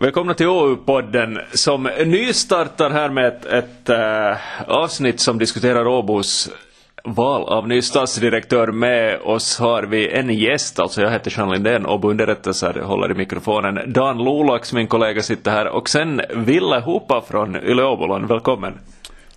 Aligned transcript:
Välkomna 0.00 0.34
till 0.34 0.46
OU-podden 0.46 1.38
som 1.52 1.90
nystartar 2.06 2.90
här 2.90 3.08
med 3.08 3.26
ett, 3.26 3.44
ett 3.44 3.88
äh, 3.88 4.36
avsnitt 4.66 5.20
som 5.20 5.38
diskuterar 5.38 5.86
Åbos 5.86 6.50
val 7.04 7.42
av 7.42 7.68
ny 7.68 7.82
statsdirektör. 7.82 8.66
Med 8.66 9.20
oss 9.20 9.58
har 9.58 9.82
vi 9.82 10.08
en 10.08 10.30
gäst, 10.30 10.78
alltså 10.78 11.02
jag 11.02 11.10
heter 11.10 11.34
Jean 11.36 11.50
Lindén, 11.50 11.86
Åbo 11.86 12.10
underrättelser 12.10 12.74
håller 12.74 13.10
i 13.10 13.14
mikrofonen. 13.14 13.92
Dan 13.92 14.24
Lolax, 14.24 14.72
min 14.72 14.86
kollega, 14.86 15.22
sitter 15.22 15.50
här 15.50 15.68
och 15.68 15.88
sen 15.88 16.20
Ville 16.34 16.80
Hopa 16.80 17.24
från 17.28 17.56
Yle 17.56 17.82
Åboland. 17.82 18.28
Välkommen. 18.28 18.78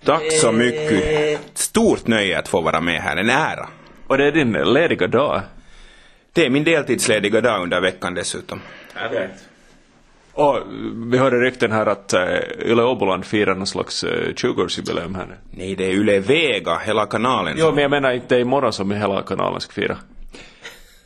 Tack 0.04 0.32
så 0.32 0.52
mycket. 0.52 1.40
Stort 1.54 2.06
nöje 2.06 2.38
att 2.38 2.48
få 2.48 2.60
vara 2.60 2.80
med 2.80 3.00
här, 3.00 3.16
en 3.16 3.30
ära. 3.30 3.68
Och 4.06 4.18
det 4.18 4.24
är 4.24 4.32
din 4.32 4.52
lediga 4.52 5.06
dag. 5.06 5.40
Det 6.32 6.46
är 6.46 6.50
min 6.50 6.64
deltidslediga 6.64 7.40
dag 7.40 7.62
under 7.62 7.80
veckan 7.80 8.14
dessutom. 8.14 8.60
Vet. 9.10 9.51
Och 10.34 10.58
vi 11.10 11.18
hörde 11.18 11.36
rykten 11.36 11.72
här 11.72 11.86
att 11.86 12.14
uh, 12.14 12.70
Yle 12.70 12.82
Åboland 12.82 13.24
firar 13.24 13.54
någon 13.54 13.66
slags 13.66 14.04
uh, 14.04 14.08
20-årsjubileum 14.10 15.16
här 15.16 15.26
nu. 15.26 15.34
Nej, 15.50 15.76
det 15.76 15.84
är 15.84 15.90
Yle 15.90 16.20
Vega, 16.20 16.78
hela 16.78 17.06
kanalen. 17.06 17.54
Jo, 17.58 17.70
men 17.70 17.82
jag 17.82 17.90
menar 17.90 18.12
inte 18.12 18.36
imorgon 18.36 18.72
som 18.72 18.90
hela 18.90 19.22
kanalen 19.22 19.60
ska 19.60 19.72
fira. 19.72 19.96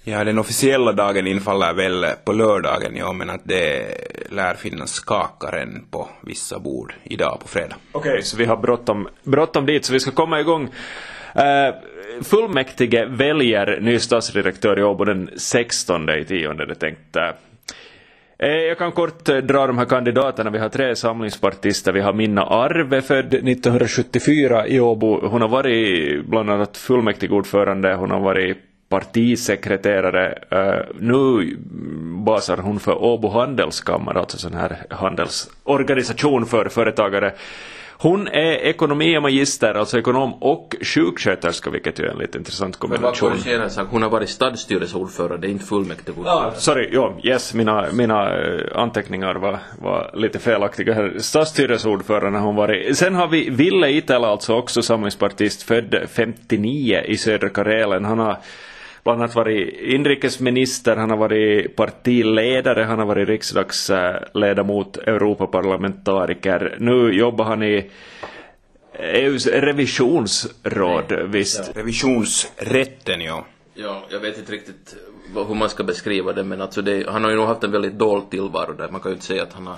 Ja, 0.05 0.25
den 0.25 0.39
officiella 0.39 0.93
dagen 0.93 1.27
infaller 1.27 1.75
väl 1.75 2.07
på 2.25 2.33
lördagen, 2.33 2.97
ja, 2.97 3.13
men 3.13 3.31
att 3.31 3.41
det 3.45 3.87
lär 4.31 4.55
finnas 4.55 5.01
kakaren 5.01 5.85
på 5.91 6.09
vissa 6.21 6.59
bord 6.59 6.95
idag 7.05 7.39
på 7.41 7.49
fredag. 7.49 7.77
Okej, 7.93 8.11
okay, 8.11 8.23
så 8.23 8.37
vi 8.37 8.45
har 8.45 8.57
bråttom, 8.57 9.09
bråttom 9.23 9.67
dit, 9.67 9.85
så 9.85 9.93
vi 9.93 10.01
ska 10.01 10.11
komma 10.11 10.41
igång. 10.41 10.63
Uh, 10.63 11.75
fullmäktige 12.23 13.07
väljer 13.07 13.81
ny 13.81 13.99
statsdirektör 13.99 14.79
i 14.79 14.83
Åbo 14.83 15.05
den 15.05 15.31
16 15.37 16.11
i 16.11 16.25
tionde, 16.25 16.67
det 16.67 16.75
tänkte 16.75 17.21
Eh, 17.21 17.35
Eh, 18.39 18.49
jag 18.49 18.79
kan 18.79 18.93
kort 18.93 19.29
eh, 19.29 19.37
dra 19.37 19.67
de 19.67 19.79
här 19.79 19.85
kandidaterna. 19.85 20.51
Vi 20.51 20.59
har 20.59 20.69
tre 20.69 20.97
samlingspartister. 20.97 21.93
Vi 21.93 22.01
har 22.01 22.13
Minna 22.13 22.43
Arve, 22.43 23.03
född 23.03 23.35
1974 23.35 24.67
i 24.67 24.81
Åbo. 24.81 25.29
Hon 25.29 25.41
har 25.41 25.49
varit 25.49 26.27
bland 26.27 26.51
annat 26.51 26.77
fullmäktigeordförande, 26.77 27.95
hon 27.95 28.11
har 28.11 28.21
varit 28.21 28.57
partisekreterare. 28.89 30.39
Eh, 30.51 30.85
nu 31.01 31.57
basar 32.25 32.57
hon 32.57 32.81
för 32.81 33.03
Åbo 33.05 33.29
handelskammare, 33.29 34.19
alltså 34.19 34.39
sån 34.39 34.55
här 34.55 34.77
handelsorganisation 34.91 36.47
för 36.47 36.69
företagare. 36.69 37.33
Hon 37.99 38.29
är 38.29 38.53
ekonomimagister, 38.53 39.75
alltså 39.75 39.99
ekonom 39.99 40.35
och 40.35 40.77
sjuksköterska, 40.81 41.71
vilket 41.71 41.99
ju 41.99 42.05
är 42.05 42.09
en 42.09 42.19
lite 42.19 42.39
intressant 42.39 42.77
kombination. 42.77 43.31
Men 43.45 43.59
bara 43.59 43.71
sak, 43.71 43.89
hon 43.91 44.03
har 44.03 44.11
varit 44.11 44.29
stadsstyrelseordförande, 44.29 45.49
inte 45.49 45.65
fullmäktigeordförande. 45.65 46.49
Ah, 46.49 46.55
sorry, 46.55 46.89
jo, 46.93 47.21
yes, 47.23 47.55
mina, 47.55 47.87
mina 47.93 48.39
eh, 48.39 48.61
anteckningar 48.75 49.35
var, 49.35 49.59
var 49.83 50.11
lite 50.15 50.39
felaktiga 50.39 50.95
här. 50.95 51.15
Stadsstyrelseordförande 51.19 52.39
har 52.39 52.47
hon 52.47 52.57
varit. 52.57 52.99
Sen 52.99 53.15
har 53.15 53.29
vi 53.29 53.51
Ville 53.51 53.91
Itälä, 53.91 54.27
alltså 54.27 54.55
också 54.55 54.83
samlingspartist, 54.83 55.63
född 55.63 56.09
59 56.13 57.03
i 57.05 57.17
södra 57.17 57.49
Karelen. 57.49 58.05
Han 58.05 58.19
har 58.19 58.39
bland 59.07 59.23
annat 59.23 59.35
varit 59.35 59.81
inrikesminister, 59.81 60.97
han 60.97 61.11
har 61.11 61.17
varit 61.17 61.77
partiledare, 61.77 62.83
han 62.83 62.99
har 62.99 63.07
varit 63.07 63.29
riksdagsledamot, 63.29 64.97
Europaparlamentariker. 64.97 66.77
Nu 66.79 67.13
jobbar 67.13 67.45
han 67.45 67.63
i 67.63 67.91
EUs 68.99 69.47
revisionsråd, 69.47 71.05
Nej. 71.09 71.27
visst? 71.27 71.71
Ja. 71.75 71.81
Revisionsrätten, 71.81 73.21
ja. 73.21 73.47
Ja, 73.75 74.03
jag 74.11 74.21
vet 74.21 74.39
inte 74.39 74.53
riktigt 74.53 74.97
hur 75.35 75.55
man 75.55 75.71
ska 75.71 75.85
beskriva 75.85 76.33
det, 76.33 76.45
men 76.45 76.61
alltså 76.61 76.83
det, 76.83 77.09
han 77.09 77.25
har 77.25 77.31
ju 77.31 77.37
nog 77.37 77.47
haft 77.47 77.65
en 77.65 77.73
väldigt 77.73 77.99
dold 77.99 78.31
tillvaro 78.31 78.73
där. 78.73 78.89
Man 78.89 79.01
kan 79.01 79.11
ju 79.11 79.15
inte 79.15 79.27
säga 79.27 79.43
att 79.43 79.53
han 79.53 79.67
har 79.67 79.77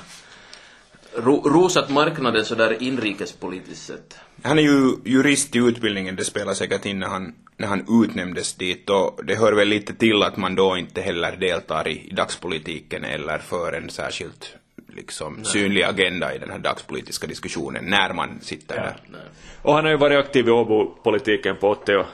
ro, 1.16 1.42
rosat 1.48 1.90
marknaden 1.90 2.44
sådär 2.44 2.82
inrikespolitiskt 2.82 3.86
sett. 3.86 4.18
Han 4.42 4.58
är 4.58 4.62
ju 4.62 4.96
jurist 5.04 5.56
i 5.56 5.58
utbildningen, 5.58 6.16
det 6.16 6.24
spelar 6.24 6.54
säkert 6.54 6.86
in 6.86 6.98
när 6.98 7.06
han, 7.06 7.34
när 7.56 7.66
han 7.66 8.04
utnämndes 8.04 8.54
dit 8.54 8.90
och 8.90 9.24
det 9.24 9.34
hör 9.34 9.52
väl 9.52 9.68
lite 9.68 9.94
till 9.94 10.22
att 10.22 10.36
man 10.36 10.54
då 10.54 10.76
inte 10.76 11.00
heller 11.00 11.36
deltar 11.36 11.88
i, 11.88 12.08
i 12.10 12.14
dagspolitiken 12.14 13.04
eller 13.04 13.38
för 13.38 13.72
en 13.72 13.90
särskilt 13.90 14.54
liksom 14.88 15.34
nej. 15.34 15.44
synlig 15.44 15.82
agenda 15.82 16.34
i 16.34 16.38
den 16.38 16.50
här 16.50 16.58
dagspolitiska 16.58 17.26
diskussionen 17.26 17.84
när 17.84 18.12
man 18.12 18.38
sitter 18.40 18.76
ja, 18.76 18.82
där. 18.82 18.96
Nej. 19.06 19.20
Och 19.62 19.74
han 19.74 19.84
har 19.84 19.90
ju 19.90 19.98
varit 19.98 20.18
aktiv 20.18 20.48
i 20.48 20.50
Åbo-politiken 20.50 21.56
på 21.56 21.68
80 21.68 21.92
och, 21.96 22.06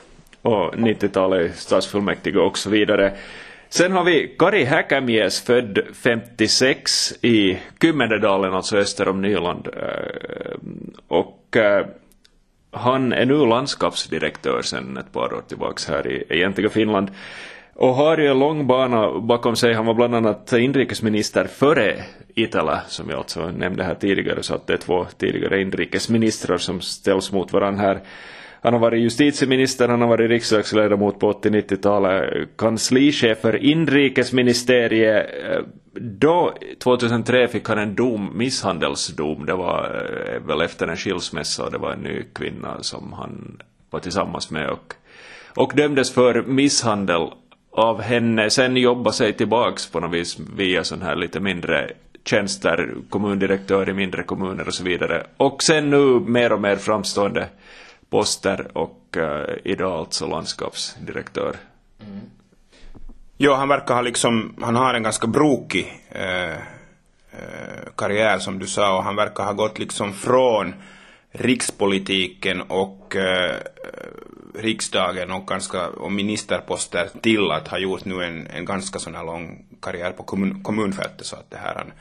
och 0.43 0.75
90-talet 0.75 1.51
i 1.51 1.59
stadsfullmäktige 1.59 2.39
och 2.39 2.59
så 2.59 2.71
vidare. 2.71 3.17
Sen 3.77 3.93
har 3.93 4.05
vi 4.05 4.35
Kari 4.39 4.65
Häkämies, 4.65 5.41
född 5.41 5.79
56 5.95 7.13
i 7.23 7.59
Kymmendedalen, 7.83 8.55
alltså 8.55 8.77
öster 8.77 9.09
om 9.09 9.23
Nyland. 9.23 9.69
Eh, 9.77 10.57
och 11.09 11.57
eh, 11.57 11.87
han 12.71 13.13
är 13.13 13.27
nu 13.27 13.47
landskapsdirektör 13.47 14.63
sen 14.63 14.97
ett 14.97 15.13
par 15.13 15.35
år 15.35 15.43
tillbaks 15.49 15.89
här 15.89 16.07
i 16.07 16.25
egentliga 16.29 16.71
Finland. 16.71 17.11
Och 17.75 17.95
har 17.95 18.19
ju 18.19 18.27
en 18.27 18.39
lång 18.39 18.67
bana 18.67 19.21
bakom 19.21 19.57
sig. 19.57 19.75
Han 19.75 19.87
var 19.87 19.95
bland 19.95 20.15
annat 20.15 20.53
inrikesminister 20.53 21.45
före 21.45 22.05
Itala, 22.35 22.81
som 22.89 23.11
jag 23.11 23.19
alltså 23.19 23.51
nämnde 23.51 23.85
här 23.85 23.95
tidigare, 23.95 24.43
så 24.43 24.55
att 24.55 24.67
det 24.67 24.73
är 24.73 24.79
två 24.79 25.07
tidigare 25.19 25.61
inrikesministrar 25.61 26.59
som 26.59 26.81
ställs 26.81 27.33
mot 27.33 27.53
varandra 27.53 27.83
här. 27.83 28.01
Han 28.65 28.73
har 28.73 28.81
varit 28.81 29.03
justitieminister, 29.03 29.89
han 29.89 30.01
har 30.01 30.09
varit 30.09 30.31
riksdagsledamot 30.31 31.19
på 31.19 31.33
80-90-talet, 31.33 32.49
kanslichef 32.57 33.39
för 33.41 33.57
inrikesministeriet. 33.57 35.27
Eh, 35.45 35.63
då, 36.01 36.55
2003, 36.83 37.49
fick 37.49 37.69
han 37.69 37.79
en 37.79 37.95
dom, 37.95 38.31
misshandelsdom. 38.35 39.47
Det 39.47 39.55
var 39.55 40.07
eh, 40.35 40.47
väl 40.47 40.61
efter 40.61 40.87
en 40.87 40.97
skilsmässa 40.97 41.65
och 41.65 41.73
det 41.73 41.79
var 41.79 41.93
en 41.93 41.99
ny 41.99 42.23
kvinna 42.33 42.83
som 42.83 43.13
han 43.13 43.63
var 43.91 44.01
tillsammans 44.01 44.51
med 44.51 44.71
och, 44.71 44.95
och 45.57 45.73
dömdes 45.77 46.15
för 46.15 46.43
misshandel 46.43 47.29
av 47.71 48.01
henne. 48.01 48.51
Sen 48.51 48.77
jobba 48.77 49.13
sig 49.13 49.33
tillbaks 49.33 49.91
på 49.91 50.01
något 50.01 50.15
vis 50.15 50.39
via 50.57 50.85
sån 50.85 51.03
här 51.03 51.17
lite 51.17 51.41
mindre 51.41 51.91
tjänster, 52.25 52.95
kommundirektör 53.09 53.89
i 53.89 53.93
mindre 53.93 54.23
kommuner 54.23 54.69
och 54.69 54.75
så 54.75 54.85
vidare. 54.85 55.27
Och 55.37 55.63
sen 55.63 55.91
nu 55.91 56.21
mer 56.21 56.53
och 56.53 56.61
mer 56.61 56.77
framstående 56.77 57.49
poster 58.11 58.79
och 58.79 59.17
uh, 59.17 59.57
idag 59.65 59.99
alltså 59.99 60.27
landskapsdirektör. 60.27 61.57
Mm. 62.01 62.21
Jo, 63.37 63.53
han 63.53 63.69
verkar 63.69 63.95
ha 63.95 64.03
liksom, 64.03 64.57
han 64.61 64.77
har 64.77 64.95
en 64.95 65.03
ganska 65.03 65.27
brokig 65.27 66.03
eh, 66.09 66.53
eh, 67.31 67.85
karriär 67.97 68.39
som 68.39 68.59
du 68.59 68.67
sa 68.67 68.97
och 68.97 69.05
han 69.05 69.17
verkar 69.17 69.45
ha 69.45 69.53
gått 69.53 69.79
liksom 69.79 70.13
från 70.13 70.75
rikspolitiken 71.33 72.61
och 72.61 73.17
eh, 73.17 73.57
riksdagen 74.55 75.31
och, 75.31 75.47
ganska, 75.47 75.89
och 75.89 76.13
ministerposter 76.13 77.09
till 77.23 77.51
att 77.51 77.69
ha 77.69 77.79
gjort 77.79 78.05
nu 78.05 78.25
en, 78.25 78.47
en 78.47 78.65
ganska 78.65 78.99
sån 78.99 79.15
här 79.15 79.25
lång 79.25 79.67
karriär 79.83 80.13
på 80.13 80.23
kommun, 80.23 80.63
kommunfältet 80.63 81.27
så 81.27 81.37
att 81.37 81.51
det 81.51 81.57
här 81.57 81.75
han, 81.75 81.93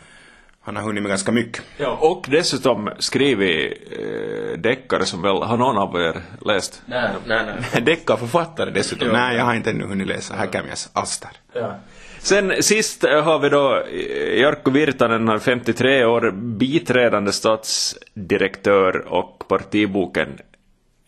han 0.66 0.76
har 0.76 0.84
hunnit 0.84 1.04
med 1.04 1.10
ganska 1.10 1.32
mycket. 1.32 1.64
Ja, 1.78 1.98
och 2.02 2.26
dessutom 2.30 2.90
skrivit 3.00 3.74
eh, 3.92 4.60
deckare 4.60 5.06
som 5.06 5.22
väl, 5.22 5.36
har 5.36 5.58
någon 5.58 5.78
av 5.78 6.02
er 6.02 6.22
läst? 6.46 6.82
Nej, 6.86 7.10
nej, 7.26 7.46
nej. 7.46 7.82
Deckarförfattare 7.86 8.70
dessutom. 8.72 9.08
Jo. 9.08 9.14
Nej, 9.14 9.38
jag 9.38 9.46
har 9.46 9.54
inte 9.54 9.70
ännu 9.70 9.86
hunnit 9.86 10.08
läsa 10.08 10.36
Häkämies 10.36 10.90
alster. 10.94 11.30
Ja. 11.54 11.76
Sen 12.20 12.64
sist 12.64 13.04
har 13.04 13.40
vi 13.40 13.50
då 13.50 13.76
eh, 13.76 14.42
Jarkko 14.42 14.72
Virtanen, 14.72 15.40
53 15.40 16.06
år, 16.06 16.32
biträdande 16.32 17.32
statsdirektör 17.32 19.06
och 19.08 19.48
partiboken 19.48 20.28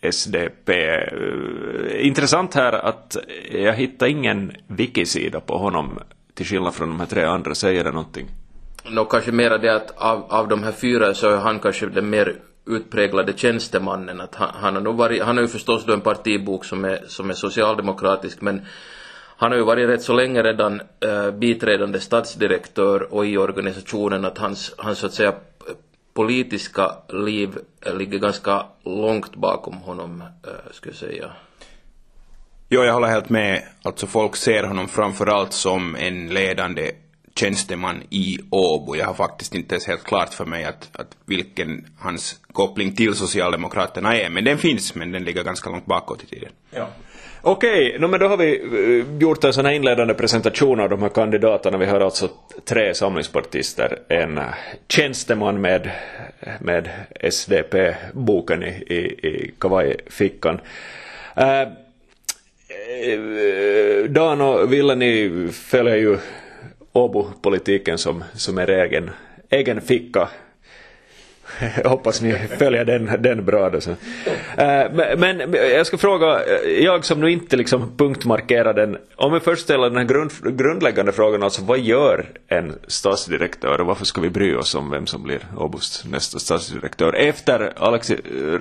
SDP. 0.01 0.69
Eh, 0.69 2.07
intressant 2.07 2.55
här 2.55 2.73
att 2.73 3.17
jag 3.51 3.73
hittar 3.73 4.07
ingen 4.07 4.51
wikisida 4.67 5.39
på 5.39 5.57
honom 5.57 5.99
till 6.33 6.45
skillnad 6.45 6.73
från 6.73 6.89
de 6.89 6.99
här 6.99 7.07
tre 7.07 7.23
andra. 7.23 7.55
Säger 7.55 7.83
det 7.83 7.91
någonting? 7.91 8.27
Nå, 8.89 9.05
kanske 9.05 9.31
mera 9.31 9.57
det 9.57 9.75
att 9.75 9.91
av, 9.97 10.25
av 10.29 10.47
de 10.47 10.63
här 10.63 10.71
fyra 10.71 11.13
så 11.13 11.29
är 11.29 11.37
han 11.37 11.59
kanske 11.59 11.85
den 11.85 12.09
mer 12.09 12.35
utpräglade 12.67 13.33
tjänstemannen. 13.37 14.21
Att 14.21 14.35
han, 14.35 14.49
han, 14.53 14.75
har 14.75 14.81
nog 14.81 14.95
varit, 14.95 15.23
han 15.23 15.37
har 15.37 15.41
ju 15.41 15.47
förstås 15.47 15.85
då 15.85 15.93
en 15.93 16.01
partibok 16.01 16.65
som 16.65 16.85
är, 16.85 16.99
som 17.07 17.29
är 17.29 17.33
socialdemokratisk 17.33 18.41
men 18.41 18.65
han 19.37 19.51
har 19.51 19.57
ju 19.57 19.63
varit 19.63 19.89
rätt 19.89 20.01
så 20.01 20.13
länge 20.13 20.43
redan 20.43 20.81
äh, 20.99 21.31
biträdande 21.31 21.99
statsdirektör 21.99 23.13
och 23.13 23.25
i 23.25 23.37
organisationen 23.37 24.25
att 24.25 24.37
hans, 24.37 24.73
hans 24.77 24.99
så 24.99 25.05
att 25.05 25.13
säga 25.13 25.33
politiska 26.13 26.91
liv 27.09 27.57
ligger 27.93 28.19
ganska 28.19 28.65
långt 28.85 29.35
bakom 29.35 29.73
honom, 29.73 30.21
äh, 30.21 30.71
skulle 30.71 30.91
jag 30.91 30.99
säga. 30.99 31.31
Jo, 32.69 32.83
jag 32.83 32.93
håller 32.93 33.07
helt 33.07 33.29
med. 33.29 33.63
Alltså 33.83 34.07
folk 34.07 34.35
ser 34.35 34.63
honom 34.63 34.87
framförallt 34.87 35.53
som 35.53 35.95
en 35.95 36.27
ledande 36.27 36.91
tjänsteman 37.39 38.03
i 38.09 38.39
Åbo. 38.49 38.95
Jag 38.95 39.05
har 39.05 39.13
faktiskt 39.13 39.55
inte 39.55 39.75
ens 39.75 39.87
helt 39.87 40.03
klart 40.03 40.33
för 40.33 40.45
mig 40.45 40.63
att, 40.63 40.89
att 40.91 41.17
vilken 41.25 41.85
hans 41.99 42.39
koppling 42.51 42.95
till 42.95 43.15
Socialdemokraterna 43.15 44.17
är. 44.17 44.29
Men 44.29 44.43
den 44.43 44.57
finns, 44.57 44.95
men 44.95 45.11
den 45.11 45.23
ligger 45.23 45.43
ganska 45.43 45.69
långt 45.69 45.85
bakåt 45.85 46.23
i 46.23 46.25
tiden. 46.25 46.49
Ja. 46.71 46.87
Okej, 47.41 47.97
no, 47.99 48.07
men 48.07 48.19
då 48.19 48.27
har 48.27 48.37
vi 48.37 48.61
eh, 48.61 49.21
gjort 49.21 49.43
en 49.43 49.53
sån 49.53 49.65
här 49.65 49.73
inledande 49.73 50.13
presentation 50.13 50.79
av 50.79 50.89
de 50.89 51.01
här 51.01 51.09
kandidaterna. 51.09 51.77
Vi 51.77 51.85
har 51.85 51.99
alltså 51.99 52.29
tre 52.65 52.93
samlingspartister, 52.93 53.99
en 54.07 54.37
eh, 54.37 54.43
tjänsteman 54.87 55.61
med, 55.61 55.91
med 56.59 56.89
SDP-boken 57.29 58.63
i, 58.63 58.67
i, 58.67 59.27
i 59.27 59.51
kavajfickan. 59.59 60.59
Uh, 61.37 61.67
Dan 64.09 64.41
och 64.41 64.73
Ville, 64.73 64.95
ni 64.95 65.47
följer 65.51 65.95
ju 65.95 66.17
Åbo-politiken 66.95 67.97
som, 67.97 68.23
som 68.33 68.59
er 68.59 68.69
egen, 68.69 69.09
egen 69.49 69.81
ficka. 69.81 70.29
Jag 71.83 71.89
hoppas 71.89 72.21
ni 72.21 72.33
följer 72.33 72.85
den, 72.85 73.11
den 73.19 73.45
bra. 73.45 73.69
Då, 73.69 73.77
eh, 73.77 73.95
men, 74.93 75.19
men, 75.19 75.53
jag 75.53 75.87
ska 75.87 75.97
fråga, 75.97 76.41
jag 76.79 77.05
som 77.05 77.19
nu 77.19 77.31
inte 77.31 77.57
liksom 77.57 77.97
punktmarkerar 77.97 78.73
den, 78.73 78.97
om 79.15 79.33
vi 79.33 79.39
först 79.39 79.63
ställer 79.63 79.89
den 79.89 79.97
här 79.97 80.05
grund, 80.05 80.31
grundläggande 80.57 81.11
frågan, 81.11 81.43
alltså 81.43 81.63
vad 81.63 81.79
gör 81.79 82.25
en 82.47 82.73
statsdirektör 82.87 83.81
och 83.81 83.87
varför 83.87 84.05
ska 84.05 84.21
vi 84.21 84.29
bry 84.29 84.55
oss 84.55 84.75
om 84.75 84.89
vem 84.89 85.07
som 85.07 85.23
blir 85.23 85.39
Åbos 85.57 86.05
nästa 86.09 86.39
statsdirektör? 86.39 87.13
Efter 87.13 87.73
Alex 87.77 88.11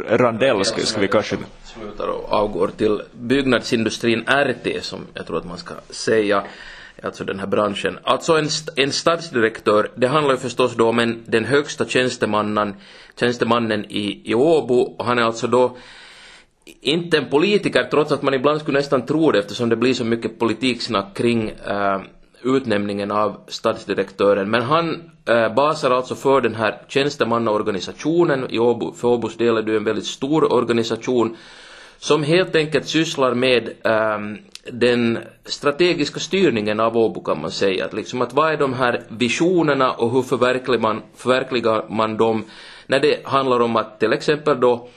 Randell 0.09 0.65
ska, 0.65 0.81
ska 0.81 1.01
vi 1.01 1.09
kanske... 1.09 1.37
Slutar 1.65 2.09
och 2.09 2.33
avgår 2.33 2.71
till 2.77 3.03
byggnadsindustrin 3.13 4.25
RT 4.27 4.85
som 4.85 5.01
jag 5.15 5.27
tror 5.27 5.39
att 5.39 5.47
man 5.47 5.59
ska 5.59 5.75
säga 5.91 6.43
alltså 7.03 7.25
den 7.25 7.39
här 7.41 7.47
branschen. 7.47 7.99
Alltså 8.03 8.33
en, 8.39 8.49
en 8.77 8.93
stadsdirektör, 8.93 9.91
det 9.95 10.07
handlar 10.07 10.35
ju 10.35 10.41
förstås 10.41 10.75
då 10.77 10.89
om 10.89 10.99
en, 10.99 11.23
den 11.27 11.45
högsta 11.45 11.85
tjänstemannen, 11.87 12.75
tjänstemannen 13.21 13.85
i, 13.89 14.21
i 14.25 14.35
Åbo 14.35 14.75
och 14.81 15.05
han 15.05 15.19
är 15.19 15.23
alltså 15.23 15.47
då 15.47 15.77
inte 16.81 17.19
en 17.19 17.29
politiker 17.31 17.85
trots 17.91 18.13
att 18.13 18.23
man 18.23 18.35
ibland 18.35 18.61
skulle 18.61 18.79
nästan 18.79 19.07
tro 19.07 19.31
det 19.33 19.39
eftersom 19.39 19.69
det 19.69 19.77
blir 19.77 19.95
så 19.95 20.05
mycket 20.05 20.39
politiksnack 20.39 21.17
kring 21.17 21.49
äh, 21.51 22.01
utnämningen 22.43 23.11
av 23.11 23.37
stadsdirektören. 23.49 24.51
Men 24.51 24.63
han 24.63 25.11
äh, 25.29 25.55
basar 25.55 25.91
alltså 25.91 26.15
för 26.15 26.41
den 26.41 26.55
här 26.55 26.83
tjänstemannaorganisationen. 26.89 28.51
I 28.51 28.59
Åbo, 28.59 28.93
för 28.93 29.09
Åbos 29.09 29.37
del 29.37 29.57
är 29.57 29.63
det 29.63 29.77
en 29.77 29.85
väldigt 29.85 30.07
stor 30.07 30.53
organisation 30.53 31.37
som 31.99 32.23
helt 32.23 32.55
enkelt 32.57 32.89
sysslar 32.89 33.35
med 33.35 33.69
äh, 33.85 34.19
den 34.73 35.19
strategiska 35.45 36.21
styrningen 36.21 36.81
av 36.81 36.97
Åbo 36.97 37.21
kan 37.21 37.41
man 37.41 37.51
säga. 37.51 37.85
Att, 37.85 37.93
liksom 37.93 38.23
att 38.23 38.33
vad 38.33 38.53
är 38.53 38.57
de 38.57 38.73
här 38.73 39.03
visionerna 39.09 39.93
och 39.93 40.13
hur 40.13 40.23
förverkligar 40.23 40.81
man, 40.81 41.03
förverkligar 41.17 41.85
man 41.89 42.17
dem 42.17 42.45
när 42.87 43.01
det 43.01 43.27
handlar 43.27 43.61
om 43.61 43.77
att 43.77 44.01
till 44.01 44.13
exempel 44.13 44.61
då 44.61 44.89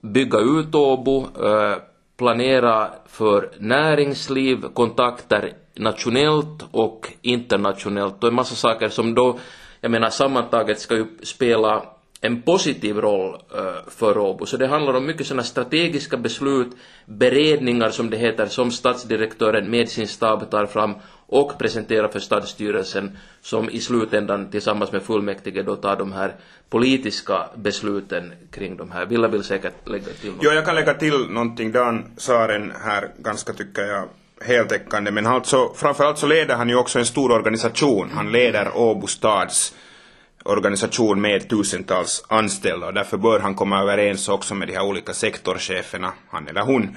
bygga 0.00 0.38
ut 0.38 0.74
Åbo, 0.74 1.20
eh, 1.20 1.76
planera 2.16 2.90
för 3.06 3.50
näringsliv, 3.58 4.64
kontakter 4.74 5.52
nationellt 5.74 6.64
och 6.70 7.12
internationellt 7.22 8.22
och 8.22 8.28
en 8.28 8.34
massa 8.34 8.54
saker 8.54 8.88
som 8.88 9.14
då, 9.14 9.38
jag 9.80 9.90
menar 9.90 10.10
sammantaget 10.10 10.80
ska 10.80 10.94
ju 10.96 11.06
spela 11.22 11.82
en 12.20 12.42
positiv 12.42 12.96
roll 12.96 13.34
eh, 13.54 13.90
för 13.90 14.18
Åbo. 14.18 14.46
Så 14.46 14.56
det 14.56 14.66
handlar 14.66 14.94
om 14.94 15.06
mycket 15.06 15.26
sådana 15.26 15.42
strategiska 15.42 16.16
beslut, 16.16 16.76
beredningar 17.04 17.90
som 17.90 18.10
det 18.10 18.16
heter, 18.16 18.46
som 18.46 18.70
stadsdirektören 18.70 19.70
med 19.70 19.88
sin 19.88 20.08
stab 20.08 20.50
tar 20.50 20.66
fram 20.66 20.94
och 21.28 21.58
presenterar 21.58 22.08
för 22.08 22.20
stadsstyrelsen 22.20 23.18
som 23.40 23.70
i 23.70 23.80
slutändan 23.80 24.50
tillsammans 24.50 24.92
med 24.92 25.02
fullmäktige 25.02 25.62
då 25.62 25.76
tar 25.76 25.96
de 25.96 26.12
här 26.12 26.34
politiska 26.70 27.48
besluten 27.54 28.32
kring 28.50 28.76
de 28.76 28.90
här. 28.90 29.06
Villa 29.06 29.28
vill 29.28 29.44
säkert 29.44 29.88
lägga 29.88 30.04
till 30.20 30.30
något. 30.30 30.40
Jo, 30.42 30.50
jag 30.50 30.64
kan 30.64 30.74
lägga 30.74 30.94
till 30.94 31.26
någonting. 31.30 31.72
Dan 31.72 32.04
Saren 32.16 32.72
här 32.84 33.10
ganska, 33.18 33.52
tycker 33.52 33.82
jag, 33.82 34.08
heltäckande. 34.40 35.10
Men 35.10 35.26
alltså, 35.26 35.72
framförallt 35.74 36.18
så 36.18 36.26
leder 36.26 36.54
han 36.54 36.68
ju 36.68 36.76
också 36.76 36.98
en 36.98 37.06
stor 37.06 37.32
organisation. 37.32 38.10
Han 38.14 38.32
leder 38.32 38.76
Åbo 38.76 39.06
stads 39.06 39.74
organisation 40.46 41.20
med 41.20 41.48
tusentals 41.48 42.24
anställda 42.28 42.86
och 42.86 42.94
därför 42.94 43.16
bör 43.16 43.40
han 43.40 43.54
komma 43.54 43.82
överens 43.82 44.28
också 44.28 44.54
med 44.54 44.68
de 44.68 44.74
här 44.74 44.84
olika 44.84 45.12
sektorcheferna, 45.12 46.12
han 46.30 46.48
eller 46.48 46.62
hon, 46.62 46.96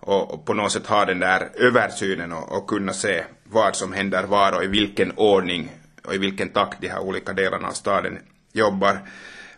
och, 0.00 0.44
på 0.44 0.54
något 0.54 0.72
sätt 0.72 0.86
ha 0.86 1.04
den 1.04 1.20
där 1.20 1.48
översynen 1.54 2.32
och, 2.32 2.56
och 2.56 2.68
kunna 2.68 2.92
se 2.92 3.24
vad 3.44 3.76
som 3.76 3.92
händer 3.92 4.24
var 4.24 4.52
och 4.52 4.64
i 4.64 4.66
vilken 4.66 5.12
ordning 5.16 5.72
och 6.04 6.14
i 6.14 6.18
vilken 6.18 6.48
takt 6.48 6.80
de 6.80 6.88
här 6.88 7.00
olika 7.00 7.32
delarna 7.32 7.68
av 7.68 7.72
staden 7.72 8.18
jobbar. 8.52 8.98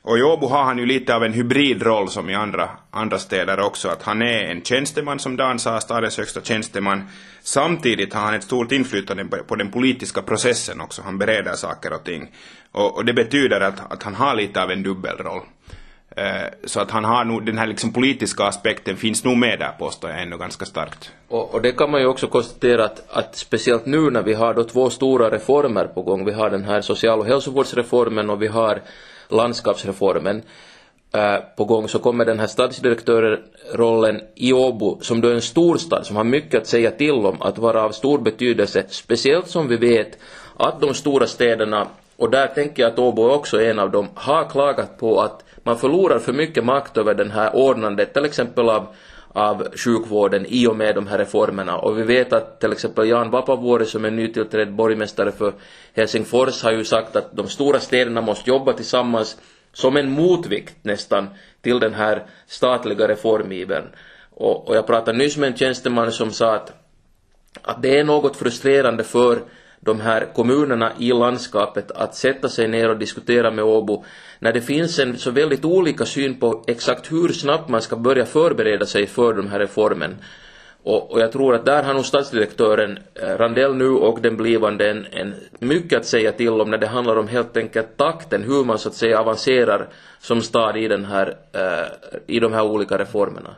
Och 0.02 0.18
i 0.18 0.22
Åbo 0.22 0.46
har 0.46 0.64
han 0.64 0.78
ju 0.78 0.86
lite 0.86 1.14
av 1.14 1.24
en 1.24 1.32
hybridroll 1.32 2.08
som 2.08 2.30
i 2.30 2.34
andra, 2.34 2.70
andra 2.90 3.18
städer 3.18 3.60
också, 3.60 3.88
att 3.88 4.02
han 4.02 4.22
är 4.22 4.50
en 4.50 4.62
tjänsteman 4.62 5.18
som 5.18 5.36
Dan 5.36 5.58
sa, 5.58 5.80
stadens 5.80 6.18
högsta 6.18 6.40
tjänsteman. 6.40 7.08
Samtidigt 7.42 8.14
har 8.14 8.20
han 8.20 8.34
ett 8.34 8.42
stort 8.42 8.72
inflytande 8.72 9.24
på 9.24 9.56
den 9.56 9.70
politiska 9.70 10.22
processen 10.22 10.80
också, 10.80 11.02
han 11.02 11.18
bereder 11.18 11.52
saker 11.52 11.92
och 11.92 12.04
ting. 12.04 12.28
Och, 12.72 12.96
och 12.96 13.04
det 13.04 13.12
betyder 13.12 13.60
att, 13.60 13.92
att 13.92 14.02
han 14.02 14.14
har 14.14 14.34
lite 14.34 14.62
av 14.62 14.70
en 14.70 14.82
dubbelroll. 14.82 15.42
Eh, 16.16 16.48
så 16.64 16.80
att 16.80 16.90
han 16.90 17.04
har 17.04 17.24
nog, 17.24 17.46
den 17.46 17.58
här 17.58 17.66
liksom 17.66 17.92
politiska 17.92 18.44
aspekten 18.44 18.96
finns 18.96 19.24
nog 19.24 19.36
med 19.36 19.58
där 19.58 19.72
påstår 19.78 20.10
jag 20.10 20.22
ändå 20.22 20.36
ganska 20.36 20.64
starkt. 20.64 21.12
Och, 21.28 21.54
och, 21.54 21.62
det 21.62 21.72
kan 21.72 21.90
man 21.90 22.00
ju 22.00 22.06
också 22.06 22.26
konstatera 22.26 22.84
att, 22.84 23.10
att 23.10 23.36
speciellt 23.36 23.86
nu 23.86 24.10
när 24.10 24.22
vi 24.22 24.34
har 24.34 24.54
då 24.54 24.64
två 24.64 24.90
stora 24.90 25.30
reformer 25.30 25.84
på 25.84 26.02
gång, 26.02 26.24
vi 26.24 26.32
har 26.32 26.50
den 26.50 26.64
här 26.64 26.80
social 26.80 27.18
och 27.18 27.26
hälsovårdsreformen 27.26 28.30
och 28.30 28.42
vi 28.42 28.46
har 28.46 28.82
landskapsreformen. 29.28 30.42
Eh, 31.14 31.36
på 31.56 31.64
gång 31.64 31.88
så 31.88 31.98
kommer 31.98 32.24
den 32.24 32.40
här 32.40 32.46
stadsdirektörrollen 32.46 34.20
i 34.34 34.52
Åbo, 34.52 34.98
som 35.00 35.20
då 35.20 35.28
är 35.28 35.34
en 35.34 35.42
storstad 35.42 36.06
som 36.06 36.16
har 36.16 36.24
mycket 36.24 36.60
att 36.60 36.66
säga 36.66 36.90
till 36.90 37.26
om, 37.26 37.42
att 37.42 37.58
vara 37.58 37.82
av 37.82 37.90
stor 37.90 38.18
betydelse, 38.18 38.84
speciellt 38.88 39.48
som 39.48 39.68
vi 39.68 39.76
vet 39.76 40.18
att 40.56 40.80
de 40.80 40.94
stora 40.94 41.26
städerna, 41.26 41.88
och 42.16 42.30
där 42.30 42.46
tänker 42.46 42.82
jag 42.82 42.92
att 42.92 42.98
Åbo 42.98 43.30
också 43.30 43.60
är 43.60 43.70
en 43.70 43.78
av 43.78 43.90
dem, 43.90 44.08
har 44.14 44.44
klagat 44.50 44.98
på 44.98 45.20
att 45.20 45.44
man 45.62 45.78
förlorar 45.78 46.18
för 46.18 46.32
mycket 46.32 46.64
makt 46.64 46.96
över 46.96 47.14
den 47.14 47.30
här 47.30 47.56
ordnandet, 47.56 48.14
till 48.14 48.24
exempel 48.24 48.68
av 48.68 48.86
av 49.38 49.76
sjukvården 49.76 50.46
i 50.48 50.66
och 50.66 50.76
med 50.76 50.94
de 50.94 51.06
här 51.06 51.18
reformerna. 51.18 51.78
Och 51.78 51.98
vi 51.98 52.02
vet 52.02 52.32
att 52.32 52.60
till 52.60 52.72
exempel 52.72 53.08
Jan 53.08 53.30
Vapavuori 53.30 53.86
som 53.86 54.04
är 54.04 54.10
nytillträdd 54.10 54.74
borgmästare 54.74 55.32
för 55.32 55.52
Helsingfors 55.94 56.62
har 56.62 56.72
ju 56.72 56.84
sagt 56.84 57.16
att 57.16 57.36
de 57.36 57.48
stora 57.48 57.80
städerna 57.80 58.20
måste 58.20 58.50
jobba 58.50 58.72
tillsammans 58.72 59.36
som 59.72 59.96
en 59.96 60.10
motvikt 60.10 60.76
nästan 60.82 61.28
till 61.62 61.80
den 61.80 61.94
här 61.94 62.26
statliga 62.46 63.08
reformivern. 63.08 63.84
Och, 64.30 64.68
och 64.68 64.76
jag 64.76 64.86
pratade 64.86 65.18
nyss 65.18 65.36
med 65.36 65.46
en 65.46 65.56
tjänsteman 65.56 66.12
som 66.12 66.30
sa 66.30 66.54
att, 66.54 66.72
att 67.62 67.82
det 67.82 67.98
är 67.98 68.04
något 68.04 68.36
frustrerande 68.36 69.04
för 69.04 69.38
de 69.80 70.00
här 70.00 70.28
kommunerna 70.34 70.92
i 70.98 71.12
landskapet 71.12 71.90
att 71.90 72.14
sätta 72.14 72.48
sig 72.48 72.68
ner 72.68 72.88
och 72.88 72.98
diskutera 72.98 73.50
med 73.50 73.64
Åbo 73.64 74.04
när 74.38 74.52
det 74.52 74.60
finns 74.60 74.98
en 74.98 75.18
så 75.18 75.30
väldigt 75.30 75.64
olika 75.64 76.06
syn 76.06 76.40
på 76.40 76.64
exakt 76.66 77.12
hur 77.12 77.28
snabbt 77.28 77.68
man 77.68 77.82
ska 77.82 77.96
börja 77.96 78.26
förbereda 78.26 78.86
sig 78.86 79.06
för 79.06 79.34
den 79.34 79.48
här 79.48 79.58
reformen. 79.58 80.16
Och, 80.82 81.12
och 81.12 81.20
jag 81.20 81.32
tror 81.32 81.54
att 81.54 81.66
där 81.66 81.82
har 81.82 81.94
nog 81.94 82.06
stadsdirektören 82.06 82.98
eh, 83.14 83.38
Randell 83.38 83.74
nu 83.74 83.88
och 83.88 84.20
den 84.20 84.36
blivande 84.36 84.90
en, 84.90 85.06
en 85.10 85.34
mycket 85.58 85.98
att 85.98 86.06
säga 86.06 86.32
till 86.32 86.60
om 86.60 86.70
när 86.70 86.78
det 86.78 86.86
handlar 86.86 87.16
om 87.16 87.28
helt 87.28 87.56
enkelt 87.56 87.96
takten, 87.96 88.42
hur 88.42 88.64
man 88.64 88.78
så 88.78 88.88
att 88.88 88.94
säga 88.94 89.20
avancerar 89.20 89.88
som 90.20 90.42
stad 90.42 90.76
i, 90.76 90.88
den 90.88 91.04
här, 91.04 91.36
eh, 91.52 92.16
i 92.26 92.40
de 92.40 92.52
här 92.52 92.62
olika 92.62 92.98
reformerna. 92.98 93.50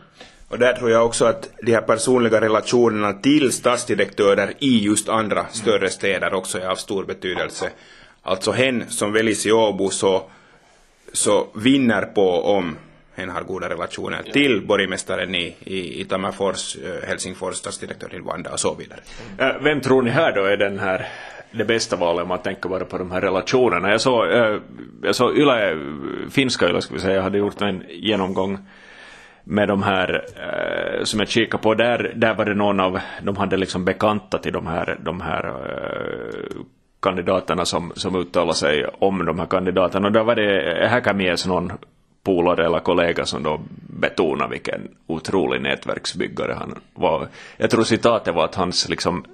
Och 0.51 0.59
där 0.59 0.73
tror 0.73 0.91
jag 0.91 1.07
också 1.07 1.25
att 1.25 1.49
de 1.63 1.73
här 1.73 1.83
personliga 1.83 2.41
relationerna 2.41 3.13
till 3.13 3.53
stadsdirektörer 3.53 4.55
i 4.59 4.79
just 4.79 5.09
andra 5.09 5.47
större 5.47 5.91
städer 5.91 6.35
också 6.35 6.59
är 6.59 6.67
av 6.67 6.77
stor 6.77 7.05
betydelse. 7.05 7.71
Alltså 8.23 8.53
hen 8.53 8.85
som 8.89 9.13
väljs 9.13 9.47
i 9.47 9.53
Åbo 9.53 9.91
så, 9.91 10.23
så 11.13 11.47
vinner 11.55 12.03
på 12.03 12.43
om 12.43 12.77
hen 13.15 13.31
har 13.31 13.43
goda 13.43 13.69
relationer 13.69 14.23
till 14.23 14.67
borgmästaren 14.67 15.35
i, 15.35 15.57
i, 15.65 16.01
i 16.01 16.05
Tammerfors, 16.05 16.77
eh, 16.77 17.09
Helsingfors, 17.09 17.55
stadsdirektör 17.55 18.21
Vanda 18.25 18.53
och 18.53 18.61
så 18.61 18.75
vidare. 18.75 19.01
Eh, 19.39 19.63
vem 19.63 19.81
tror 19.81 20.03
ni 20.03 20.11
här 20.11 20.33
då 20.33 20.45
är 20.45 20.57
den 20.57 20.79
här 20.79 21.09
det 21.53 21.65
bästa 21.65 21.97
valet 21.97 22.23
om 22.23 22.29
man 22.29 22.43
tänker 22.43 22.69
bara 22.69 22.85
på 22.85 22.99
de 22.99 23.11
här 23.11 23.21
relationerna? 23.21 23.91
Jag 23.91 24.01
såg, 24.01 24.31
eh, 24.31 24.57
jag 25.03 25.15
såg 25.15 25.39
Yle, 25.39 25.79
finska 26.31 26.69
Yle 26.69 26.81
ska 26.83 26.95
vi 26.95 27.01
säga, 27.01 27.23
hade 27.23 27.39
gjort 27.39 27.61
en 27.63 27.83
genomgång 27.89 28.59
med 29.45 29.69
de 29.69 29.83
här 29.83 30.25
eh, 30.37 31.05
som 31.05 31.21
jag 31.21 31.29
kikade 31.29 31.63
på, 31.63 31.75
där, 31.75 32.13
där 32.17 32.35
var 32.35 32.45
det 32.45 32.55
någon 32.55 32.81
av, 32.81 33.01
de 33.23 33.37
hade 33.37 33.57
liksom 33.57 33.85
bekanta 33.85 34.39
till 34.39 34.53
de 34.53 34.67
här, 34.67 34.99
de 35.01 35.21
här 35.21 35.47
eh, 35.49 36.61
kandidaterna 37.03 37.65
som, 37.65 37.93
som 37.95 38.17
uttalade 38.17 38.55
sig 38.55 38.87
om 38.99 39.25
de 39.25 39.39
här 39.39 39.47
kandidaterna. 39.47 40.07
Och 40.07 40.13
då 40.13 40.23
var 40.23 40.35
det 40.35 40.89
Häkämies 40.89 41.47
någon 41.47 41.73
polare 42.23 42.67
eller 42.67 42.81
kollega 42.81 43.25
som 43.25 43.43
då 43.43 43.61
betonade 44.01 44.51
vilken 44.51 44.89
otrolig 45.07 45.63
nätverksbyggare 45.63 46.53
han 46.59 46.79
var. 46.95 47.29
Jag 47.57 47.71
tror 47.71 47.85
citatet 47.85 48.35
var 48.35 48.45
att 48.45 48.55
hans 48.55 48.89
liksom 48.89 49.25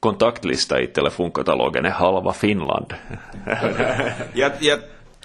kontaktlista 0.00 0.80
i 0.80 0.86
telefonkatalogen 0.86 1.84
är 1.84 1.90
halva 1.90 2.32
Finland. 2.32 2.94
jag, 4.32 4.52
jag 4.60 4.78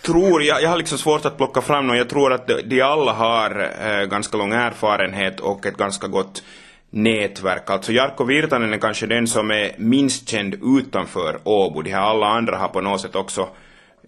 tror, 0.05 0.43
jag, 0.43 0.61
jag 0.61 0.69
har 0.69 0.77
liksom 0.77 0.97
svårt 0.97 1.25
att 1.25 1.37
plocka 1.37 1.61
fram 1.61 1.87
någon, 1.87 1.97
jag 1.97 2.09
tror 2.09 2.33
att 2.33 2.49
de, 2.65 2.81
alla 2.81 3.13
har 3.13 3.71
eh, 3.81 4.05
ganska 4.05 4.37
lång 4.37 4.53
erfarenhet 4.53 5.39
och 5.39 5.65
ett 5.65 5.77
ganska 5.77 6.07
gott 6.07 6.43
nätverk. 6.89 7.69
Alltså 7.69 7.91
Jarkko 7.91 8.23
Virtanen 8.23 8.73
är 8.73 8.77
kanske 8.77 9.07
den 9.07 9.27
som 9.27 9.51
är 9.51 9.71
minst 9.77 10.29
känd 10.29 10.55
utanför 10.79 11.39
Åbo. 11.43 11.81
De 11.81 11.91
här 11.91 12.01
alla 12.01 12.27
andra 12.27 12.57
har 12.57 12.67
på 12.67 12.81
något 12.81 13.01
sätt 13.01 13.15
också 13.15 13.49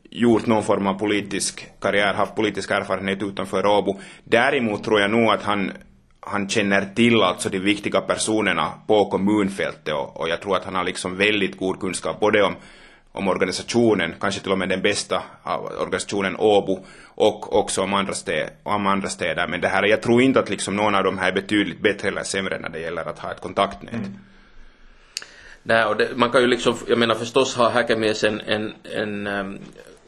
gjort 0.09 0.45
någon 0.45 0.63
form 0.63 0.87
av 0.87 0.93
politisk 0.93 1.67
karriär, 1.81 2.13
haft 2.13 2.35
politisk 2.35 2.71
erfarenhet 2.71 3.23
utanför 3.23 3.65
Åbo. 3.65 3.99
Däremot 4.23 4.83
tror 4.83 4.99
jag 4.99 5.11
nog 5.11 5.29
att 5.29 5.43
han, 5.43 5.71
han 6.19 6.49
känner 6.49 6.85
till 6.95 7.21
alltså 7.21 7.49
de 7.49 7.59
viktiga 7.59 8.01
personerna 8.01 8.71
på 8.87 9.05
kommunfältet 9.05 9.93
och, 9.93 10.19
och 10.21 10.29
jag 10.29 10.41
tror 10.41 10.55
att 10.55 10.65
han 10.65 10.75
har 10.75 10.83
liksom 10.83 11.17
väldigt 11.17 11.57
god 11.57 11.79
kunskap 11.79 12.19
både 12.19 12.43
om 12.43 12.55
om 13.15 13.27
organisationen, 13.27 14.13
kanske 14.19 14.41
till 14.41 14.51
och 14.51 14.57
med 14.57 14.69
den 14.69 14.81
bästa 14.81 15.23
ah, 15.43 15.57
organisationen 15.57 16.35
Åbo 16.39 16.85
och 17.05 17.59
också 17.59 17.81
om 17.81 17.93
andra, 17.93 18.13
städer, 18.13 18.49
om 18.63 18.87
andra 18.87 19.09
städer. 19.09 19.47
Men 19.47 19.61
det 19.61 19.67
här, 19.67 19.83
jag 19.83 20.01
tror 20.01 20.21
inte 20.21 20.39
att 20.39 20.49
liksom 20.49 20.75
någon 20.75 20.95
av 20.95 21.03
dem 21.03 21.17
här 21.17 21.27
är 21.27 21.35
betydligt 21.35 21.81
bättre 21.81 22.07
eller 22.07 22.23
sämre 22.23 22.59
när 22.59 22.69
det 22.69 22.79
gäller 22.79 23.09
att 23.09 23.19
ha 23.19 23.31
ett 23.31 23.41
kontaktnät. 23.41 23.93
Mm. 23.93 24.17
Nej, 25.63 25.85
och 25.85 25.97
det, 25.97 26.09
man 26.15 26.31
kan 26.31 26.41
ju 26.41 26.47
liksom, 26.47 26.75
jag 26.87 26.97
menar 26.97 27.15
förstås 27.15 27.55
ha 27.55 27.69
Häkämies 27.69 28.23
en, 28.23 28.41
en, 28.41 28.73
en 28.83 29.27
um, 29.27 29.59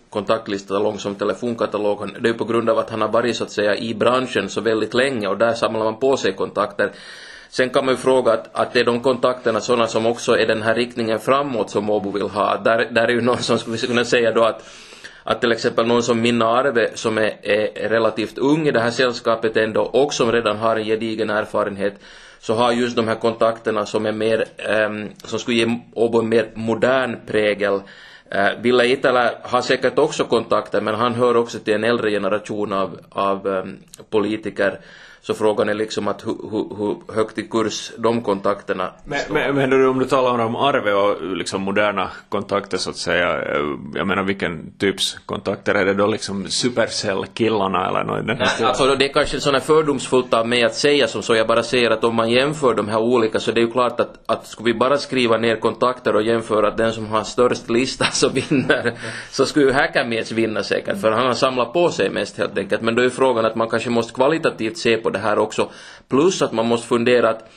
kontaktlista 0.09 0.79
lång 0.79 0.99
som 0.99 1.15
telefonkatalog. 1.15 2.13
Det 2.21 2.29
är 2.29 2.33
ju 2.33 2.37
på 2.37 2.45
grund 2.45 2.69
av 2.69 2.77
att 2.77 2.89
han 2.89 3.01
har 3.01 3.09
varit 3.09 3.35
så 3.35 3.43
att 3.43 3.51
säga 3.51 3.75
i 3.75 3.95
branschen 3.95 4.49
så 4.49 4.61
väldigt 4.61 4.93
länge 4.93 5.27
och 5.27 5.37
där 5.37 5.53
samlar 5.53 5.83
man 5.83 5.99
på 5.99 6.17
sig 6.17 6.33
kontakter. 6.33 6.91
Sen 7.49 7.69
kan 7.69 7.85
man 7.85 7.93
ju 7.93 7.97
fråga 7.97 8.33
att, 8.33 8.49
att 8.53 8.75
är 8.75 8.83
de 8.83 8.99
kontakterna 8.99 9.59
sådana 9.59 9.87
som 9.87 10.05
också 10.05 10.37
är 10.37 10.47
den 10.47 10.61
här 10.61 10.75
riktningen 10.75 11.19
framåt 11.19 11.69
som 11.69 11.89
Åbo 11.89 12.11
vill 12.11 12.29
ha. 12.29 12.57
Där, 12.57 12.87
där 12.91 13.03
är 13.07 13.11
ju 13.11 13.21
någon 13.21 13.37
som 13.37 13.59
skulle 13.59 13.77
kunna 13.77 14.05
säga 14.05 14.31
då 14.31 14.43
att 14.43 14.63
att 15.29 15.41
till 15.41 15.51
exempel 15.51 15.87
någon 15.87 16.03
som 16.03 16.21
Minna 16.21 16.45
Arve 16.45 16.89
som 16.95 17.17
är, 17.17 17.33
är 17.43 17.89
relativt 17.89 18.37
ung 18.37 18.67
i 18.67 18.71
det 18.71 18.79
här 18.79 18.91
sällskapet 18.91 19.57
ändå 19.57 19.81
och 19.81 20.13
som 20.13 20.31
redan 20.31 20.57
har 20.57 20.75
en 20.75 20.85
gedigen 20.85 21.29
erfarenhet 21.29 21.93
så 22.39 22.53
har 22.53 22.71
just 22.71 22.95
de 22.95 23.07
här 23.07 23.15
kontakterna 23.15 23.85
som 23.85 24.05
är 24.05 24.11
mer, 24.11 24.45
um, 24.87 25.09
som 25.23 25.39
skulle 25.39 25.57
ge 25.57 25.79
Åbo 25.93 26.19
en 26.19 26.29
mer 26.29 26.49
modern 26.53 27.17
prägel. 27.27 27.73
Uh, 27.73 28.61
Ville 28.61 28.85
Itälä 28.85 29.31
har 29.43 29.61
säkert 29.61 29.99
också 29.99 30.23
kontakter 30.23 30.81
men 30.81 30.95
han 30.95 31.15
hör 31.15 31.37
också 31.37 31.59
till 31.59 31.73
en 31.73 31.83
äldre 31.83 32.11
generation 32.11 32.73
av, 32.73 32.99
av 33.09 33.47
um, 33.47 33.77
politiker 34.09 34.79
så 35.27 35.33
frågan 35.33 35.69
är 35.69 35.73
liksom 35.73 36.07
att 36.07 36.25
hur, 36.25 36.37
hur, 36.51 36.77
hur 36.77 37.13
högt 37.13 37.37
i 37.37 37.43
kurs 37.47 37.91
de 37.97 38.21
kontakterna 38.21 38.91
men, 39.05 39.19
men, 39.29 39.55
men 39.55 39.87
om 39.87 39.99
du 39.99 40.05
talar 40.05 40.45
om 40.45 40.55
arve 40.55 40.93
och 40.93 41.37
liksom 41.37 41.61
moderna 41.61 42.09
kontakter 42.29 42.77
så 42.77 42.89
att 42.89 42.97
säga, 42.97 43.41
eh, 43.41 43.61
jag 43.93 44.07
menar 44.07 44.23
vilken 44.23 44.73
typs 44.77 45.17
kontakter? 45.25 45.75
Är 45.75 45.85
det 45.85 45.93
då 45.93 46.07
liksom 46.07 46.47
Supercell-killarna 46.47 47.87
eller 47.87 48.03
något 48.03 48.25
Nej, 48.25 48.47
alltså 48.63 48.95
det 48.95 49.05
är 49.05 49.13
kanske 49.13 49.39
sådana 49.39 49.59
fördomsfullt 49.59 50.33
av 50.33 50.47
mig 50.47 50.63
att 50.63 50.75
säga 50.75 51.07
som 51.07 51.23
så, 51.23 51.35
jag 51.35 51.47
bara 51.47 51.63
säger 51.63 51.91
att 51.91 52.03
om 52.03 52.15
man 52.15 52.29
jämför 52.29 52.73
de 52.73 52.87
här 52.87 52.99
olika 52.99 53.39
så 53.39 53.51
det 53.51 53.59
är 53.59 53.65
ju 53.65 53.71
klart 53.71 53.99
att, 53.99 54.19
att 54.25 54.47
skulle 54.47 54.73
vi 54.73 54.79
bara 54.79 54.97
skriva 54.97 55.37
ner 55.37 55.55
kontakter 55.55 56.15
och 56.15 56.23
jämföra 56.23 56.67
att 56.67 56.77
den 56.77 56.93
som 56.93 57.07
har 57.07 57.23
störst 57.23 57.69
lista 57.69 58.05
så 58.11 58.29
vinner, 58.29 58.93
så 59.31 59.45
skulle 59.45 59.65
ju 59.65 59.71
Häkämies 59.71 60.31
vinna 60.31 60.63
säkert 60.63 61.01
för 61.01 61.11
han 61.11 61.27
har 61.27 61.33
samlat 61.33 61.73
på 61.73 61.89
sig 61.89 62.09
mest 62.09 62.37
helt 62.37 62.57
enkelt. 62.57 62.81
Men 62.81 62.95
då 62.95 63.01
är 63.03 63.09
frågan 63.09 63.45
att 63.45 63.55
man 63.55 63.69
kanske 63.69 63.89
måste 63.89 64.13
kvalitativt 64.13 64.77
se 64.77 64.97
på 64.97 65.09
det 65.09 65.16
här 65.17 65.39
också. 65.39 65.69
Plus 66.09 66.41
att 66.41 66.51
man 66.51 66.65
måste 66.65 66.87
fundera 66.87 67.29
att, 67.29 67.49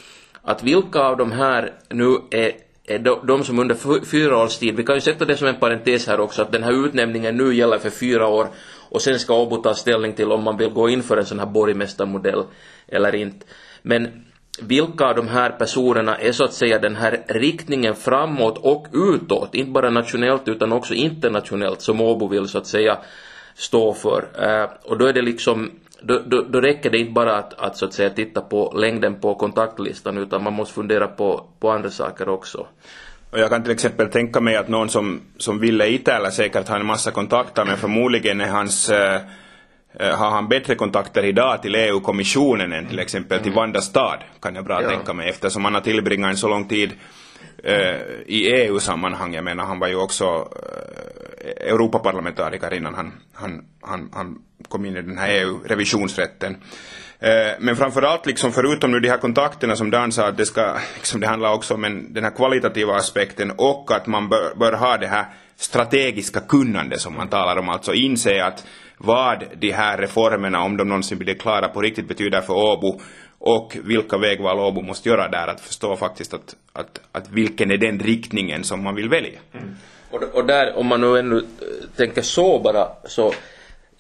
att 0.42 0.62
vilka 0.62 1.00
av 1.00 1.16
de 1.16 1.32
här 1.32 1.72
nu 1.88 2.18
är 2.30 2.52
är 2.90 3.26
de 3.26 3.44
som 3.44 3.58
under 3.58 4.04
fyra 4.04 4.38
års 4.38 4.58
tid, 4.58 4.76
vi 4.76 4.84
kan 4.84 4.94
ju 4.94 5.00
sätta 5.00 5.24
det 5.24 5.36
som 5.36 5.48
en 5.48 5.54
parentes 5.54 6.06
här 6.06 6.20
också, 6.20 6.42
att 6.42 6.52
den 6.52 6.62
här 6.62 6.86
utnämningen 6.86 7.36
nu 7.36 7.54
gäller 7.54 7.78
för 7.78 7.90
fyra 7.90 8.26
år 8.28 8.48
och 8.90 9.02
sen 9.02 9.18
ska 9.18 9.34
Åbo 9.34 9.56
ta 9.56 9.74
ställning 9.74 10.12
till 10.12 10.32
om 10.32 10.42
man 10.42 10.56
vill 10.56 10.70
gå 10.70 10.88
in 10.88 11.02
för 11.02 11.16
en 11.16 11.26
sån 11.26 11.38
här 11.38 11.46
borgmästarmodell 11.46 12.44
eller 12.88 13.14
inte. 13.14 13.46
Men 13.82 14.24
vilka 14.62 15.06
av 15.06 15.16
de 15.16 15.28
här 15.28 15.50
personerna 15.50 16.16
är 16.16 16.32
så 16.32 16.44
att 16.44 16.52
säga 16.52 16.78
den 16.78 16.96
här 16.96 17.24
riktningen 17.28 17.94
framåt 17.94 18.58
och 18.58 18.86
utåt, 18.92 19.54
inte 19.54 19.70
bara 19.70 19.90
nationellt 19.90 20.48
utan 20.48 20.72
också 20.72 20.94
internationellt 20.94 21.80
som 21.80 22.00
Åbo 22.00 22.28
vill 22.28 22.48
så 22.48 22.58
att 22.58 22.66
säga 22.66 22.98
stå 23.54 23.92
för. 23.92 24.28
Eh, 24.38 24.70
och 24.90 24.98
då 24.98 25.06
är 25.06 25.12
det 25.12 25.22
liksom 25.22 25.70
då, 26.02 26.22
då, 26.26 26.42
då 26.42 26.60
räcker 26.60 26.90
det 26.90 26.98
inte 26.98 27.12
bara 27.12 27.36
att, 27.36 27.54
att, 27.60 27.76
så 27.76 27.84
att 27.84 27.92
säga 27.92 28.10
titta 28.10 28.40
på 28.40 28.72
längden 28.76 29.20
på 29.20 29.34
kontaktlistan 29.34 30.18
utan 30.18 30.42
man 30.42 30.52
måste 30.52 30.74
fundera 30.74 31.06
på, 31.06 31.44
på 31.60 31.70
andra 31.70 31.90
saker 31.90 32.28
också. 32.28 32.66
Och 33.30 33.38
jag 33.38 33.50
kan 33.50 33.62
till 33.62 33.72
exempel 33.72 34.10
tänka 34.10 34.40
mig 34.40 34.56
att 34.56 34.68
någon 34.68 34.88
som, 34.88 35.20
som 35.36 35.60
Ville 35.60 35.88
Itälä 35.88 36.30
säkert 36.30 36.68
har 36.68 36.80
en 36.80 36.86
massa 36.86 37.10
kontakter 37.10 37.64
men 37.64 37.76
förmodligen 37.76 38.40
är 38.40 38.48
hans 38.48 38.90
äh, 38.90 39.20
har 39.98 40.30
han 40.30 40.48
bättre 40.48 40.74
kontakter 40.74 41.24
idag 41.24 41.62
till 41.62 41.74
EU-kommissionen 41.74 42.72
än 42.72 42.86
till 42.86 42.98
exempel 42.98 43.38
till 43.38 43.52
mm. 43.52 43.56
Vanda 43.56 43.80
stad, 43.80 44.18
kan 44.40 44.54
jag 44.54 44.64
bra 44.64 44.82
ja. 44.82 44.88
tänka 44.88 45.12
mig, 45.12 45.28
eftersom 45.28 45.64
han 45.64 45.74
har 45.74 45.80
tillbringat 45.80 46.30
en 46.30 46.36
så 46.36 46.48
lång 46.48 46.68
tid 46.68 46.90
eh, 47.64 48.00
i 48.26 48.52
EU-sammanhang. 48.52 49.34
Jag 49.34 49.44
menar, 49.44 49.64
han 49.64 49.78
var 49.78 49.88
ju 49.88 49.96
också 49.96 50.24
eh, 50.24 51.72
Europaparlamentariker 51.72 52.74
innan 52.74 52.94
han, 52.94 53.12
han, 53.32 53.64
han, 53.82 54.10
han 54.14 54.38
kom 54.68 54.84
in 54.84 54.96
i 54.96 55.02
den 55.02 55.18
här 55.18 55.28
EU-revisionsrätten. 55.28 56.56
Eh, 57.18 57.52
men 57.60 57.76
framförallt, 57.76 58.26
liksom 58.26 58.52
förutom 58.52 58.90
nu 58.90 59.00
de 59.00 59.08
här 59.08 59.18
kontakterna 59.18 59.76
som 59.76 59.90
Dan 59.90 60.12
sa, 60.12 60.28
att 60.28 60.36
det, 60.36 60.46
ska, 60.46 60.76
liksom, 60.94 61.20
det 61.20 61.26
handlar 61.26 61.52
också 61.52 61.74
om 61.74 61.84
en, 61.84 62.12
den 62.12 62.24
här 62.24 62.30
kvalitativa 62.30 62.94
aspekten 62.94 63.52
och 63.56 63.92
att 63.92 64.06
man 64.06 64.28
bör, 64.28 64.54
bör 64.54 64.72
ha 64.72 64.96
det 64.96 65.06
här 65.06 65.24
strategiska 65.56 66.40
kunnande 66.40 66.98
som 66.98 67.14
man 67.14 67.28
talar 67.28 67.56
om, 67.56 67.68
alltså 67.68 67.94
inse 67.94 68.44
att 68.44 68.64
vad 68.98 69.44
de 69.58 69.72
här 69.72 69.98
reformerna, 69.98 70.62
om 70.62 70.76
de 70.76 70.88
någonsin 70.88 71.18
blir 71.18 71.34
klara 71.34 71.68
på 71.68 71.80
riktigt, 71.80 72.08
betyder 72.08 72.40
för 72.40 72.54
Åbo 72.54 73.00
och 73.40 73.76
vilka 73.84 74.18
vägval 74.18 74.58
Åbo 74.58 74.82
måste 74.82 75.08
göra 75.08 75.28
där, 75.28 75.48
att 75.48 75.60
förstå 75.60 75.96
faktiskt 75.96 76.34
att, 76.34 76.56
att, 76.72 77.00
att 77.12 77.30
vilken 77.30 77.70
är 77.70 77.76
den 77.76 77.98
riktningen 77.98 78.64
som 78.64 78.82
man 78.82 78.94
vill 78.94 79.08
välja. 79.08 79.40
Mm. 79.52 79.76
Och, 80.10 80.22
och 80.22 80.44
där, 80.46 80.76
om 80.76 80.86
man 80.86 81.00
nu 81.00 81.18
ännu 81.18 81.36
eh, 81.36 81.42
tänker 81.96 82.22
så 82.22 82.58
bara, 82.58 82.88
så 83.04 83.32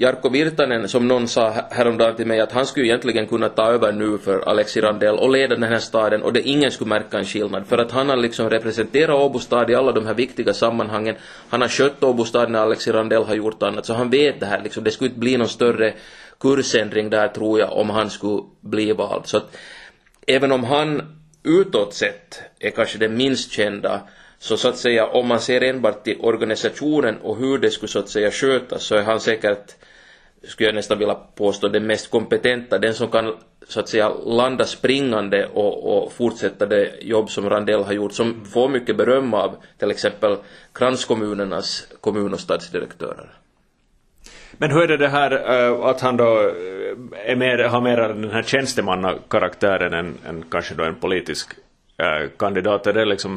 Jarkko 0.00 0.28
Virtanen, 0.28 0.88
som 0.88 1.08
någon 1.08 1.28
sa 1.28 1.50
häromdagen 1.70 2.16
till 2.16 2.26
mig, 2.26 2.40
att 2.40 2.52
han 2.52 2.66
skulle 2.66 2.86
egentligen 2.86 3.26
kunna 3.26 3.48
ta 3.48 3.62
över 3.62 3.92
nu 3.92 4.18
för 4.18 4.48
Alexi 4.48 4.80
Randell 4.80 5.18
och 5.18 5.30
leda 5.30 5.54
den 5.54 5.72
här 5.72 5.78
staden 5.78 6.22
och 6.22 6.32
det 6.32 6.40
ingen 6.40 6.70
skulle 6.70 6.88
märka 6.88 7.18
en 7.18 7.24
skillnad. 7.24 7.66
För 7.66 7.78
att 7.78 7.90
han 7.90 8.08
har 8.08 8.16
liksom 8.16 8.50
representerat 8.50 9.16
Åbo 9.16 9.38
stad 9.38 9.70
i 9.70 9.74
alla 9.74 9.92
de 9.92 10.06
här 10.06 10.14
viktiga 10.14 10.54
sammanhangen. 10.54 11.14
Han 11.48 11.60
har 11.60 11.68
skött 11.68 12.04
Åbo 12.04 12.24
stad 12.24 12.50
när 12.50 12.58
Alexi 12.58 12.92
Randell 12.92 13.22
har 13.22 13.34
gjort 13.34 13.62
annat, 13.62 13.86
så 13.86 13.94
han 13.94 14.10
vet 14.10 14.40
det 14.40 14.46
här 14.46 14.62
liksom. 14.62 14.84
Det 14.84 14.90
skulle 14.90 15.08
inte 15.08 15.20
bli 15.20 15.36
någon 15.36 15.48
större 15.48 15.92
kursändring 16.40 17.10
där 17.10 17.28
tror 17.28 17.60
jag 17.60 17.72
om 17.72 17.90
han 17.90 18.10
skulle 18.10 18.42
bli 18.60 18.92
vald. 18.92 19.26
Så 19.26 19.36
att 19.36 19.56
även 20.26 20.52
om 20.52 20.64
han 20.64 21.02
utåt 21.42 21.94
sett 21.94 22.42
är 22.58 22.70
kanske 22.70 22.98
den 22.98 23.16
minst 23.16 23.52
kända 23.52 24.00
så 24.38 24.56
så 24.56 24.68
att 24.68 24.76
säga 24.76 25.06
om 25.06 25.26
man 25.28 25.40
ser 25.40 25.60
enbart 25.60 26.04
till 26.04 26.20
organisationen 26.20 27.16
och 27.16 27.36
hur 27.36 27.58
det 27.58 27.70
skulle 27.70 27.88
så 27.88 27.98
att 27.98 28.08
säga 28.08 28.30
skötas 28.30 28.82
så 28.82 28.94
är 28.94 29.02
han 29.02 29.20
säkert 29.20 29.74
skulle 30.42 30.68
jag 30.68 30.74
nästan 30.74 30.98
vilja 30.98 31.14
påstå, 31.14 31.68
den 31.68 31.86
mest 31.86 32.10
kompetenta, 32.10 32.78
den 32.78 32.94
som 32.94 33.10
kan 33.10 33.36
så 33.68 33.80
att 33.80 33.88
säga 33.88 34.08
landa 34.08 34.64
springande 34.64 35.46
och, 35.46 36.04
och 36.04 36.12
fortsätta 36.12 36.66
det 36.66 36.92
jobb 37.00 37.30
som 37.30 37.50
Randell 37.50 37.82
har 37.82 37.92
gjort, 37.92 38.12
som 38.12 38.44
får 38.44 38.68
mycket 38.68 38.96
beröm 38.96 39.34
av 39.34 39.56
till 39.78 39.90
exempel 39.90 40.36
kranskommunernas 40.72 41.86
kommun 42.00 42.34
och 42.34 42.40
stadsdirektörer. 42.40 43.30
Men 44.60 44.70
hur 44.70 44.82
är 44.82 44.88
det 44.88 44.96
det 44.96 45.08
här 45.08 45.32
uh, 45.32 45.84
att 45.84 46.00
han 46.00 46.16
då 46.16 46.40
eh, 46.40 47.30
är 47.30 47.36
mer, 47.36 47.58
har 47.58 47.80
mer 47.80 47.96
den 47.96 48.30
här 48.30 48.42
tjänstemannakaraktären 48.42 49.92
än, 49.94 50.18
än 50.28 50.44
kanske 50.50 50.74
då 50.74 50.84
en 50.84 50.94
politisk 50.94 51.52
uh, 52.02 52.28
kandidat? 52.38 52.86
Är 52.86 52.92
det 52.92 53.04
liksom 53.04 53.34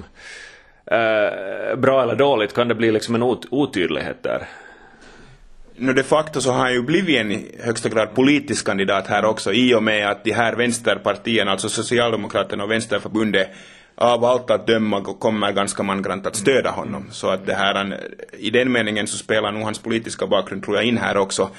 uh, 0.91 1.75
bra 1.75 2.03
eller 2.03 2.15
dåligt? 2.15 2.53
Kan 2.53 2.67
det 2.67 2.75
bli 2.75 2.91
liksom 2.91 3.15
en 3.15 3.23
ot 3.23 3.45
otydlighet 3.51 4.23
där? 4.23 4.47
No 5.75 5.93
de 5.93 6.03
facto 6.03 6.41
så 6.41 6.51
har 6.51 6.59
han 6.59 6.73
ju 6.73 6.81
blivit 6.81 7.17
en 7.17 7.31
i 7.31 7.55
högsta 7.63 7.89
grad 7.89 8.15
politisk 8.15 8.65
kandidat 8.65 9.07
här 9.07 9.25
också 9.25 9.53
i 9.53 9.73
och 9.73 9.83
med 9.83 10.09
att 10.09 10.23
de 10.23 10.31
här 10.31 10.55
vänsterpartierna, 10.55 11.51
alltså 11.51 11.69
Socialdemokraterna 11.69 12.63
och 12.63 12.71
Vänsterförbundet, 12.71 13.49
av 13.95 14.25
allt 14.25 14.51
att 14.51 14.67
döma 14.67 15.01
kommer 15.01 15.51
ganska 15.51 15.83
mangrant 15.83 16.27
att 16.27 16.35
stödja 16.35 16.71
honom. 16.71 17.07
Så 17.11 17.29
att 17.29 17.45
det 17.45 17.53
här, 17.53 17.99
i 18.37 18.49
den 18.49 18.71
meningen 18.71 19.07
så 19.07 19.17
spelar 19.17 19.51
nog 19.51 19.63
hans 19.63 19.79
politiska 19.79 20.27
bakgrund 20.27 20.63
tror 20.63 20.75
jag 20.75 20.85
in 20.85 20.97
här 20.97 21.17
också. 21.17 21.49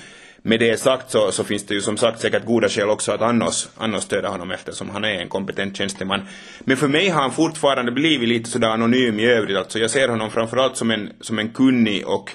Med 0.46 0.60
det 0.60 0.80
sagt 0.80 1.10
så, 1.10 1.32
så 1.32 1.44
finns 1.44 1.66
det 1.66 1.74
ju 1.74 1.80
som 1.80 1.96
sagt 1.96 2.20
säkert 2.20 2.44
goda 2.44 2.68
skäl 2.68 2.90
också 2.90 3.12
att 3.12 3.22
annars, 3.22 3.68
annars 3.76 4.02
stödja 4.02 4.28
honom 4.28 4.50
eftersom 4.50 4.90
han 4.90 5.04
är 5.04 5.20
en 5.20 5.28
kompetent 5.28 5.76
tjänsteman. 5.76 6.22
Men 6.60 6.76
för 6.76 6.88
mig 6.88 7.08
har 7.08 7.22
han 7.22 7.32
fortfarande 7.32 7.92
blivit 7.92 8.28
lite 8.28 8.50
sådär 8.50 8.68
anonym 8.68 9.20
i 9.20 9.26
övrigt. 9.26 9.56
Alltså 9.56 9.78
jag 9.78 9.90
ser 9.90 10.08
honom 10.08 10.30
framförallt 10.30 10.76
som 10.76 10.90
en, 10.90 11.12
som 11.20 11.38
en 11.38 11.48
kunnig 11.48 12.06
och 12.06 12.30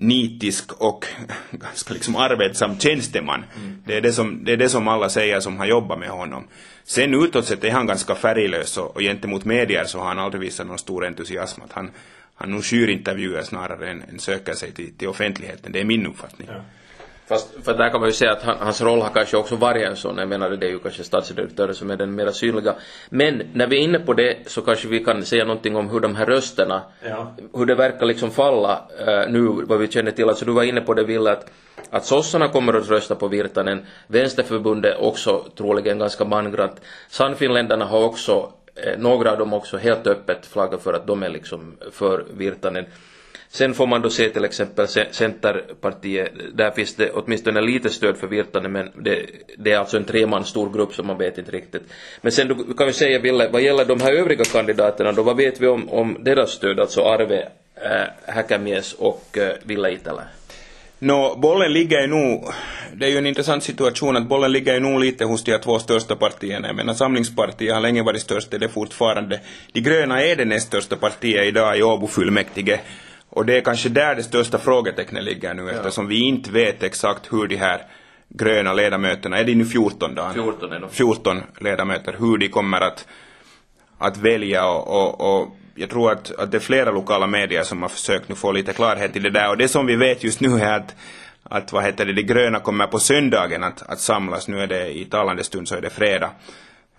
nitisk 0.00 0.72
och 0.72 1.06
ganska 1.50 1.94
liksom 1.94 2.16
arbetsam 2.16 2.78
tjänsteman. 2.78 3.44
Mm. 3.56 3.82
Det, 3.86 3.96
är 3.96 4.00
det, 4.00 4.12
som, 4.12 4.44
det 4.44 4.52
är 4.52 4.56
det 4.56 4.68
som 4.68 4.88
alla 4.88 5.08
säger 5.08 5.40
som 5.40 5.58
har 5.58 5.66
jobbat 5.66 5.98
med 5.98 6.08
honom. 6.08 6.44
Sen 6.84 7.14
utåt 7.14 7.46
sett 7.46 7.64
är 7.64 7.70
han 7.70 7.86
ganska 7.86 8.14
färglös 8.14 8.78
och, 8.78 8.96
och 8.96 9.00
gentemot 9.00 9.44
medier 9.44 9.84
så 9.84 9.98
har 9.98 10.06
han 10.06 10.18
aldrig 10.18 10.40
visat 10.40 10.66
någon 10.66 10.78
stor 10.78 11.06
entusiasm. 11.06 11.62
Att 11.62 11.72
han, 11.72 11.90
han 12.34 12.50
nog 12.50 12.64
skyr 12.64 12.88
intervjuer 12.88 13.42
snarare 13.42 13.90
än, 13.90 14.02
än 14.10 14.18
söker 14.18 14.54
sig 14.54 14.72
till, 14.72 14.94
till 14.94 15.08
offentligheten. 15.08 15.72
Det 15.72 15.80
är 15.80 15.84
min 15.84 16.06
uppfattning. 16.06 16.48
Ja. 16.52 16.62
Fast 17.30 17.64
för 17.64 17.74
där 17.74 17.90
kan 17.90 18.00
man 18.00 18.08
ju 18.08 18.12
säga 18.12 18.32
att 18.32 18.42
han, 18.42 18.56
hans 18.58 18.80
roll 18.80 19.00
har 19.00 19.08
kanske 19.08 19.36
också 19.36 19.56
varit 19.56 19.86
en 19.86 19.96
sån. 19.96 20.18
Jag 20.18 20.28
menar 20.28 20.50
det 20.50 20.66
är 20.66 20.70
ju 20.70 20.78
kanske 20.78 21.04
statsdirektören 21.04 21.74
som 21.74 21.90
är 21.90 21.96
den 21.96 22.14
mera 22.14 22.32
synliga. 22.32 22.74
Men 23.10 23.42
när 23.54 23.66
vi 23.66 23.76
är 23.76 23.80
inne 23.80 23.98
på 23.98 24.12
det 24.12 24.36
så 24.46 24.62
kanske 24.62 24.88
vi 24.88 25.04
kan 25.04 25.24
säga 25.24 25.44
någonting 25.44 25.76
om 25.76 25.90
hur 25.90 26.00
de 26.00 26.16
här 26.16 26.26
rösterna, 26.26 26.82
Ja. 27.08 27.34
hur 27.54 27.66
det 27.66 27.74
verkar 27.74 28.06
liksom 28.06 28.30
falla 28.30 28.82
eh, 29.06 29.30
nu 29.30 29.48
vad 29.48 29.78
vi 29.78 29.88
känner 29.88 30.10
till. 30.10 30.28
Alltså 30.28 30.44
du 30.44 30.52
var 30.52 30.62
inne 30.62 30.80
på 30.80 30.94
det 30.94 31.04
Ville 31.04 31.32
att, 31.32 31.50
att 31.90 32.04
sossarna 32.04 32.48
kommer 32.48 32.72
att 32.74 32.88
rösta 32.88 33.14
på 33.14 33.28
Virtanen. 33.28 33.86
Vänsterförbundet 34.06 34.96
också 34.98 35.44
troligen 35.56 35.98
ganska 35.98 36.24
mangrant. 36.24 36.80
Sannfinländarna 37.08 37.84
har 37.84 38.04
också 38.04 38.52
eh, 38.74 38.98
några 38.98 39.32
av 39.32 39.38
dem 39.38 39.52
också 39.52 39.76
helt 39.76 40.06
öppet 40.06 40.46
flaggat 40.46 40.82
för 40.82 40.92
att 40.92 41.06
de 41.06 41.22
är 41.22 41.28
liksom 41.28 41.76
för 41.92 42.24
Virtanen. 42.36 42.84
Sen 43.52 43.74
får 43.74 43.86
man 43.86 44.02
då 44.02 44.10
se 44.10 44.30
till 44.30 44.44
exempel 44.44 44.88
Centerpartiet, 45.10 46.32
där 46.54 46.70
finns 46.70 46.94
det 46.94 47.10
åtminstone 47.10 47.60
lite 47.60 47.90
stöd 47.90 48.16
för 48.16 48.26
Virtanen 48.26 48.72
men 48.72 48.90
det, 48.94 49.26
det 49.58 49.72
är 49.72 49.78
alltså 49.78 49.96
en 49.96 50.04
treman 50.04 50.44
stor 50.44 50.72
grupp 50.72 50.94
som 50.94 51.06
man 51.06 51.18
vet 51.18 51.38
inte 51.38 51.50
riktigt. 51.50 51.82
Men 52.20 52.32
sen 52.32 52.48
du 52.48 52.74
kan 52.74 52.86
ju 52.86 52.92
säga 52.92 53.18
Ville, 53.18 53.48
vad 53.48 53.62
gäller 53.62 53.84
de 53.84 54.00
här 54.00 54.12
övriga 54.12 54.44
kandidaterna 54.44 55.12
då, 55.12 55.22
vad 55.22 55.36
vet 55.36 55.60
vi 55.60 55.66
om, 55.66 55.88
om 55.88 56.16
deras 56.20 56.50
stöd, 56.50 56.80
alltså 56.80 57.02
Arve 57.02 57.48
äh, 57.74 58.32
Häkämies 58.34 58.92
och 58.92 59.38
äh, 59.38 59.52
Ville 59.62 59.92
Itälä? 59.92 60.22
Nå, 60.98 61.36
bollen 61.36 61.72
ligger 61.72 62.00
ju 62.00 62.06
nu, 62.06 62.40
det 62.94 63.06
är 63.06 63.10
ju 63.10 63.18
en 63.18 63.26
intressant 63.26 63.62
situation 63.62 64.16
att 64.16 64.28
bollen 64.28 64.52
ligger 64.52 64.74
ju 64.74 64.80
nu 64.80 64.98
lite 64.98 65.24
hos 65.24 65.44
de 65.44 65.52
här 65.52 65.58
två 65.58 65.78
största 65.78 66.16
partierna. 66.16 66.66
Jag 66.66 66.76
menar 66.76 66.94
Samlingspartiet 66.94 67.74
har 67.74 67.80
länge 67.80 68.02
varit 68.02 68.20
störst, 68.20 68.50
det 68.50 68.64
är 68.64 68.68
fortfarande. 68.68 69.40
De 69.72 69.80
gröna 69.80 70.22
är 70.24 70.36
det 70.36 70.44
näst 70.44 70.66
största 70.66 70.96
partiet 70.96 71.46
idag 71.46 71.78
i 71.78 71.82
Åbo 71.82 72.06
fullmäktige. 72.06 72.80
Och 73.30 73.46
det 73.46 73.56
är 73.56 73.60
kanske 73.60 73.88
där 73.88 74.14
det 74.14 74.22
största 74.22 74.58
frågetecknet 74.58 75.24
ligger 75.24 75.54
nu 75.54 75.70
eftersom 75.70 76.08
vi 76.08 76.20
inte 76.20 76.50
vet 76.50 76.82
exakt 76.82 77.32
hur 77.32 77.46
de 77.46 77.56
här 77.56 77.82
gröna 78.28 78.72
ledamöterna, 78.72 79.38
är 79.38 79.44
det 79.44 79.54
nu 79.54 79.64
14 79.64 80.14
då? 80.14 80.30
14 80.34 80.72
är 80.72 80.80
de. 80.80 80.90
14 80.90 81.42
ledamöter, 81.60 82.16
hur 82.18 82.38
de 82.38 82.48
kommer 82.48 82.80
att, 82.80 83.06
att 83.98 84.16
välja 84.16 84.66
och, 84.66 84.88
och, 84.88 85.40
och 85.40 85.56
jag 85.74 85.90
tror 85.90 86.12
att, 86.12 86.32
att 86.38 86.50
det 86.50 86.56
är 86.56 86.60
flera 86.60 86.90
lokala 86.90 87.26
medier 87.26 87.62
som 87.62 87.82
har 87.82 87.88
försökt 87.88 88.28
nu 88.28 88.34
få 88.34 88.52
lite 88.52 88.72
klarhet 88.72 89.16
i 89.16 89.18
det 89.18 89.30
där 89.30 89.50
och 89.50 89.56
det 89.56 89.68
som 89.68 89.86
vi 89.86 89.96
vet 89.96 90.24
just 90.24 90.40
nu 90.40 90.60
är 90.60 90.76
att 90.76 90.94
att 91.42 91.72
vad 91.72 91.84
heter 91.84 92.06
det, 92.06 92.12
de 92.12 92.22
gröna 92.22 92.60
kommer 92.60 92.86
på 92.86 92.98
söndagen 92.98 93.64
att, 93.64 93.82
att 93.82 94.00
samlas, 94.00 94.48
nu 94.48 94.60
är 94.60 94.66
det 94.66 94.98
i 94.98 95.04
talande 95.04 95.44
stund 95.44 95.68
så 95.68 95.76
är 95.76 95.80
det 95.80 95.90
fredag. 95.90 96.30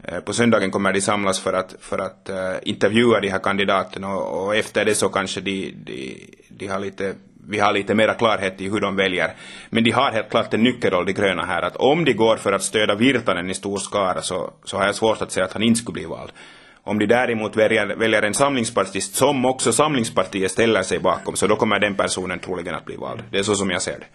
Eh, 0.03 0.19
på 0.19 0.33
söndagen 0.33 0.71
kommer 0.71 0.93
de 0.93 1.01
samlas 1.01 1.39
för 1.39 1.53
att, 1.53 1.75
för 1.79 1.99
att 1.99 2.29
uh, 2.29 2.35
intervjua 2.63 3.19
de 3.19 3.29
här 3.29 3.39
kandidaterna 3.39 4.15
och, 4.15 4.45
och 4.45 4.55
efter 4.55 4.85
det 4.85 4.95
så 4.95 5.09
kanske 5.09 5.41
de, 5.41 5.73
de, 5.85 6.27
de 6.49 6.67
har 6.67 6.79
lite, 6.79 7.13
vi 7.47 7.59
har 7.59 7.73
lite 7.73 7.95
mera 7.95 8.13
klarhet 8.13 8.61
i 8.61 8.69
hur 8.69 8.79
de 8.79 8.95
väljer. 8.95 9.33
Men 9.69 9.83
de 9.83 9.91
har 9.91 10.11
helt 10.11 10.29
klart 10.29 10.53
en 10.53 10.63
nyckelroll, 10.63 11.05
de 11.05 11.13
gröna 11.13 11.45
här, 11.45 11.61
att 11.61 11.75
om 11.75 12.05
de 12.05 12.13
går 12.13 12.37
för 12.37 12.53
att 12.53 12.63
stödja 12.63 12.95
Virtanen 12.95 13.49
i 13.49 13.53
stor 13.53 13.77
skara 13.77 14.21
så, 14.21 14.53
så 14.65 14.77
har 14.77 14.85
jag 14.85 14.95
svårt 14.95 15.21
att 15.21 15.31
säga 15.31 15.45
att 15.45 15.53
han 15.53 15.63
inte 15.63 15.79
skulle 15.79 15.93
bli 15.93 16.05
vald. 16.05 16.31
Om 16.83 16.99
de 16.99 17.05
däremot 17.05 17.55
väljer, 17.55 17.95
väljer 17.95 18.21
en 18.21 18.33
samlingspartist 18.33 19.15
som 19.15 19.45
också 19.45 19.73
samlingspartiet 19.73 20.51
ställer 20.51 20.83
sig 20.83 20.99
bakom 20.99 21.35
så 21.35 21.47
då 21.47 21.55
kommer 21.55 21.79
den 21.79 21.95
personen 21.95 22.39
troligen 22.39 22.75
att 22.75 22.85
bli 22.85 22.95
vald. 22.95 23.23
Det 23.31 23.39
är 23.39 23.43
så 23.43 23.55
som 23.55 23.69
jag 23.69 23.81
ser 23.81 23.99
det. 23.99 24.05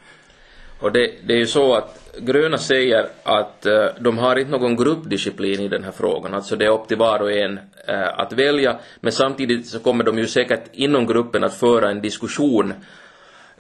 Och 0.80 0.92
det, 0.92 1.10
det 1.26 1.32
är 1.32 1.38
ju 1.38 1.46
så 1.46 1.74
att 1.74 2.05
gröna 2.20 2.58
säger 2.58 3.08
att 3.22 3.66
eh, 3.66 3.86
de 4.00 4.18
har 4.18 4.36
inte 4.36 4.50
någon 4.50 4.76
gruppdisciplin 4.76 5.60
i 5.60 5.68
den 5.68 5.84
här 5.84 5.92
frågan. 5.92 6.34
Alltså 6.34 6.56
det 6.56 6.64
är 6.64 6.70
upp 6.70 6.88
till 6.88 6.96
var 6.96 7.22
och 7.22 7.32
en 7.32 7.58
eh, 7.88 8.18
att 8.18 8.32
välja. 8.32 8.78
Men 9.00 9.12
samtidigt 9.12 9.66
så 9.66 9.78
kommer 9.78 10.04
de 10.04 10.18
ju 10.18 10.26
säkert 10.26 10.64
inom 10.72 11.06
gruppen 11.06 11.44
att 11.44 11.54
föra 11.54 11.90
en 11.90 12.00
diskussion 12.00 12.74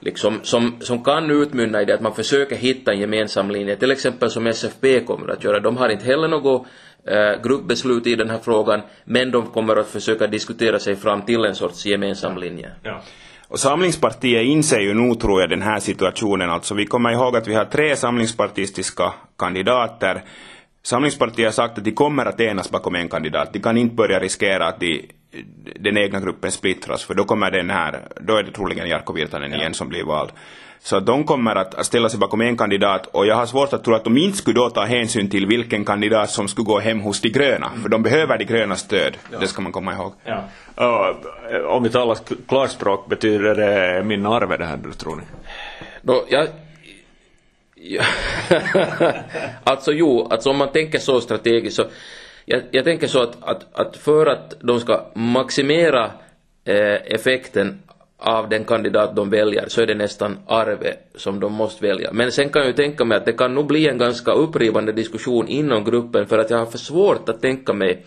liksom, 0.00 0.40
som, 0.42 0.76
som 0.80 1.04
kan 1.04 1.30
utmynna 1.30 1.82
i 1.82 1.84
det 1.84 1.94
att 1.94 2.00
man 2.00 2.14
försöker 2.14 2.56
hitta 2.56 2.92
en 2.92 3.00
gemensam 3.00 3.50
linje. 3.50 3.76
Till 3.76 3.90
exempel 3.90 4.30
som 4.30 4.46
SFP 4.46 5.00
kommer 5.00 5.32
att 5.32 5.44
göra. 5.44 5.60
De 5.60 5.76
har 5.76 5.88
inte 5.88 6.04
heller 6.04 6.28
något 6.28 6.66
eh, 7.04 7.42
gruppbeslut 7.42 8.06
i 8.06 8.14
den 8.14 8.30
här 8.30 8.38
frågan. 8.38 8.80
Men 9.04 9.30
de 9.30 9.46
kommer 9.46 9.76
att 9.76 9.88
försöka 9.88 10.26
diskutera 10.26 10.78
sig 10.78 10.96
fram 10.96 11.22
till 11.22 11.44
en 11.44 11.54
sorts 11.54 11.86
gemensam 11.86 12.38
linje. 12.38 12.70
Ja. 12.82 13.02
Och 13.48 13.58
Samlingspartiet 13.58 14.44
inser 14.44 14.80
ju 14.80 14.94
nog, 14.94 15.20
tror 15.20 15.40
jag, 15.40 15.50
den 15.50 15.62
här 15.62 15.80
situationen. 15.80 16.50
Alltså, 16.50 16.74
vi 16.74 16.86
kommer 16.86 17.12
ihåg 17.12 17.36
att 17.36 17.48
vi 17.48 17.54
har 17.54 17.64
tre 17.64 17.96
samlingspartistiska 17.96 19.12
kandidater. 19.38 20.22
Samlingspartiet 20.82 21.46
har 21.46 21.52
sagt 21.52 21.78
att 21.78 21.84
de 21.84 21.92
kommer 21.92 22.26
att 22.26 22.40
enas 22.40 22.70
bakom 22.70 22.94
en 22.94 23.08
kandidat. 23.08 23.52
De 23.52 23.58
kan 23.58 23.76
inte 23.76 23.94
börja 23.94 24.18
riskera 24.18 24.66
att 24.66 24.80
de, 24.80 25.08
den 25.80 25.96
egna 25.96 26.20
gruppen 26.20 26.52
splittras, 26.52 27.04
för 27.04 27.14
då 27.14 27.24
kommer 27.24 27.50
den 27.50 27.70
här, 27.70 28.08
då 28.20 28.36
är 28.36 28.42
det 28.42 28.52
troligen 28.52 28.88
Jarkko 28.88 29.12
Virtanen 29.12 29.54
igen 29.54 29.74
som 29.74 29.88
blir 29.88 30.04
vald. 30.04 30.30
Så 30.86 30.96
att 30.96 31.06
de 31.06 31.24
kommer 31.24 31.56
att, 31.56 31.86
ställa 31.86 32.08
sig 32.08 32.18
bakom 32.18 32.40
en 32.40 32.56
kandidat 32.56 33.06
och 33.06 33.26
jag 33.26 33.36
har 33.36 33.46
svårt 33.46 33.72
att 33.72 33.84
tro 33.84 33.94
att 33.94 34.04
de 34.04 34.18
inte 34.18 34.38
skulle 34.38 34.60
då 34.60 34.70
ta 34.70 34.84
hänsyn 34.84 35.30
till 35.30 35.46
vilken 35.46 35.84
kandidat 35.84 36.30
som 36.30 36.48
skulle 36.48 36.64
gå 36.64 36.78
hem 36.78 37.00
hos 37.00 37.20
de 37.20 37.28
gröna. 37.28 37.70
För 37.82 37.88
de 37.88 38.02
behöver 38.02 38.38
de 38.38 38.44
grönas 38.44 38.80
stöd. 38.80 39.16
Det 39.40 39.46
ska 39.46 39.62
man 39.62 39.72
komma 39.72 39.94
ihåg. 39.94 40.12
Ja. 40.24 40.44
Eh, 41.50 41.58
om 41.66 41.82
vi 41.82 41.90
talar 41.90 42.18
klarspråk, 42.48 43.08
betyder 43.08 43.54
det 43.54 44.04
min 44.04 44.26
arve 44.26 44.56
det 44.56 44.64
här, 44.64 44.78
tror 44.98 45.16
ni? 45.16 45.22
Då, 46.02 46.24
jag, 46.28 46.48
ja, 47.74 48.04
alltså 49.64 49.92
jo, 49.92 50.28
alltså 50.30 50.50
om 50.50 50.56
man 50.56 50.72
tänker 50.72 50.98
så 50.98 51.20
strategiskt 51.20 51.76
så 51.76 51.84
jag, 52.44 52.62
jag 52.70 52.84
tänker 52.84 53.06
så 53.06 53.22
att, 53.22 53.42
att, 53.42 53.80
att 53.80 53.96
för 53.96 54.26
att 54.26 54.54
de 54.60 54.80
ska 54.80 55.06
maximera 55.14 56.10
eh, 56.64 57.14
effekten 57.14 57.82
av 58.18 58.48
den 58.48 58.64
kandidat 58.64 59.16
de 59.16 59.30
väljer 59.30 59.68
så 59.68 59.82
är 59.82 59.86
det 59.86 59.94
nästan 59.94 60.38
Arve 60.46 60.94
som 61.14 61.40
de 61.40 61.52
måste 61.52 61.86
välja. 61.86 62.12
Men 62.12 62.32
sen 62.32 62.48
kan 62.48 62.62
jag 62.62 62.66
ju 62.66 62.72
tänka 62.72 63.04
mig 63.04 63.16
att 63.18 63.24
det 63.24 63.32
kan 63.32 63.54
nog 63.54 63.66
bli 63.66 63.88
en 63.88 63.98
ganska 63.98 64.32
upprivande 64.32 64.92
diskussion 64.92 65.48
inom 65.48 65.84
gruppen 65.84 66.26
för 66.26 66.38
att 66.38 66.50
jag 66.50 66.58
har 66.58 66.66
för 66.66 66.78
svårt 66.78 67.28
att 67.28 67.42
tänka 67.42 67.72
mig 67.72 68.06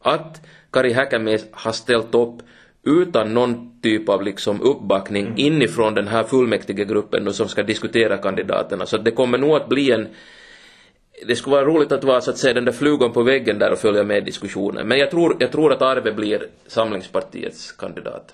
att 0.00 0.40
Kari 0.70 0.92
Häkämies 0.92 1.46
har 1.50 1.72
ställt 1.72 2.14
upp 2.14 2.42
utan 2.86 3.34
någon 3.34 3.80
typ 3.80 4.08
av 4.08 4.22
liksom 4.22 4.62
uppbackning 4.62 5.32
inifrån 5.36 5.94
den 5.94 6.08
här 6.08 6.24
fullmäktige 6.24 6.84
gruppen 6.84 7.24
då 7.24 7.32
som 7.32 7.48
ska 7.48 7.62
diskutera 7.62 8.18
kandidaterna. 8.18 8.86
Så 8.86 8.96
det 8.96 9.10
kommer 9.10 9.38
nog 9.38 9.56
att 9.56 9.68
bli 9.68 9.92
en 9.92 10.08
det 11.26 11.36
skulle 11.36 11.56
vara 11.56 11.64
roligt 11.64 11.92
att 11.92 12.04
vara 12.04 12.20
så 12.20 12.30
att 12.30 12.38
säga 12.38 12.54
den 12.54 12.64
där 12.64 12.72
flugan 12.72 13.12
på 13.12 13.22
väggen 13.22 13.58
där 13.58 13.72
och 13.72 13.78
följa 13.78 14.02
med 14.04 14.24
diskussionen. 14.24 14.88
Men 14.88 14.98
jag 14.98 15.10
tror, 15.10 15.36
jag 15.40 15.52
tror 15.52 15.72
att 15.72 15.82
Arve 15.82 16.12
blir 16.12 16.46
Samlingspartiets 16.66 17.72
kandidat. 17.72 18.32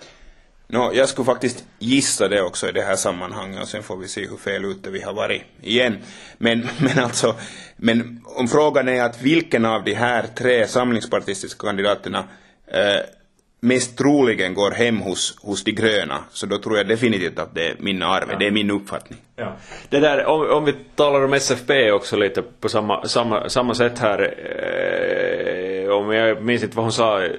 Nå, 0.73 0.91
jag 0.95 1.09
skulle 1.09 1.27
faktiskt 1.27 1.65
gissa 1.79 2.29
det 2.29 2.43
också 2.43 2.69
i 2.69 2.73
det 2.73 2.83
här 2.83 2.97
sammanhanget 2.97 3.63
och 3.63 3.69
sen 3.69 3.83
får 3.83 3.97
vi 3.97 4.09
se 4.09 4.29
hur 4.29 4.37
fel 4.37 4.65
ute 4.65 4.91
vi 4.91 5.03
har 5.03 5.13
varit 5.13 5.43
igen. 5.63 5.97
Men, 6.39 6.69
men 6.79 7.05
alltså, 7.05 7.35
men 7.77 8.21
om 8.25 8.49
frågan 8.49 8.89
är 8.89 9.03
att 9.03 9.23
vilken 9.23 9.65
av 9.65 9.85
de 9.85 9.95
här 9.95 10.27
tre 10.37 10.67
samlingspartistiska 10.67 11.67
kandidaterna 11.67 12.25
eh, 12.67 13.01
mest 13.61 13.99
troligen 13.99 14.55
går 14.55 14.71
hem 14.71 15.01
hos, 15.01 15.39
hos 15.43 15.65
de 15.65 15.73
gröna, 15.73 16.19
så 16.31 16.47
då 16.47 16.59
tror 16.59 16.77
jag 16.77 16.89
definitivt 16.89 17.39
att 17.39 17.55
det 17.55 17.67
är 17.67 17.77
min 17.79 18.03
arve, 18.03 18.37
det 18.39 18.47
är 18.47 18.51
min 18.51 18.71
uppfattning. 18.71 19.19
Ja. 19.37 19.57
Det 19.89 20.01
där, 20.01 20.27
om, 20.27 20.51
om 20.51 20.65
vi 20.65 20.75
talar 20.95 21.25
om 21.25 21.33
SFP 21.33 21.93
också 21.93 22.17
lite 22.17 22.43
på 22.43 22.69
samma, 22.69 23.09
samma, 23.09 23.49
samma 23.49 23.75
sätt 23.75 23.99
här. 23.99 24.35
Eh, 25.85 25.91
om 25.91 26.13
jag 26.13 26.43
minns 26.43 26.63
inte 26.63 26.77
vad 26.77 26.85
hon 26.85 26.93
sa 26.93 27.25
eh, 27.25 27.31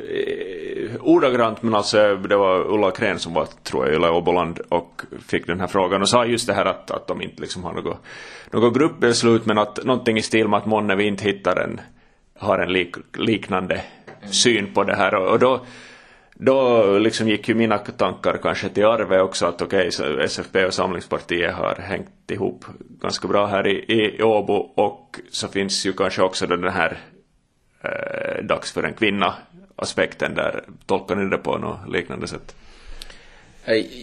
ordagrant, 1.07 1.61
men 1.61 1.75
alltså 1.75 2.15
det 2.15 2.35
var 2.35 2.73
Ulla 2.73 2.91
Kren 2.91 3.19
som 3.19 3.33
var, 3.33 3.47
tror 3.63 3.87
jag, 3.87 4.03
i 4.03 4.09
Åboland 4.09 4.59
och 4.69 5.01
fick 5.27 5.47
den 5.47 5.59
här 5.59 5.67
frågan 5.67 6.01
och 6.01 6.09
sa 6.09 6.25
just 6.25 6.47
det 6.47 6.53
här 6.53 6.65
att, 6.65 6.91
att 6.91 7.07
de 7.07 7.21
inte 7.21 7.41
liksom 7.41 7.63
har 7.63 7.73
något, 7.73 7.97
något 8.51 8.73
gruppbeslut, 8.73 9.45
men 9.45 9.57
att 9.57 9.83
någonting 9.83 10.17
i 10.17 10.21
stil 10.21 10.47
med 10.47 10.57
att 10.57 10.65
månne 10.65 10.95
vi 10.95 11.07
inte 11.07 11.23
hittar 11.23 11.55
en, 11.55 11.81
har 12.39 12.59
en 12.59 12.73
lik, 12.73 12.95
liknande 13.17 13.81
syn 14.31 14.73
på 14.73 14.83
det 14.83 14.95
här. 14.95 15.15
Och, 15.15 15.31
och 15.31 15.39
då 15.39 15.65
då 16.35 16.85
liksom 16.97 17.27
gick 17.27 17.49
ju 17.49 17.55
mina 17.55 17.77
tankar 17.77 18.39
kanske 18.43 18.69
till 18.69 18.85
Arve 18.85 19.19
också 19.21 19.45
att 19.45 19.61
okej, 19.61 19.87
okay, 19.87 20.23
SFP 20.25 20.65
och 20.65 20.73
Samlingspartiet 20.73 21.53
har 21.53 21.75
hängt 21.75 22.31
ihop 22.31 22.65
ganska 23.01 23.27
bra 23.27 23.45
här 23.45 23.67
i, 23.67 23.85
i 23.87 24.23
Åbo 24.23 24.53
och 24.53 25.19
så 25.31 25.47
finns 25.47 25.85
ju 25.85 25.93
kanske 25.93 26.21
också 26.21 26.47
då 26.47 26.55
den 26.55 26.73
här 26.73 26.97
eh, 27.81 28.43
dags 28.43 28.71
för 28.71 28.83
en 28.83 28.93
kvinna 28.93 29.33
aspekten 29.75 30.35
där. 30.35 30.63
Tolkar 30.85 31.15
ni 31.15 31.29
det 31.29 31.37
på 31.37 31.57
något 31.57 31.89
liknande 31.89 32.27
sätt? 32.27 32.55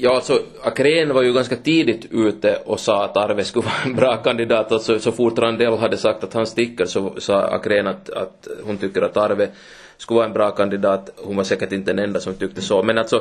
Ja, 0.00 0.14
alltså 0.14 0.42
Akren 0.62 1.14
var 1.14 1.22
ju 1.22 1.32
ganska 1.32 1.56
tidigt 1.56 2.06
ute 2.10 2.56
och 2.64 2.80
sa 2.80 3.04
att 3.04 3.16
Arve 3.16 3.44
skulle 3.44 3.64
vara 3.64 3.82
en 3.84 3.94
bra 3.94 4.16
kandidat. 4.16 4.72
Alltså, 4.72 4.98
så 4.98 5.12
fort 5.12 5.38
Randell 5.38 5.76
hade 5.76 5.96
sagt 5.96 6.24
att 6.24 6.34
han 6.34 6.46
sticker 6.46 6.86
så 6.86 7.14
sa 7.18 7.42
Akren 7.42 7.86
att, 7.86 8.10
att 8.10 8.48
hon 8.64 8.78
tycker 8.78 9.02
att 9.02 9.16
Arve 9.16 9.48
skulle 9.96 10.16
vara 10.16 10.26
en 10.26 10.32
bra 10.32 10.50
kandidat. 10.50 11.10
Hon 11.16 11.36
var 11.36 11.44
säkert 11.44 11.72
inte 11.72 11.92
den 11.92 12.04
enda 12.04 12.20
som 12.20 12.34
tyckte 12.34 12.60
så. 12.60 12.82
Men 12.82 12.98
alltså, 12.98 13.16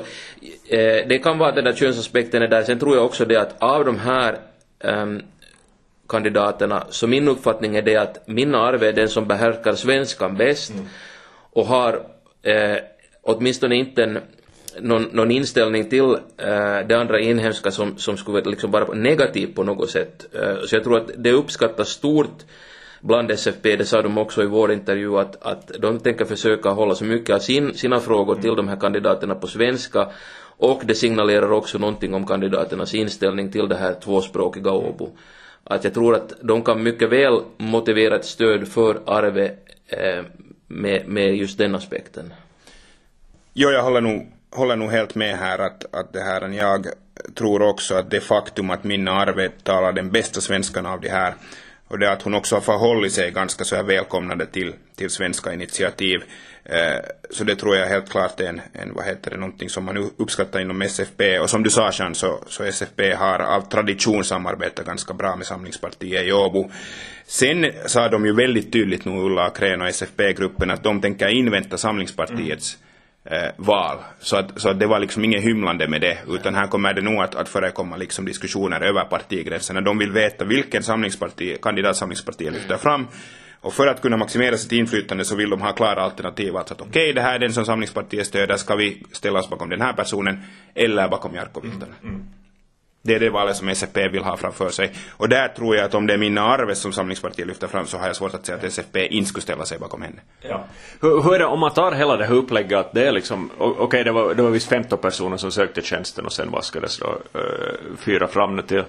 eh, 0.70 1.08
det 1.08 1.24
kan 1.24 1.38
vara 1.38 1.50
att 1.50 1.56
den 1.56 1.64
där 1.64 1.74
könsaspekten 1.74 2.42
är 2.42 2.48
där. 2.48 2.64
Sen 2.64 2.80
tror 2.80 2.96
jag 2.96 3.06
också 3.06 3.26
det 3.26 3.42
att 3.42 3.64
av 3.64 3.86
de 3.86 4.00
här 4.00 4.38
ehm, 4.80 5.22
kandidaterna, 6.10 6.84
så 6.90 7.08
min 7.08 7.28
uppfattning 7.28 7.76
är 7.76 7.82
det 7.82 7.96
att 7.96 8.28
Minna 8.28 8.62
Arve 8.62 8.88
är 8.88 8.94
den 8.94 9.10
som 9.10 9.28
behärskar 9.28 9.74
svenskan 9.74 10.38
bäst 10.38 10.74
och 11.54 11.66
har 11.66 12.02
eh, 12.44 12.78
åtminstone 13.22 13.76
inte 13.76 14.04
en 14.04 14.20
någon, 14.82 15.04
någon 15.04 15.32
inställning 15.32 15.90
till 15.90 16.10
eh, 16.38 16.88
det 16.88 16.94
andra 16.94 17.20
inhemska 17.20 17.72
som, 17.72 17.98
som 17.98 18.18
skulle 18.18 18.42
liksom 18.42 18.72
vara 18.72 18.94
negativ 18.94 19.56
på 19.56 19.64
något 19.64 19.90
sätt. 19.90 20.36
Eh, 20.36 20.56
så 20.66 20.76
jag 20.76 20.84
tror 20.84 20.98
att 20.98 21.12
det 21.18 21.32
uppskattas 21.32 21.90
stort 21.90 22.44
bland 23.02 23.32
SFP, 23.32 23.76
det 23.76 23.86
sa 23.86 24.02
de 24.02 24.18
också 24.18 24.44
i 24.44 24.46
vår 24.46 24.72
intervju, 24.72 25.18
att, 25.18 25.44
att 25.44 25.72
de 25.80 26.00
tänker 26.00 26.26
försöka 26.26 26.70
hålla 26.70 26.96
så 26.96 27.06
mycket 27.06 27.36
av 27.36 27.40
sin, 27.40 27.74
sina 27.74 28.00
frågor 28.00 28.36
till 28.36 28.56
de 28.56 28.68
här 28.68 28.80
kandidaterna 28.80 29.36
på 29.36 29.48
svenska 29.48 30.10
och 30.58 30.82
det 30.86 30.96
signalerar 30.96 31.52
också 31.52 31.78
någonting 31.78 32.14
om 32.14 32.28
kandidaternas 32.28 32.94
inställning 32.94 33.52
till 33.52 33.70
det 33.70 33.76
här 33.76 33.94
tvåspråkiga 33.94 34.72
Åbo. 34.72 35.10
Att 35.64 35.84
jag 35.84 35.94
tror 35.94 36.16
att 36.16 36.34
de 36.42 36.64
kan 36.64 36.84
mycket 36.84 37.10
väl 37.10 37.42
motivera 37.58 38.16
ett 38.16 38.26
stöd 38.26 38.68
för 38.68 39.02
Arve 39.06 39.52
eh, 39.88 40.24
med, 40.70 41.08
med 41.08 41.36
just 41.36 41.58
den 41.58 41.76
aspekten. 41.76 42.34
Jo, 43.54 43.70
jag 43.70 43.84
håller 43.84 44.02
nog, 44.02 44.32
håller 44.52 44.76
nog 44.76 44.92
helt 44.92 45.16
med 45.16 45.38
här 45.38 45.60
att, 45.60 45.96
att 45.96 46.14
det 46.14 46.22
här, 46.22 46.50
jag 46.50 46.88
tror 47.36 47.62
också 47.62 47.96
att 47.96 48.12
det 48.12 48.22
faktum 48.22 48.70
att 48.70 48.84
Minna 48.84 49.12
Arve 49.12 49.50
talar 49.64 49.94
den 49.94 50.12
bästa 50.12 50.42
svenskan 50.42 50.86
av 50.86 51.02
de 51.02 51.10
här 51.10 51.34
och 51.90 52.00
det 52.00 52.12
att 52.12 52.22
hon 52.22 52.34
också 52.34 52.56
har 52.56 52.62
förhållit 52.62 53.14
sig 53.14 53.32
ganska 53.32 53.64
så 53.64 53.76
här 53.76 53.84
välkomnande 53.84 54.46
till, 54.46 54.74
till 54.96 55.10
svenska 55.10 55.54
initiativ. 55.54 56.24
Eh, 56.66 57.00
så 57.30 57.44
det 57.44 57.56
tror 57.56 57.76
jag 57.76 57.88
helt 57.88 58.10
klart 58.10 58.40
är 58.40 58.50
en, 58.50 58.62
en, 58.74 58.94
vad 58.94 59.06
heter 59.06 59.32
det, 59.32 59.38
någonting 59.38 59.70
som 59.70 59.86
man 59.86 60.12
uppskattar 60.18 60.60
inom 60.60 60.82
SFP. 60.82 61.40
Och 61.40 61.50
som 61.50 61.64
du 61.64 61.70
sa 61.70 61.92
Jean, 61.94 62.16
så, 62.16 62.44
så 62.48 62.64
SFP 62.64 63.14
har 63.14 63.40
av 63.40 63.62
tradition 63.62 64.24
samarbetat 64.24 64.86
ganska 64.86 65.14
bra 65.14 65.36
med 65.36 65.48
Samlingspartiet 65.48 66.28
i 66.28 66.32
Åbo. 66.32 66.72
Sen 67.26 67.72
sa 67.86 68.10
de 68.10 68.26
ju 68.26 68.36
väldigt 68.36 68.74
tydligt 68.74 69.06
nu, 69.06 69.12
Ulla 69.12 69.46
Akrén 69.46 69.82
och 69.82 69.88
SFP-gruppen, 69.88 70.72
att 70.72 70.84
de 70.84 71.02
tänker 71.02 71.28
invänta 71.28 71.78
Samlingspartiets 71.78 72.76
mm 72.76 72.89
eh, 73.26 73.52
val. 73.58 73.98
Så 74.20 74.38
att, 74.38 74.62
så 74.62 74.70
att 74.70 74.80
det 74.80 74.88
var 74.88 75.00
liksom 75.00 75.24
inget 75.24 75.44
hymlande 75.44 75.88
med 75.88 76.02
det, 76.02 76.18
utan 76.28 76.56
här 76.56 76.68
kommer 76.68 76.94
det 76.94 77.02
nog 77.02 77.24
att, 77.24 77.36
att 77.36 77.50
förekomma 77.50 77.98
liksom 77.98 78.26
diskussioner 78.26 78.82
över 78.82 79.06
partigränserna. 79.06 79.82
De 79.82 79.98
vill 79.98 80.12
veta 80.12 80.46
vilken 80.46 80.84
samlingsparti, 80.84 81.58
kandidat 81.62 81.98
Samlingspartiet 81.98 82.54
lyfter 82.54 82.78
fram. 82.78 83.08
Och 83.62 83.74
för 83.74 83.88
att 83.88 84.02
kunna 84.02 84.18
maximera 84.18 84.58
sitt 84.58 84.72
inflytande 84.72 85.26
så 85.26 85.36
vill 85.36 85.50
de 85.50 85.62
ha 85.62 85.72
klara 85.72 86.02
alternativ. 86.02 86.58
Alltså 86.58 86.74
att 86.74 86.82
okej, 86.82 86.90
okay, 86.90 87.14
det 87.14 87.22
här 87.22 87.36
är 87.36 87.40
den 87.40 87.54
som 87.54 87.66
Samlingspartiet 87.66 88.28
stöder, 88.28 88.56
ska 88.56 88.76
vi 88.76 89.04
ställa 89.12 89.40
oss 89.40 89.50
bakom 89.50 89.70
den 89.70 89.82
här 89.82 89.94
personen 89.94 90.44
eller 90.76 91.10
bakom 91.10 91.36
Jarkko 91.36 91.62
Virtanen? 91.62 91.96
Mm, 92.04 92.16
mm. 92.16 92.26
Det 93.02 93.16
är 93.16 93.20
det 93.20 93.30
valet 93.30 93.56
som 93.56 93.70
SFP 93.70 94.08
vill 94.08 94.24
ha 94.24 94.38
framför 94.38 94.70
sig. 94.70 94.92
Och 95.12 95.30
där 95.30 95.48
tror 95.48 95.76
jag 95.76 95.86
att 95.86 95.96
om 95.96 96.08
det 96.08 96.14
är 96.14 96.18
Minna 96.18 96.42
Arves 96.42 96.80
som 96.80 96.94
Samlingspartiet 96.94 97.48
lyfter 97.48 97.68
fram 97.68 97.88
så 97.88 97.98
har 97.98 98.08
jag 98.08 98.16
svårt 98.16 98.34
att 98.34 98.46
säga 98.46 98.58
att 98.58 98.64
SFP 98.64 99.08
inte 99.08 99.30
skulle 99.30 99.42
ställa 99.42 99.66
sig 99.66 99.80
bakom 99.80 100.02
henne. 100.02 100.22
Ja. 100.42 100.64
Hur, 101.02 101.24
hur 101.24 101.36
är 101.36 101.40
det 101.40 101.46
om 101.46 101.60
man 101.60 101.72
tar 101.72 101.92
hela 101.92 102.18
det 102.18 102.26
här 102.26 102.34
upplägget 102.34 102.80
att 102.80 102.94
det 102.94 103.08
är 103.08 103.12
liksom, 103.12 103.50
okej 103.58 103.84
okay, 103.84 104.04
det 104.04 104.12
var, 104.12 104.34
det 104.34 104.44
var 104.44 104.50
visst 104.50 104.70
15 104.70 105.00
personer 105.00 105.38
som 105.38 105.52
sökte 105.52 105.82
tjänsten 105.82 106.26
och 106.26 106.34
sen 106.34 106.52
vaskades 106.52 106.98
då 107.00 107.08
uh, 107.40 107.98
fyra 107.98 108.28
fram 108.28 108.56
nu 108.56 108.62
till 108.62 108.84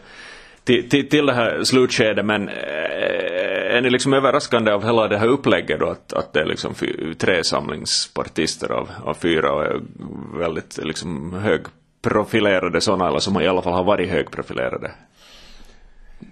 till, 0.65 0.89
till, 0.89 1.09
till 1.09 1.27
det 1.27 1.33
här 1.33 1.65
slutskedet 1.65 2.25
men 2.25 2.49
eh, 2.49 3.77
är 3.77 3.81
ni 3.81 3.91
liksom 3.91 4.13
överraskande 4.13 4.73
av 4.73 4.85
hela 4.85 5.09
det 5.09 5.19
här 5.19 5.27
upplägget 5.27 5.81
då 5.81 5.87
att, 5.87 6.13
att 6.13 6.33
det 6.33 6.41
är 6.41 6.45
liksom 6.45 6.75
fy, 6.75 7.15
tre 7.15 7.45
samlingspartister 7.45 8.73
av, 8.73 8.91
av 9.05 9.15
fyra 9.15 9.53
och 9.53 9.65
är 9.65 9.81
väldigt 10.39 10.79
liksom 10.83 11.33
hög 11.33 11.61
profilerade 12.03 12.81
sådana, 12.81 13.09
eller 13.09 13.19
som 13.19 13.41
i 13.41 13.49
alla 13.49 13.63
fall 13.63 13.73
har 13.73 13.85
varit 13.85 14.11
högprofilerade? 14.11 14.91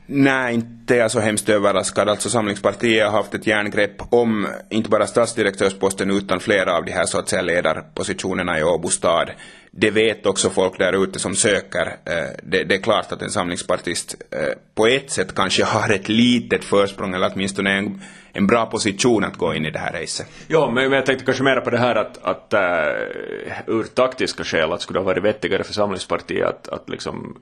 Nej, 0.06 0.54
inte 0.54 0.94
är 0.94 0.98
jag 0.98 1.10
så 1.10 1.18
alltså, 1.18 1.26
hemskt 1.26 1.48
överraskad. 1.48 2.08
Alltså 2.08 2.30
Samlingspartiet 2.30 3.04
har 3.04 3.12
haft 3.12 3.34
ett 3.34 3.46
järngrepp 3.46 4.02
om 4.10 4.48
inte 4.70 4.90
bara 4.90 5.06
statsdirektörsposten 5.06 6.10
utan 6.10 6.40
flera 6.40 6.76
av 6.76 6.84
de 6.84 6.92
här 6.92 7.04
så 7.04 7.18
att 7.18 7.28
säga 7.28 7.42
ledarpositionerna 7.42 8.58
i 8.58 8.62
Åbo 8.62 8.88
stad. 8.88 9.30
Det 9.70 9.90
vet 9.90 10.26
också 10.26 10.50
folk 10.50 10.78
där 10.78 11.04
ute 11.04 11.18
som 11.18 11.34
söker. 11.34 11.86
Eh, 11.86 12.14
det, 12.42 12.64
det, 12.64 12.74
är 12.74 12.82
klart 12.82 13.12
att 13.12 13.22
en 13.22 13.30
samlingspartist 13.30 14.14
eh, 14.30 14.52
på 14.74 14.86
ett 14.86 15.10
sätt 15.10 15.34
kanske 15.34 15.64
har 15.64 15.92
ett 15.92 16.08
litet 16.08 16.64
försprång 16.64 17.14
eller 17.14 17.32
åtminstone 17.34 17.78
en, 17.78 18.02
en 18.38 18.46
bra 18.46 18.66
position 18.66 19.24
att 19.24 19.36
gå 19.36 19.54
in 19.54 19.66
i 19.66 19.70
det 19.70 19.78
här 19.78 19.92
racet. 19.92 20.26
Ja, 20.48 20.70
men 20.70 20.92
jag 20.92 21.06
tänkte 21.06 21.24
kanske 21.24 21.44
mer 21.44 21.60
på 21.60 21.70
det 21.70 21.78
här 21.78 21.94
att, 21.94 22.24
att 22.24 22.54
uh, 22.54 23.76
ur 23.76 23.82
taktiska 23.82 24.44
skäl 24.44 24.72
att 24.72 24.82
skulle 24.82 24.98
det 24.98 25.00
ha 25.00 25.06
varit 25.06 25.24
vettigare 25.24 25.64
för 25.64 25.72
Samlingspartiet 25.72 26.48
att, 26.48 26.68
att 26.68 26.88
liksom 26.88 27.36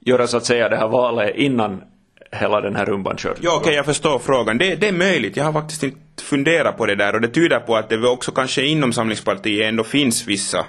göra 0.00 0.26
så 0.26 0.36
att 0.36 0.44
säga 0.44 0.68
det 0.68 0.76
här 0.76 0.88
valet 0.88 1.36
innan 1.36 1.82
hela 2.32 2.60
den 2.60 2.76
här 2.76 2.86
rumban 2.86 3.16
körd. 3.16 3.36
Ja, 3.40 3.50
okej, 3.50 3.60
okay, 3.60 3.74
jag 3.74 3.86
förstår 3.86 4.18
frågan. 4.18 4.58
Det, 4.58 4.74
det 4.74 4.88
är 4.88 4.92
möjligt. 4.92 5.36
Jag 5.36 5.44
har 5.44 5.52
faktiskt 5.52 5.82
inte 5.82 6.22
funderat 6.22 6.76
på 6.76 6.86
det 6.86 6.94
där 6.94 7.14
och 7.14 7.20
det 7.20 7.28
tyder 7.28 7.60
på 7.60 7.76
att 7.76 7.88
det 7.88 8.08
också 8.08 8.32
kanske 8.32 8.62
inom 8.62 8.92
Samlingspartiet 8.92 9.68
ändå 9.68 9.84
finns 9.84 10.26
vissa 10.26 10.66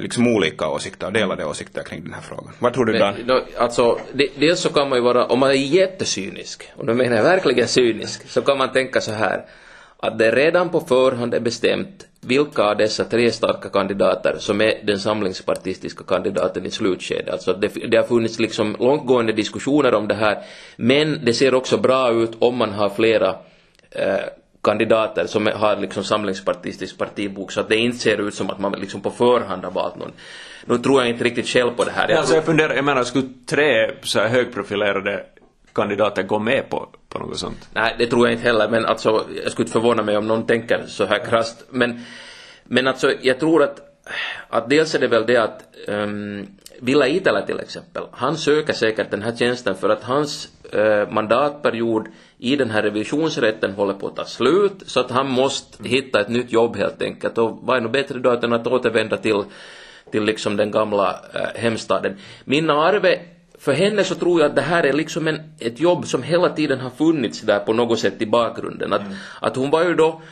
liksom 0.00 0.26
olika 0.26 0.68
åsikter, 0.68 1.10
delade 1.10 1.44
åsikter 1.44 1.82
kring 1.82 2.04
den 2.04 2.12
här 2.12 2.20
frågan. 2.20 2.52
Vad 2.58 2.74
tror 2.74 2.84
du 2.84 2.98
Dan? 2.98 3.14
Men, 3.26 3.42
alltså, 3.58 3.98
dels 4.38 4.60
så 4.60 4.68
kan 4.68 4.88
man 4.88 4.98
ju 4.98 5.04
vara, 5.04 5.26
om 5.26 5.38
man 5.38 5.50
är 5.50 5.54
jättecynisk, 5.54 6.68
och 6.76 6.86
då 6.86 6.94
menar 6.94 7.16
jag 7.16 7.24
verkligen 7.24 7.68
cynisk, 7.68 8.28
så 8.28 8.42
kan 8.42 8.58
man 8.58 8.72
tänka 8.72 9.00
så 9.00 9.12
här 9.12 9.44
att 9.96 10.18
det 10.18 10.30
redan 10.30 10.70
på 10.70 10.80
förhand 10.80 11.34
är 11.34 11.40
bestämt 11.40 12.06
vilka 12.20 12.62
av 12.62 12.76
dessa 12.76 13.04
tre 13.04 13.30
starka 13.30 13.68
kandidater 13.68 14.36
som 14.38 14.60
är 14.60 14.80
den 14.82 14.98
samlingspartistiska 14.98 16.04
kandidaten 16.04 16.66
i 16.66 16.70
slutskedet. 16.70 17.28
Alltså 17.28 17.52
det, 17.52 17.68
det 17.68 17.96
har 17.96 18.04
funnits 18.04 18.38
liksom 18.38 18.76
långtgående 18.78 19.32
diskussioner 19.32 19.94
om 19.94 20.08
det 20.08 20.14
här, 20.14 20.38
men 20.76 21.24
det 21.24 21.32
ser 21.32 21.54
också 21.54 21.76
bra 21.76 22.12
ut 22.12 22.30
om 22.38 22.56
man 22.56 22.72
har 22.72 22.88
flera 22.88 23.36
eh, 23.90 24.24
kandidater 24.64 25.26
som 25.26 25.46
har 25.46 25.76
liksom 25.76 26.04
samlingspartistisk 26.04 26.98
partibok 26.98 27.52
så 27.52 27.60
att 27.60 27.68
det 27.68 27.76
inte 27.76 27.98
ser 27.98 28.28
ut 28.28 28.34
som 28.34 28.50
att 28.50 28.58
man 28.58 28.72
liksom 28.72 29.00
på 29.00 29.10
förhand 29.10 29.64
har 29.64 29.70
valt 29.70 29.96
någon. 29.96 30.12
Nu 30.66 30.78
tror 30.78 31.00
jag 31.00 31.10
inte 31.10 31.24
riktigt 31.24 31.46
själv 31.46 31.70
på 31.70 31.84
det 31.84 31.90
här. 31.90 32.08
Jag, 32.08 32.18
alltså 32.18 32.34
jag 32.34 32.44
funderar, 32.44 32.74
jag 32.74 32.84
menar, 32.84 33.04
skulle 33.04 33.28
tre 33.46 33.90
så 34.02 34.20
här 34.20 34.28
högprofilerade 34.28 35.26
kandidater 35.74 36.22
gå 36.22 36.38
med 36.38 36.70
på, 36.70 36.88
på 37.08 37.18
något 37.18 37.38
sånt? 37.38 37.68
Nej, 37.74 37.94
det 37.98 38.06
tror 38.06 38.26
jag 38.26 38.34
inte 38.34 38.44
heller, 38.44 38.68
men 38.68 38.86
alltså 38.86 39.24
jag 39.44 39.52
skulle 39.52 39.64
inte 39.64 39.72
förvåna 39.72 40.02
mig 40.02 40.16
om 40.16 40.26
någon 40.26 40.46
tänker 40.46 40.84
så 40.86 41.04
här 41.04 41.18
krasst. 41.18 41.64
Men, 41.70 42.00
men 42.64 42.88
alltså 42.88 43.12
jag 43.22 43.40
tror 43.40 43.62
att, 43.62 43.80
att 44.48 44.70
dels 44.70 44.94
är 44.94 44.98
det 44.98 45.08
väl 45.08 45.26
det 45.26 45.36
att 45.36 45.62
um, 45.88 46.46
Villa 46.80 47.08
Itälä 47.08 47.46
till 47.46 47.60
exempel, 47.60 48.02
han 48.12 48.36
söker 48.36 48.72
säkert 48.72 49.10
den 49.10 49.22
här 49.22 49.36
tjänsten 49.36 49.74
för 49.74 49.88
att 49.88 50.02
hans 50.02 50.48
uh, 50.74 51.10
mandatperiod 51.10 52.06
i 52.44 52.56
den 52.56 52.70
här 52.70 52.82
revisionsrätten 52.82 53.72
håller 53.72 53.94
på 53.94 54.06
att 54.06 54.16
ta 54.16 54.24
slut 54.24 54.82
så 54.86 55.00
att 55.00 55.10
han 55.10 55.28
måste 55.28 55.88
hitta 55.88 56.20
ett 56.20 56.28
nytt 56.28 56.52
jobb 56.52 56.76
helt 56.76 57.02
enkelt 57.02 57.38
och 57.38 57.58
vad 57.62 57.76
är 57.76 57.80
nog 57.80 57.92
bättre 57.92 58.18
då 58.18 58.30
än 58.30 58.52
att 58.52 58.66
återvända 58.66 59.16
till, 59.16 59.44
till 60.10 60.24
liksom 60.24 60.56
den 60.56 60.70
gamla 60.70 61.20
äh, 61.34 61.60
hemstaden. 61.60 62.16
Minna 62.44 62.74
Arve 62.74 63.20
för 63.58 63.72
henne 63.72 64.04
så 64.04 64.14
tror 64.14 64.40
jag 64.40 64.48
att 64.50 64.56
det 64.56 64.62
här 64.62 64.82
är 64.82 64.92
liksom 64.92 65.28
en, 65.28 65.40
ett 65.58 65.80
jobb 65.80 66.06
som 66.06 66.22
hela 66.22 66.48
tiden 66.48 66.80
har 66.80 66.90
funnits 66.90 67.40
där 67.40 67.58
på 67.58 67.72
något 67.72 67.98
sätt 67.98 68.22
i 68.22 68.26
bakgrunden. 68.26 68.92
Att, 68.92 69.00
mm. 69.00 69.14
att 69.40 69.56
hon 69.56 69.70
var 69.70 69.84
ju 69.84 69.94
då 69.94 70.22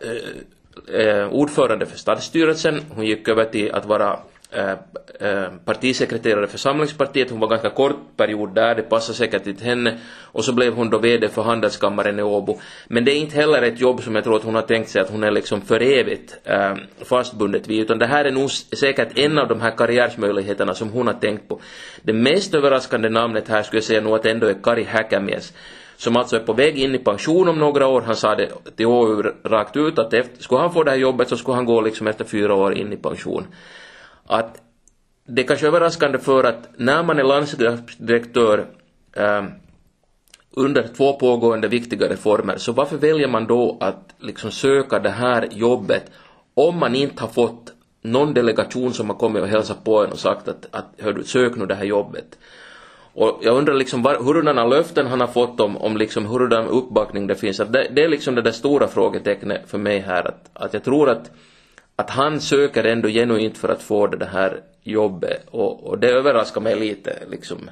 eh, 0.00 1.00
eh, 1.00 1.28
ordförande 1.28 1.86
för 1.86 1.98
stadsstyrelsen, 1.98 2.80
hon 2.94 3.06
gick 3.06 3.28
över 3.28 3.44
till 3.44 3.72
att 3.72 3.86
vara 3.86 4.18
Eh, 4.52 4.70
eh, 5.20 5.48
partisekreterare 5.64 6.46
för 6.46 6.58
Samlingspartiet. 6.58 7.30
Hon 7.30 7.40
var 7.40 7.48
ganska 7.48 7.70
kort 7.70 8.16
period 8.16 8.54
där, 8.54 8.74
det 8.74 8.82
passade 8.82 9.18
säkert 9.18 9.46
inte 9.46 9.64
henne. 9.64 9.98
Och 10.22 10.44
så 10.44 10.52
blev 10.52 10.74
hon 10.74 10.90
då 10.90 10.98
VD 10.98 11.28
för 11.28 11.42
Handelskammaren 11.42 12.18
i 12.18 12.22
Åbo. 12.22 12.58
Men 12.88 13.04
det 13.04 13.12
är 13.12 13.16
inte 13.16 13.36
heller 13.36 13.62
ett 13.62 13.80
jobb 13.80 14.02
som 14.02 14.14
jag 14.14 14.24
tror 14.24 14.36
att 14.36 14.42
hon 14.42 14.54
har 14.54 14.62
tänkt 14.62 14.90
sig 14.90 15.02
att 15.02 15.10
hon 15.10 15.24
är 15.24 15.30
liksom 15.30 15.60
för 15.60 15.82
evigt 15.82 16.38
äh, 16.44 16.74
fastbundet 17.04 17.68
vid, 17.68 17.80
utan 17.80 17.98
det 17.98 18.06
här 18.06 18.24
är 18.24 18.30
nog 18.30 18.50
säkert 18.50 19.18
en 19.18 19.38
av 19.38 19.48
de 19.48 19.60
här 19.60 19.70
karriärsmöjligheterna 19.70 20.74
som 20.74 20.88
hon 20.90 21.06
har 21.06 21.14
tänkt 21.14 21.48
på. 21.48 21.60
Det 22.02 22.12
mest 22.12 22.54
överraskande 22.54 23.08
namnet 23.08 23.48
här 23.48 23.62
skulle 23.62 23.78
jag 23.78 23.84
säga 23.84 24.00
nog 24.00 24.14
att 24.14 24.26
ändå 24.26 24.46
är 24.46 24.54
Kari 24.62 24.82
Häkämies 24.82 25.52
som 25.96 26.16
alltså 26.16 26.36
är 26.36 26.40
på 26.40 26.52
väg 26.52 26.78
in 26.78 26.94
i 26.94 26.98
pension 26.98 27.48
om 27.48 27.58
några 27.58 27.86
år. 27.86 28.00
Han 28.00 28.16
sa 28.16 28.34
det 28.34 28.48
till 28.76 28.86
HU 28.86 29.22
rakt 29.44 29.76
ut 29.76 29.98
att 29.98 30.14
efter, 30.14 30.42
skulle 30.42 30.60
han 30.60 30.72
få 30.72 30.82
det 30.82 30.90
här 30.90 30.98
jobbet 30.98 31.28
så 31.28 31.36
skulle 31.36 31.54
han 31.54 31.64
gå 31.64 31.80
liksom 31.80 32.06
efter 32.06 32.24
fyra 32.24 32.54
år 32.54 32.74
in 32.74 32.92
i 32.92 32.96
pension 32.96 33.46
att 34.30 34.62
det 35.26 35.42
är 35.42 35.46
kanske 35.46 35.66
överraskande 35.66 36.18
för 36.18 36.44
att 36.44 36.68
när 36.76 37.02
man 37.02 37.18
är 37.18 37.24
landsdirektör 37.24 38.66
eh, 39.16 39.44
under 40.50 40.88
två 40.96 41.12
pågående 41.12 41.68
viktiga 41.68 42.08
reformer, 42.08 42.56
så 42.56 42.72
varför 42.72 42.96
väljer 42.96 43.28
man 43.28 43.46
då 43.46 43.76
att 43.80 44.14
liksom 44.18 44.50
söka 44.50 44.98
det 44.98 45.10
här 45.10 45.48
jobbet 45.52 46.10
om 46.54 46.78
man 46.78 46.94
inte 46.94 47.22
har 47.22 47.28
fått 47.28 47.72
någon 48.02 48.34
delegation 48.34 48.92
som 48.92 49.10
har 49.10 49.16
kommit 49.16 49.42
och 49.42 49.48
hälsat 49.48 49.84
på 49.84 50.04
en 50.04 50.12
och 50.12 50.18
sagt 50.18 50.48
att, 50.48 50.66
att 50.70 50.86
hör 50.98 51.12
du, 51.12 51.24
sök 51.24 51.56
nu 51.56 51.66
det 51.66 51.74
här 51.74 51.84
jobbet. 51.84 52.38
Och 53.14 53.38
jag 53.42 53.56
undrar 53.56 53.74
liksom 53.74 54.02
var, 54.02 54.14
hurdana 54.14 54.66
löften 54.66 55.06
han 55.06 55.20
har 55.20 55.26
fått 55.26 55.60
om, 55.60 55.76
om 55.76 55.96
liksom 55.96 56.26
hurdan 56.26 56.66
uppbackning 56.66 57.26
det 57.26 57.34
finns. 57.34 57.60
Att 57.60 57.72
det, 57.72 57.90
det 57.94 58.04
är 58.04 58.08
liksom 58.08 58.34
det 58.34 58.42
där 58.42 58.50
stora 58.50 58.88
frågetecknet 58.88 59.62
för 59.66 59.78
mig 59.78 59.98
här. 59.98 60.28
Att, 60.28 60.50
att 60.52 60.74
jag 60.74 60.84
tror 60.84 61.10
att 61.10 61.30
att 62.00 62.10
han 62.10 62.40
söker 62.40 62.84
ändå 62.84 63.08
genuint 63.08 63.58
för 63.58 63.68
att 63.68 63.82
få 63.82 64.06
det 64.06 64.26
här 64.26 64.60
jobbet 64.82 65.46
och, 65.50 65.86
och 65.86 65.98
det 65.98 66.08
överraskar 66.08 66.60
mig 66.60 66.76
lite 66.76 67.18
liksom 67.30 67.70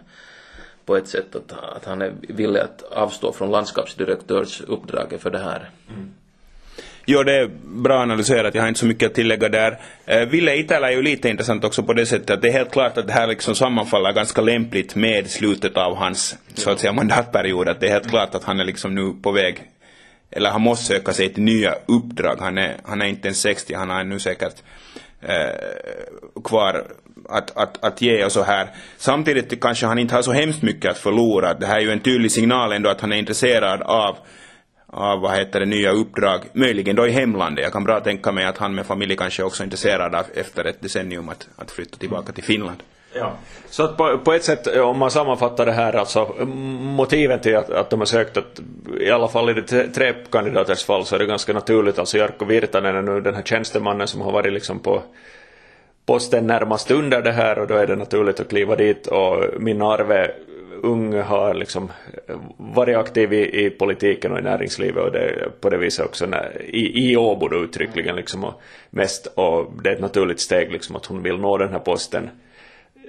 på 0.84 0.96
ett 0.96 1.08
sätt 1.08 1.36
att, 1.36 1.52
att 1.76 1.84
han 1.84 2.02
är 2.02 2.12
villig 2.28 2.60
att 2.60 2.82
avstå 2.82 3.32
från 3.32 3.50
landskapsdirektörsuppdraget 3.50 5.22
för 5.22 5.30
det 5.30 5.38
här. 5.38 5.70
Mm. 5.88 6.10
Jo, 7.06 7.22
det 7.22 7.36
är 7.36 7.50
bra 7.64 7.98
analyserat. 8.02 8.54
Jag 8.54 8.62
har 8.62 8.68
inte 8.68 8.80
så 8.80 8.86
mycket 8.86 9.06
att 9.06 9.14
tillägga 9.14 9.48
där. 9.48 9.80
Eh, 10.06 10.28
Ville 10.28 10.56
Itälä 10.56 10.86
är 10.86 10.92
ju 10.92 11.02
lite 11.02 11.28
intressant 11.28 11.64
också 11.64 11.82
på 11.82 11.92
det 11.92 12.06
sättet 12.06 12.30
att 12.30 12.42
det 12.42 12.48
är 12.48 12.52
helt 12.52 12.72
klart 12.72 12.98
att 12.98 13.06
det 13.06 13.12
här 13.12 13.26
liksom 13.26 13.54
sammanfaller 13.54 14.12
ganska 14.12 14.40
lämpligt 14.40 14.94
med 14.94 15.30
slutet 15.30 15.76
av 15.76 15.96
hans 15.96 16.36
så 16.54 16.70
att 16.70 16.80
säga 16.80 16.92
mandatperiod. 16.92 17.68
Att 17.68 17.80
det 17.80 17.86
är 17.86 17.90
helt 17.90 18.10
klart 18.10 18.34
att 18.34 18.44
han 18.44 18.60
är 18.60 18.64
liksom 18.64 18.94
nu 18.94 19.12
på 19.22 19.32
väg 19.32 19.62
eller 20.30 20.50
han 20.50 20.62
måste 20.62 20.84
söka 20.84 21.12
sig 21.12 21.34
till 21.34 21.42
nya 21.42 21.74
uppdrag. 21.86 22.36
Han 22.40 22.58
är, 22.58 22.76
han 22.84 23.02
är 23.02 23.06
inte 23.06 23.28
ens 23.28 23.40
60, 23.40 23.74
han 23.74 23.90
har 23.90 24.00
ännu 24.00 24.18
säkert 24.18 24.62
eh, 25.20 26.40
kvar 26.44 26.86
att, 27.28 27.56
att, 27.56 27.84
att 27.84 28.02
ge 28.02 28.24
och 28.24 28.32
så 28.32 28.42
här. 28.42 28.68
Samtidigt 28.96 29.60
kanske 29.60 29.86
han 29.86 29.98
inte 29.98 30.14
har 30.14 30.22
så 30.22 30.32
hemskt 30.32 30.62
mycket 30.62 30.90
att 30.90 30.98
förlora. 30.98 31.54
Det 31.54 31.66
här 31.66 31.76
är 31.76 31.80
ju 31.80 31.90
en 31.90 32.00
tydlig 32.00 32.32
signal 32.32 32.72
ändå 32.72 32.90
att 32.90 33.00
han 33.00 33.12
är 33.12 33.16
intresserad 33.16 33.82
av 33.82 34.16
av 34.92 35.20
vad 35.20 35.36
heter 35.36 35.60
det, 35.60 35.66
nya 35.66 35.90
uppdrag, 35.90 36.40
möjligen 36.52 36.96
då 36.96 37.06
i 37.06 37.10
hemlandet. 37.10 37.62
Jag 37.62 37.72
kan 37.72 37.84
bra 37.84 38.00
tänka 38.00 38.32
mig 38.32 38.44
att 38.44 38.58
han 38.58 38.74
med 38.74 38.86
familj 38.86 39.16
kanske 39.16 39.42
också 39.42 39.62
är 39.62 39.64
intresserad 39.64 40.14
av 40.14 40.24
efter 40.34 40.64
ett 40.64 40.80
decennium 40.80 41.28
att, 41.28 41.48
att 41.56 41.70
flytta 41.70 41.96
tillbaka 41.96 42.32
till 42.32 42.44
Finland. 42.44 42.82
Ja. 43.18 43.32
Så 43.66 43.84
att 43.84 43.96
på, 43.96 44.18
på, 44.18 44.32
ett 44.32 44.44
sätt, 44.44 44.76
eh, 44.76 44.82
om 44.82 44.98
man 44.98 45.10
sammanfattar 45.10 45.66
det 45.66 45.72
här, 45.72 45.92
alltså 45.92 46.46
motiven 46.80 47.40
till 47.40 47.56
att, 47.56 47.70
att 47.70 47.90
de 47.90 48.00
har 48.00 48.06
sökt, 48.06 48.36
att, 48.36 48.60
i 49.00 49.10
alla 49.10 49.28
fall 49.28 49.50
i 49.50 49.54
de 49.54 49.88
tre 49.92 50.14
kandidaters 50.30 50.84
fall, 50.84 51.04
så 51.04 51.14
är 51.14 51.18
det 51.18 51.26
ganska 51.26 51.52
naturligt. 51.52 51.98
Alltså 51.98 52.18
Jarkko 52.18 52.44
Virtanen 52.44 52.96
är 52.96 53.02
nu 53.02 53.20
den 53.20 53.34
här 53.34 53.42
tjänstemannen 53.42 54.08
som 54.08 54.20
har 54.20 54.32
varit 54.32 54.52
liksom 54.52 54.78
på 54.78 55.02
posten 56.06 56.46
närmast 56.46 56.90
under 56.90 57.22
det 57.22 57.32
här 57.32 57.58
och 57.58 57.66
då 57.66 57.74
är 57.74 57.86
det 57.86 57.96
naturligt 57.96 58.40
att 58.40 58.48
kliva 58.48 58.76
dit 58.76 59.06
och 59.06 59.44
min 59.58 59.82
Arve 59.82 60.30
ung 60.82 61.18
har 61.20 61.54
liksom 61.54 61.92
eh, 62.28 62.36
varit 62.56 62.96
aktiv 62.96 63.32
i, 63.32 63.66
i 63.66 63.70
politiken 63.70 64.32
och 64.32 64.38
i 64.38 64.42
näringslivet 64.42 65.04
och 65.04 65.12
det 65.12 65.48
på 65.60 65.70
det 65.70 65.78
viset 65.78 66.06
också 66.06 66.26
när, 66.26 66.62
i, 66.62 67.10
i 67.10 67.16
Åbo 67.16 67.48
då 67.48 67.56
uttryckligen 67.56 68.16
liksom 68.16 68.44
och 68.44 68.60
mest 68.90 69.26
och 69.26 69.72
det 69.82 69.90
är 69.90 69.94
ett 69.94 70.00
naturligt 70.00 70.40
steg 70.40 70.72
liksom 70.72 70.96
att 70.96 71.06
hon 71.06 71.22
vill 71.22 71.36
nå 71.36 71.58
den 71.58 71.72
här 71.72 71.78
posten. 71.78 72.30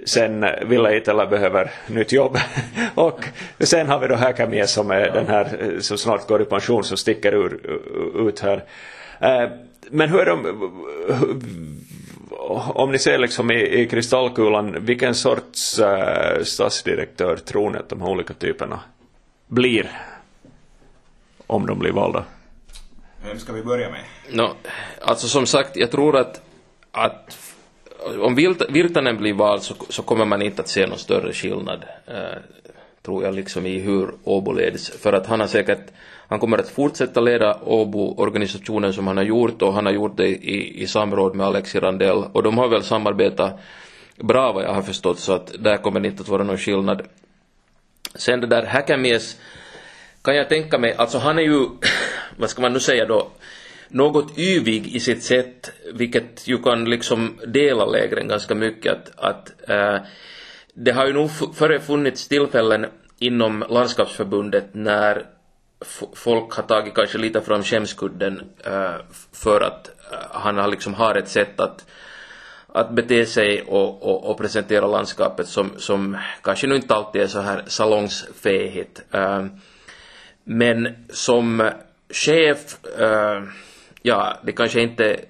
Sen 0.06 0.46
Villa 0.66 0.94
Itala 0.94 1.26
behöver 1.26 1.70
nytt 1.86 2.12
jobb 2.12 2.38
och 2.94 3.24
sen 3.60 3.88
har 3.88 3.98
vi 3.98 4.08
då 4.08 4.14
Häkämies 4.14 4.72
som 4.72 4.90
är 4.90 5.10
den 5.10 5.26
här 5.26 5.76
som 5.80 5.98
snart 5.98 6.28
går 6.28 6.42
i 6.42 6.44
pension 6.44 6.84
som 6.84 6.96
sticker 6.96 7.34
ur, 7.34 7.60
ut 8.28 8.40
här. 8.40 8.64
Eh, 9.20 9.50
men 9.90 10.08
hur 10.08 10.20
är 10.20 10.26
de 10.26 10.46
om 12.74 12.92
ni 12.92 12.98
ser 12.98 13.18
liksom 13.18 13.50
i, 13.50 13.80
i 13.80 13.86
kristallkulan, 13.86 14.84
vilken 14.84 15.14
sorts 15.14 15.78
äh, 15.78 16.42
statsdirektör 16.42 17.36
tror 17.36 17.70
ni 17.70 17.78
att 17.78 17.88
de 17.88 18.00
här 18.00 18.08
olika 18.08 18.34
typerna 18.34 18.80
blir? 19.46 19.90
Om 21.46 21.66
de 21.66 21.78
blir 21.78 21.92
valda? 21.92 22.24
Vem 23.24 23.38
ska 23.38 23.52
vi 23.52 23.62
börja 23.62 23.90
med? 23.90 24.00
No, 24.30 24.50
alltså 25.00 25.28
som 25.28 25.46
sagt, 25.46 25.76
jag 25.76 25.90
tror 25.90 26.16
att, 26.16 26.42
att 26.92 27.38
om 28.20 28.34
Virtanen 28.68 29.16
blir 29.16 29.34
vald 29.34 29.62
så, 29.62 29.74
så 29.88 30.02
kommer 30.02 30.24
man 30.24 30.42
inte 30.42 30.62
att 30.62 30.68
se 30.68 30.86
någon 30.86 30.98
större 30.98 31.32
skillnad, 31.32 31.84
eh, 32.06 32.38
tror 33.02 33.24
jag, 33.24 33.34
liksom 33.34 33.66
i 33.66 33.78
hur 33.78 34.14
Åbo 34.24 34.52
leds. 34.52 34.90
För 34.90 35.12
att 35.12 35.26
han 35.26 35.40
har 35.40 35.46
säkert 35.46 35.92
han 36.30 36.38
kommer 36.38 36.58
att 36.58 36.68
fortsätta 36.68 37.20
leda 37.20 37.58
Åbo-organisationen 37.64 38.92
som 38.92 39.06
han 39.06 39.16
har 39.16 39.24
gjort 39.24 39.62
och 39.62 39.74
han 39.74 39.86
har 39.86 39.92
gjort 39.92 40.16
det 40.16 40.28
i, 40.28 40.82
i 40.82 40.86
samråd 40.86 41.34
med 41.34 41.46
Alexi 41.46 41.80
Randell 41.80 42.24
och 42.32 42.42
de 42.42 42.58
har 42.58 42.68
väl 42.68 42.82
samarbetat 42.82 43.60
bra 44.16 44.52
vad 44.52 44.64
jag 44.64 44.74
har 44.74 44.82
förstått 44.82 45.18
så 45.18 45.32
att 45.32 45.52
där 45.58 45.76
kommer 45.76 46.00
det 46.00 46.08
inte 46.08 46.22
att 46.22 46.28
vara 46.28 46.44
någon 46.44 46.58
skillnad. 46.58 47.02
Sen 48.14 48.40
det 48.40 48.46
där 48.46 48.62
Häkämies 48.62 49.36
kan 50.22 50.36
jag 50.36 50.48
tänka 50.48 50.78
mig, 50.78 50.94
alltså 50.94 51.18
han 51.18 51.38
är 51.38 51.42
ju, 51.42 51.66
vad 52.36 52.50
ska 52.50 52.62
man 52.62 52.72
nu 52.72 52.80
säga 52.80 53.06
då, 53.06 53.28
något 53.90 54.38
yvig 54.38 54.96
i 54.96 55.00
sitt 55.00 55.22
sätt, 55.22 55.72
vilket 55.92 56.48
ju 56.48 56.62
kan 56.62 56.84
liksom 56.84 57.38
dela 57.46 57.86
lägren 57.86 58.28
ganska 58.28 58.54
mycket. 58.54 58.92
Att, 58.92 59.12
att 59.16 59.70
äh, 59.70 59.96
det 60.74 60.92
har 60.92 61.06
ju 61.06 61.12
nog 61.12 61.30
före 61.54 61.80
funnits 61.80 62.28
tillfällen 62.28 62.86
inom 63.18 63.64
landskapsförbundet 63.68 64.74
när 64.74 65.26
folk 66.14 66.52
har 66.52 66.62
tagit 66.62 66.94
kanske 66.94 67.18
lite 67.18 67.40
från 67.40 67.62
skämskudden 67.62 68.42
äh, 68.64 68.94
för 69.32 69.60
att 69.60 69.88
äh, 70.12 70.18
han 70.30 70.58
har 70.58 70.68
liksom 70.68 70.94
har 70.94 71.14
ett 71.14 71.28
sätt 71.28 71.60
att, 71.60 71.86
att 72.68 72.90
bete 72.90 73.26
sig 73.26 73.62
och, 73.62 74.02
och, 74.02 74.30
och, 74.30 74.38
presentera 74.38 74.86
landskapet 74.86 75.48
som, 75.48 75.70
som 75.76 76.16
kanske 76.42 76.66
nu 76.66 76.76
inte 76.76 76.94
alltid 76.94 77.22
är 77.22 77.26
så 77.26 77.40
här 77.40 77.62
salongsfähigt. 77.66 79.02
Men 80.44 81.06
som 81.10 81.70
chef, 82.10 82.76
ja, 84.02 84.36
det 84.42 84.52
kanske 84.52 84.80
inte 84.80 85.04
är 85.04 85.20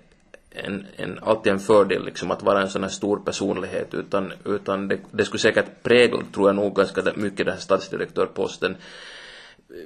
en, 0.50 0.86
en, 0.96 1.18
alltid 1.22 1.52
en 1.52 1.60
fördel 1.60 2.04
liksom 2.04 2.30
att 2.30 2.42
vara 2.42 2.60
en 2.62 2.68
sån 2.68 2.82
här 2.82 2.90
stor 2.90 3.20
personlighet 3.24 3.94
utan, 3.94 4.32
utan 4.44 4.88
det, 4.88 4.98
det 5.10 5.24
skulle 5.24 5.40
säkert 5.40 5.82
prägla, 5.82 6.18
tror 6.34 6.48
jag 6.48 6.56
nog, 6.56 6.76
ganska 6.76 7.02
mycket 7.14 7.46
den 7.46 7.54
här 7.54 7.60
statsdirektörposten 7.60 8.76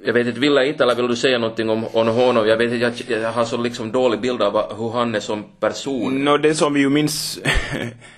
jag 0.03 0.13
vet 0.13 0.27
inte, 0.27 0.39
Ville 0.39 0.67
Itala, 0.67 0.95
vill 0.95 1.07
du 1.07 1.15
säga 1.15 1.37
någonting 1.37 1.69
om, 1.69 1.85
om 1.93 2.07
honom? 2.07 2.47
Jag 2.47 2.57
vet 2.57 2.71
inte, 2.71 3.03
jag, 3.11 3.21
jag 3.21 3.31
har 3.31 3.45
så 3.45 3.57
liksom 3.57 3.91
dålig 3.91 4.21
bild 4.21 4.41
av 4.41 4.77
hur 4.77 4.91
han 4.91 5.15
är 5.15 5.19
som 5.19 5.43
person. 5.59 6.25
No, 6.25 6.37
det 6.37 6.55
som 6.55 6.73
vi 6.73 6.79
ju 6.79 6.89
minns 6.89 7.39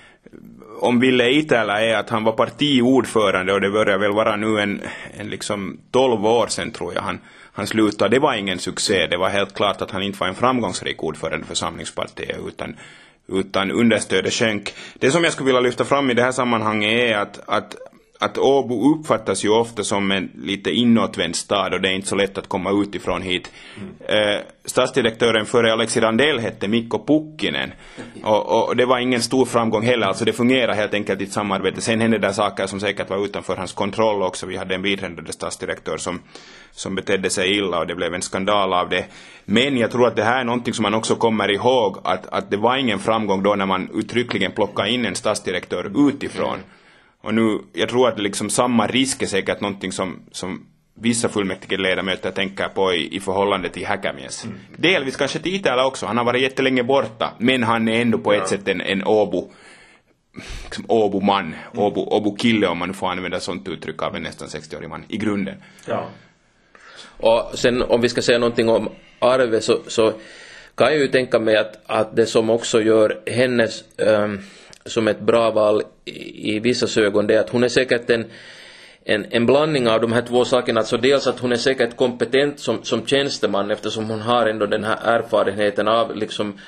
om 0.80 1.00
Ville 1.00 1.30
Itälä 1.30 1.72
är 1.72 1.96
att 1.96 2.10
han 2.10 2.24
var 2.24 2.32
partiordförande 2.32 3.52
och 3.52 3.60
det 3.60 3.70
börjar 3.70 3.98
väl 3.98 4.12
vara 4.12 4.36
nu 4.36 4.60
en, 4.60 4.80
en 5.18 5.30
liksom 5.30 5.80
12 5.90 6.26
år 6.26 6.46
sedan 6.46 6.70
tror 6.70 6.94
jag 6.94 7.02
han, 7.02 7.20
han 7.58 7.66
slutade. 7.66 8.16
Det 8.16 8.18
var 8.20 8.34
ingen 8.34 8.58
succé. 8.58 9.06
Det 9.06 9.16
var 9.16 9.28
helt 9.28 9.54
klart 9.54 9.82
att 9.82 9.90
han 9.90 10.02
inte 10.02 10.18
var 10.18 10.28
en 10.28 10.34
framgångsrik 10.34 11.02
ordförande 11.02 11.46
för 11.46 11.54
Samlingspartiet 11.54 12.38
utan, 12.48 12.76
utan 13.28 13.70
understödet 13.70 14.32
sjönk. 14.32 14.74
Det 14.94 15.10
som 15.10 15.24
jag 15.24 15.32
skulle 15.32 15.46
vilja 15.46 15.60
lyfta 15.60 15.84
fram 15.84 16.10
i 16.10 16.14
det 16.14 16.22
här 16.22 16.32
sammanhanget 16.32 16.90
är 16.90 17.16
att, 17.16 17.40
att 17.46 17.76
att 18.18 18.38
Åbo 18.38 18.94
uppfattas 18.94 19.44
ju 19.44 19.48
ofta 19.48 19.84
som 19.84 20.10
en 20.10 20.30
lite 20.34 20.70
inåtvänd 20.70 21.36
stad 21.36 21.74
och 21.74 21.80
det 21.80 21.88
är 21.88 21.92
inte 21.92 22.08
så 22.08 22.16
lätt 22.16 22.38
att 22.38 22.48
komma 22.48 22.70
utifrån 22.70 23.22
hit. 23.22 23.52
Mm. 23.76 24.34
Eh, 24.34 24.40
stadsdirektören 24.64 25.46
före 25.46 25.72
Alexi 25.72 26.00
Randell 26.00 26.38
hette 26.38 26.68
Mikko 26.68 27.04
Pukkinen 27.06 27.72
och, 28.22 28.68
och, 28.68 28.76
det 28.76 28.86
var 28.86 28.98
ingen 28.98 29.22
stor 29.22 29.44
framgång 29.44 29.82
heller, 29.82 30.06
alltså 30.06 30.24
det 30.24 30.32
fungerar 30.32 30.74
helt 30.74 30.94
enkelt 30.94 31.20
i 31.20 31.24
ett 31.24 31.32
samarbete. 31.32 31.80
Sen 31.80 32.00
hände 32.00 32.18
det 32.18 32.32
saker 32.32 32.66
som 32.66 32.80
säkert 32.80 33.10
var 33.10 33.24
utanför 33.24 33.56
hans 33.56 33.72
kontroll 33.72 34.22
också. 34.22 34.46
Vi 34.46 34.56
hade 34.56 34.74
en 34.74 34.82
biträdande 34.82 35.32
stadsdirektör 35.32 35.96
som, 35.96 36.20
som 36.70 36.94
betedde 36.94 37.30
sig 37.30 37.58
illa 37.58 37.78
och 37.78 37.86
det 37.86 37.94
blev 37.94 38.14
en 38.14 38.22
skandal 38.22 38.72
av 38.72 38.88
det. 38.88 39.04
Men 39.44 39.76
jag 39.76 39.90
tror 39.90 40.06
att 40.06 40.16
det 40.16 40.24
här 40.24 40.40
är 40.40 40.44
någonting 40.44 40.74
som 40.74 40.82
man 40.82 40.94
också 40.94 41.14
kommer 41.16 41.50
ihåg 41.50 41.98
att, 42.04 42.26
att 42.26 42.50
det 42.50 42.56
var 42.56 42.76
ingen 42.76 42.98
framgång 42.98 43.42
då 43.42 43.54
när 43.54 43.66
man 43.66 43.90
uttryckligen 43.94 44.52
plockade 44.52 44.90
in 44.90 45.06
en 45.06 45.14
stadsdirektör 45.14 46.08
utifrån. 46.08 46.54
Mm. 46.54 46.64
Och 47.22 47.34
nu, 47.34 47.58
jag 47.72 47.88
tror 47.88 48.08
att 48.08 48.18
liksom 48.18 48.50
samma 48.50 48.86
risk 48.86 49.22
är 49.22 49.26
säkert 49.26 49.60
någonting 49.60 49.92
som, 49.92 50.20
som 50.32 50.66
vissa 50.94 51.28
fullmäktigeledamöter 51.28 52.30
tänker 52.30 52.68
på 52.68 52.94
i, 52.94 53.16
i 53.16 53.20
förhållande 53.20 53.68
till 53.68 53.86
Häkämies. 53.86 54.44
Mm. 54.44 54.58
Delvis 54.76 55.16
kanske 55.16 55.38
till 55.38 55.54
Itälä 55.54 55.84
också, 55.84 56.06
han 56.06 56.16
har 56.16 56.24
varit 56.24 56.42
jättelänge 56.42 56.82
borta, 56.82 57.34
men 57.38 57.62
han 57.62 57.88
är 57.88 58.02
ändå 58.02 58.18
på 58.18 58.32
ett 58.32 58.48
sätt 58.48 58.68
en, 58.68 58.80
en 58.80 59.04
Åbo 59.04 59.50
liksom 60.64 60.84
Åbo-man, 60.88 61.44
mm. 61.44 61.84
Åbo, 61.84 62.00
Åbo-kille 62.00 62.66
om 62.66 62.78
man 62.78 62.88
nu 62.88 62.94
får 62.94 63.08
använda 63.08 63.40
sånt 63.40 63.68
uttryck 63.68 64.02
av 64.02 64.16
en 64.16 64.22
nästan 64.22 64.48
60-årig 64.48 64.88
man, 64.88 65.04
i 65.08 65.16
grunden. 65.16 65.54
Ja. 65.86 66.08
Och 67.16 67.58
sen 67.58 67.82
om 67.82 68.00
vi 68.00 68.08
ska 68.08 68.22
säga 68.22 68.38
någonting 68.38 68.68
om 68.68 68.88
Arve 69.18 69.60
så, 69.60 69.78
så 69.86 70.12
kan 70.74 70.86
jag 70.86 70.98
ju 70.98 71.08
tänka 71.08 71.38
mig 71.38 71.56
att, 71.56 71.80
att 71.86 72.16
det 72.16 72.26
som 72.26 72.50
också 72.50 72.80
gör 72.80 73.20
hennes 73.26 73.84
um, 73.96 74.40
som 74.86 75.08
ett 75.08 75.20
bra 75.20 75.50
val 75.50 75.82
i, 76.04 76.56
i 76.56 76.60
vissa 76.60 77.00
ögon 77.00 77.26
det 77.26 77.34
är 77.34 77.40
att 77.40 77.50
hon 77.50 77.64
är 77.64 77.68
säkert 77.68 78.10
en, 78.10 78.26
en, 79.04 79.26
en 79.30 79.46
blandning 79.46 79.88
av 79.88 80.00
de 80.00 80.12
här 80.12 80.22
två 80.22 80.44
sakerna. 80.44 80.80
Alltså 80.80 80.96
dels 80.96 81.26
att 81.26 81.38
hon 81.38 81.52
är 81.52 81.56
säkert 81.56 81.96
kompetent 81.96 82.60
som, 82.60 82.84
som 82.84 83.06
tjänsteman 83.06 83.70
eftersom 83.70 84.10
hon 84.10 84.20
har 84.20 84.46
ändå 84.46 84.66
den 84.66 84.84
här 84.84 84.98
erfarenheten 85.02 85.88
av 85.88 86.16
liksom 86.16 86.58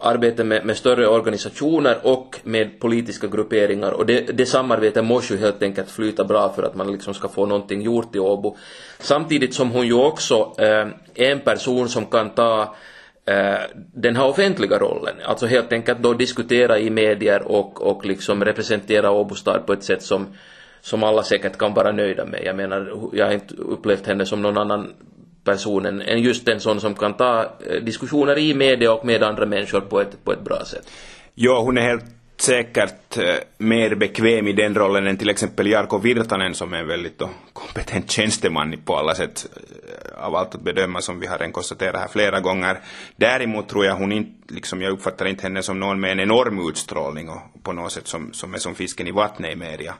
arbete 0.00 0.44
med, 0.44 0.64
med 0.64 0.76
större 0.76 1.06
organisationer 1.06 1.98
och 2.02 2.40
med 2.42 2.80
politiska 2.80 3.26
grupperingar 3.26 3.90
och 3.90 4.06
det, 4.06 4.20
det 4.20 4.46
samarbetet 4.46 5.04
måste 5.04 5.34
ju 5.34 5.40
helt 5.40 5.62
enkelt 5.62 5.90
flyta 5.90 6.24
bra 6.24 6.52
för 6.52 6.62
att 6.62 6.74
man 6.74 6.92
liksom 6.92 7.14
ska 7.14 7.28
få 7.28 7.46
någonting 7.46 7.82
gjort 7.82 8.16
i 8.16 8.18
Åbo. 8.18 8.56
Samtidigt 8.98 9.54
som 9.54 9.70
hon 9.70 9.86
ju 9.86 9.94
också 9.94 10.54
eh, 10.58 10.86
är 11.14 11.30
en 11.30 11.40
person 11.40 11.88
som 11.88 12.06
kan 12.06 12.30
ta 12.30 12.76
Eh, 13.26 13.60
den 13.94 14.16
här 14.16 14.26
offentliga 14.26 14.78
rollen, 14.78 15.14
alltså 15.24 15.46
helt 15.46 15.72
enkelt 15.72 15.98
då 15.98 16.12
diskutera 16.12 16.78
i 16.78 16.90
medier 16.90 17.42
och, 17.42 17.82
och 17.82 18.06
liksom 18.06 18.44
representera 18.44 19.10
Åbo 19.10 19.34
stad 19.34 19.66
på 19.66 19.72
ett 19.72 19.84
sätt 19.84 20.02
som, 20.02 20.26
som 20.80 21.02
alla 21.02 21.22
säkert 21.22 21.58
kan 21.58 21.74
vara 21.74 21.92
nöjda 21.92 22.24
med. 22.24 22.42
Jag 22.44 22.56
menar, 22.56 23.10
jag 23.12 23.26
har 23.26 23.32
inte 23.32 23.54
upplevt 23.54 24.06
henne 24.06 24.26
som 24.26 24.42
någon 24.42 24.58
annan 24.58 24.92
person 25.44 25.86
än, 25.86 26.22
just 26.22 26.48
en 26.48 26.60
sån 26.60 26.80
som 26.80 26.94
kan 26.94 27.14
ta 27.14 27.42
eh, 27.42 27.82
diskussioner 27.82 28.38
i 28.38 28.54
media 28.54 28.92
och 28.92 29.06
med 29.06 29.22
andra 29.22 29.46
människor 29.46 29.80
på 29.80 30.00
ett, 30.00 30.24
på 30.24 30.32
ett 30.32 30.44
bra 30.44 30.64
sätt. 30.64 30.90
Ja, 31.34 31.60
hon 31.60 31.78
är 31.78 31.82
helt 31.82 32.04
säkert 32.40 33.16
eh, 33.16 33.34
mer 33.58 33.94
bekväm 33.94 34.48
i 34.48 34.52
den 34.52 34.74
rollen 34.74 35.06
än 35.06 35.16
till 35.16 35.30
exempel 35.30 35.66
Jarko 35.66 35.98
Virtanen 35.98 36.54
som 36.54 36.72
är 36.72 36.78
en 36.78 36.86
väldigt 36.86 37.22
kompetent 37.52 38.10
tjänsteman 38.10 38.74
på 38.84 38.96
alla 38.96 39.14
sätt 39.14 39.46
eh, 39.56 40.24
av 40.24 40.36
allt 40.36 40.54
att 40.54 40.60
bedöma 40.60 41.00
som 41.00 41.20
vi 41.20 41.26
har 41.26 41.38
redan 41.38 41.52
konstaterat 41.52 42.00
här 42.00 42.08
flera 42.08 42.40
gånger. 42.40 42.80
Däremot 43.16 43.68
tror 43.68 43.84
jag 43.84 43.94
hon 43.94 44.12
inte, 44.12 44.54
liksom 44.54 44.82
jag 44.82 44.92
uppfattar 44.92 45.26
inte 45.26 45.42
henne 45.42 45.62
som 45.62 45.80
någon 45.80 46.00
med 46.00 46.12
en 46.12 46.20
enorm 46.20 46.68
utstrålning 46.68 47.28
och 47.28 47.62
på 47.62 47.72
något 47.72 47.92
sätt 47.92 48.06
som, 48.06 48.32
som 48.32 48.54
är 48.54 48.58
som 48.58 48.74
fisken 48.74 49.06
i 49.06 49.12
vattnet 49.12 49.52
i 49.52 49.56
media. 49.56 49.94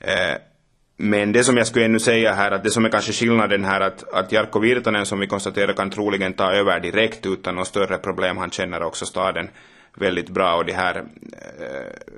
Eh, 0.00 0.36
men 1.00 1.32
det 1.32 1.44
som 1.44 1.56
jag 1.56 1.66
skulle 1.66 1.84
ännu 1.84 1.98
säga 1.98 2.32
här, 2.32 2.50
att 2.50 2.64
det 2.64 2.70
som 2.70 2.84
är 2.84 2.88
kanske 2.88 3.12
skillnaden 3.12 3.64
här, 3.64 3.80
att, 3.80 4.12
att 4.12 4.32
Jarkko 4.32 4.58
Virtanen 4.58 5.06
som 5.06 5.20
vi 5.20 5.26
konstaterar 5.26 5.72
kan 5.72 5.90
troligen 5.90 6.32
ta 6.32 6.52
över 6.52 6.80
direkt 6.80 7.26
utan 7.26 7.54
något 7.54 7.66
större 7.66 7.98
problem, 7.98 8.36
han 8.36 8.50
känner 8.50 8.82
också 8.82 9.06
staden 9.06 9.48
väldigt 9.98 10.28
bra 10.28 10.54
och 10.54 10.64
de 10.64 10.72
här 10.72 10.96
eh, 10.96 12.08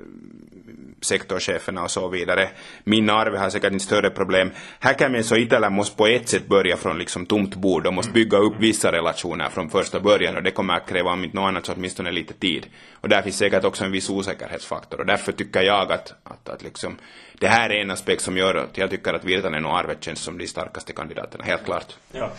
sektorcheferna 1.01 1.83
och 1.83 1.91
så 1.91 2.07
vidare. 2.07 2.49
Min 2.83 3.09
arve 3.09 3.37
har 3.37 3.49
säkert 3.49 3.71
inte 3.71 3.85
större 3.85 4.09
problem. 4.09 4.51
Häkämies 4.79 5.31
och 5.31 5.37
Itälä 5.37 5.69
måste 5.69 5.97
på 5.97 6.07
ett 6.07 6.29
sätt 6.29 6.47
börja 6.47 6.77
från 6.77 6.97
liksom 6.97 7.25
tomt 7.25 7.55
bord. 7.55 7.83
De 7.83 7.95
måste 7.95 8.11
bygga 8.11 8.37
upp 8.37 8.53
vissa 8.59 8.91
relationer 8.91 9.49
från 9.49 9.69
första 9.69 9.99
början 9.99 10.35
och 10.35 10.43
det 10.43 10.51
kommer 10.51 10.73
att 10.73 10.89
kräva 10.89 11.11
om 11.11 11.23
inte 11.23 11.37
något 11.37 11.47
annat 11.47 11.65
så 11.65 11.73
åtminstone 11.73 12.11
lite 12.11 12.33
tid. 12.33 12.65
Och 12.93 13.09
där 13.09 13.21
finns 13.21 13.37
säkert 13.37 13.63
också 13.63 13.85
en 13.85 13.91
viss 13.91 14.09
osäkerhetsfaktor 14.09 14.99
och 14.99 15.05
därför 15.05 15.31
tycker 15.31 15.61
jag 15.61 15.91
att, 15.91 16.13
att, 16.23 16.49
att 16.49 16.63
liksom, 16.63 16.97
det 17.33 17.47
här 17.47 17.69
är 17.69 17.81
en 17.81 17.91
aspekt 17.91 18.21
som 18.21 18.37
gör 18.37 18.55
att 18.55 18.77
jag 18.77 18.89
tycker 18.89 19.13
att 19.13 19.25
Virtanen 19.25 19.65
och 19.65 19.77
Arve 19.77 19.95
känns 19.99 20.19
som 20.19 20.37
de 20.37 20.47
starkaste 20.47 20.93
kandidaterna, 20.93 21.43
helt 21.43 21.65
klart. 21.65 21.95
Ja. 22.11 22.31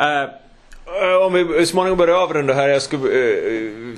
Uh, 0.00 1.26
om 1.26 1.32
vi 1.32 1.66
småningom 1.66 1.98
börjar 1.98 2.16
avrunda 2.16 2.54
här, 2.54 2.68
jag 2.68 2.82
skulle 2.82 3.08
uh, 3.08 3.96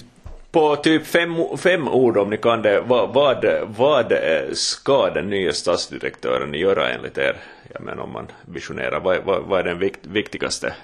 på 0.52 0.76
typ 0.76 1.06
fem, 1.06 1.34
fem 1.58 1.88
ord 1.88 2.16
om 2.16 2.30
ni 2.30 2.36
kan 2.36 2.62
det, 2.62 2.80
vad, 2.80 3.14
vad, 3.14 3.44
vad 3.66 4.12
ska 4.52 5.10
den 5.10 5.30
nya 5.30 5.52
stadsdirektören 5.52 6.54
göra 6.54 6.90
enligt 6.90 7.18
er? 7.18 7.36
Jag 7.72 7.82
menar 7.82 8.02
om 8.02 8.12
man 8.12 8.26
visionerar, 8.46 9.00
vad, 9.00 9.24
vad, 9.24 9.42
vad 9.42 9.60
är 9.60 9.64
den 9.64 9.78
vikt, 9.78 10.06
viktigaste, 10.06 10.74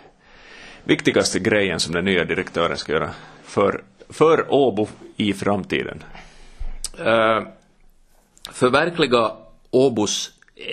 viktigaste 0.85 1.39
grejen 1.39 1.81
som 1.81 1.95
den 1.95 2.05
nya 2.05 2.25
direktören 2.25 2.77
ska 2.77 2.93
göra 2.93 3.11
för, 3.45 3.83
för 4.09 4.55
Åbo 4.55 4.89
i 5.17 5.33
framtiden? 5.33 6.05
Uh, 7.01 7.43
förverkliga 8.53 9.31
Åbos 9.71 10.31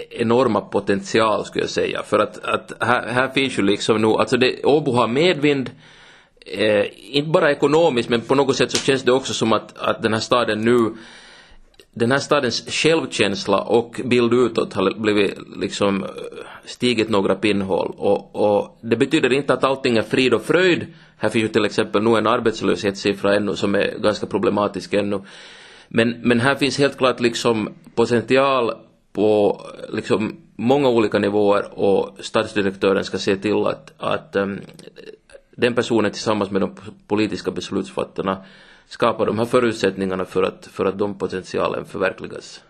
enorma 0.09 0.61
potential 0.61 1.45
skulle 1.45 1.63
jag 1.63 1.69
säga. 1.69 2.03
För 2.03 2.19
att, 2.19 2.45
att 2.45 2.71
här, 2.79 3.07
här 3.07 3.27
finns 3.27 3.59
ju 3.59 3.63
liksom 3.63 4.01
nu, 4.01 4.07
alltså 4.07 4.37
det, 4.37 4.63
Åbo 4.63 4.91
har 4.91 5.07
medvind, 5.07 5.71
eh, 6.45 6.85
inte 7.11 7.29
bara 7.29 7.51
ekonomiskt 7.51 8.09
men 8.09 8.21
på 8.21 8.35
något 8.35 8.55
sätt 8.55 8.71
så 8.71 8.77
känns 8.77 9.03
det 9.03 9.11
också 9.11 9.33
som 9.33 9.53
att, 9.53 9.77
att 9.77 10.01
den 10.01 10.13
här 10.13 10.19
staden 10.19 10.61
nu 10.61 10.93
den 11.93 12.11
här 12.11 12.19
stadens 12.19 12.69
självkänsla 12.69 13.61
och 13.61 14.01
bild 14.05 14.33
utåt 14.33 14.73
har 14.73 14.99
blivit 14.99 15.37
liksom 15.57 16.03
eh, 16.03 16.09
stigit 16.65 17.09
några 17.09 17.35
pinnhål 17.35 17.93
och, 17.97 18.35
och 18.35 18.77
det 18.81 18.95
betyder 18.95 19.33
inte 19.33 19.53
att 19.53 19.63
allting 19.63 19.97
är 19.97 20.01
frid 20.01 20.33
och 20.33 20.41
fröjd. 20.41 20.85
Här 21.17 21.29
finns 21.29 21.43
ju 21.43 21.47
till 21.47 21.65
exempel 21.65 22.03
nu 22.03 22.17
en 22.17 22.27
arbetslöshetssiffra 22.27 23.35
ännu 23.35 23.55
som 23.55 23.75
är 23.75 23.97
ganska 23.99 24.25
problematisk 24.25 24.93
ännu. 24.93 25.21
Men, 25.87 26.09
men 26.21 26.39
här 26.39 26.55
finns 26.55 26.77
helt 26.77 26.97
klart 26.97 27.19
liksom 27.19 27.69
potential 27.95 28.71
på 29.13 29.61
liksom 29.89 30.35
många 30.55 30.89
olika 30.89 31.19
nivåer 31.19 31.79
och 31.79 32.17
stadsdirektören 32.19 33.03
ska 33.03 33.17
se 33.17 33.35
till 33.35 33.65
att, 33.65 33.93
att 33.97 34.35
um, 34.35 34.59
den 35.55 35.75
personen 35.75 36.11
tillsammans 36.11 36.51
med 36.51 36.61
de 36.61 36.75
politiska 37.07 37.51
beslutsfattarna 37.51 38.45
skapar 38.87 39.25
de 39.25 39.39
här 39.39 39.45
förutsättningarna 39.45 40.25
för 40.25 40.43
att, 40.43 40.69
för 40.71 40.85
att 40.85 40.97
de 40.97 41.17
potentialen 41.17 41.85
förverkligas. 41.85 42.61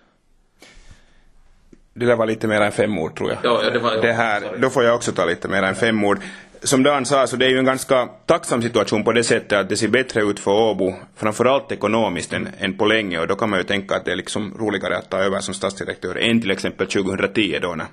Det 1.93 2.06
där 2.06 2.15
var 2.15 2.26
lite 2.26 2.48
mer 2.48 2.62
än 2.62 2.71
fem 2.71 3.00
ord 3.00 3.17
tror 3.17 3.30
jag. 3.30 3.39
Ja, 3.43 3.69
det, 3.69 3.80
var, 3.80 4.02
det 4.02 4.13
här, 4.13 4.43
då 4.62 4.69
får 4.69 4.84
jag 4.84 4.95
också 4.95 5.12
ta 5.12 5.26
lite 5.26 5.48
mer 5.48 5.63
än 5.63 5.76
fem 5.76 6.04
ord. 6.04 6.19
Som 6.63 6.84
Dan 6.84 7.06
sa, 7.06 7.28
så 7.28 7.36
det 7.36 7.45
är 7.45 7.50
ju 7.50 7.58
en 7.58 7.65
ganska 7.65 8.10
tacksam 8.26 8.62
situation 8.62 9.04
på 9.04 9.12
det 9.12 9.24
sättet 9.24 9.60
att 9.60 9.69
det 9.69 9.78
ser 9.78 9.88
bättre 9.88 10.21
ut 10.21 10.39
för 10.39 10.52
Åbo, 10.52 10.93
framförallt 11.15 11.71
ekonomiskt, 11.71 12.34
än, 12.34 12.50
än 12.60 12.78
på 12.78 12.86
länge. 12.86 13.19
Och 13.19 13.28
då 13.28 13.36
kan 13.36 13.50
man 13.50 13.60
ju 13.60 13.63
tänka 13.63 13.95
att 13.95 14.06
det 14.06 14.12
är 14.12 14.15
liksom 14.15 14.58
roligare 14.60 14.98
att 14.98 15.10
ta 15.10 15.17
över 15.17 15.39
som 15.39 15.54
stadsdirektör 15.54 16.15
än 16.15 16.41
till 16.41 16.52
exempel 16.52 16.88
2010 16.88 17.60
då 17.62 17.76
när 17.76 17.88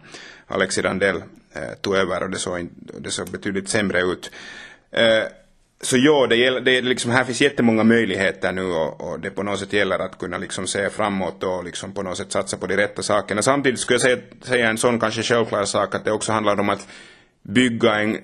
Alexi 0.46 0.82
Randell 0.82 1.16
eh, 1.52 1.62
tog 1.80 1.96
över 1.96 2.22
och 2.22 2.30
det 2.30 2.38
såg, 2.38 2.68
det 2.74 3.10
såg 3.10 3.30
betydligt 3.30 3.68
sämre 3.68 4.00
ut. 4.00 4.30
Eh, 4.92 5.24
så 5.80 5.96
ja, 5.96 6.26
det, 6.26 6.36
gäller, 6.36 6.60
det 6.60 6.80
liksom, 6.80 7.10
här 7.10 7.24
finns 7.24 7.40
jättemånga 7.40 7.84
möjligheter 7.84 8.52
nu 8.52 8.64
och, 8.64 9.00
och, 9.00 9.20
det 9.20 9.30
på 9.30 9.42
något 9.42 9.58
sätt 9.58 9.72
gäller 9.72 9.98
att 9.98 10.18
kunna 10.18 10.38
liksom 10.38 10.66
se 10.66 10.90
framåt 10.90 11.42
och 11.42 11.64
liksom 11.64 11.92
på 11.92 12.02
något 12.02 12.16
sätt 12.16 12.32
satsa 12.32 12.56
på 12.56 12.66
de 12.66 12.76
rätta 12.76 13.02
sakerna. 13.02 13.42
Samtidigt 13.42 13.80
skulle 13.80 13.94
jag 13.94 14.00
säga, 14.00 14.18
säga 14.42 14.68
en 14.68 14.78
sån 14.78 15.00
kanske 15.00 15.22
självklar 15.22 15.64
sak 15.64 15.94
att 15.94 16.04
det 16.04 16.12
också 16.12 16.32
handlar 16.32 16.60
om 16.60 16.68
att 16.68 16.88
bygga 17.42 17.94
en, 17.94 18.18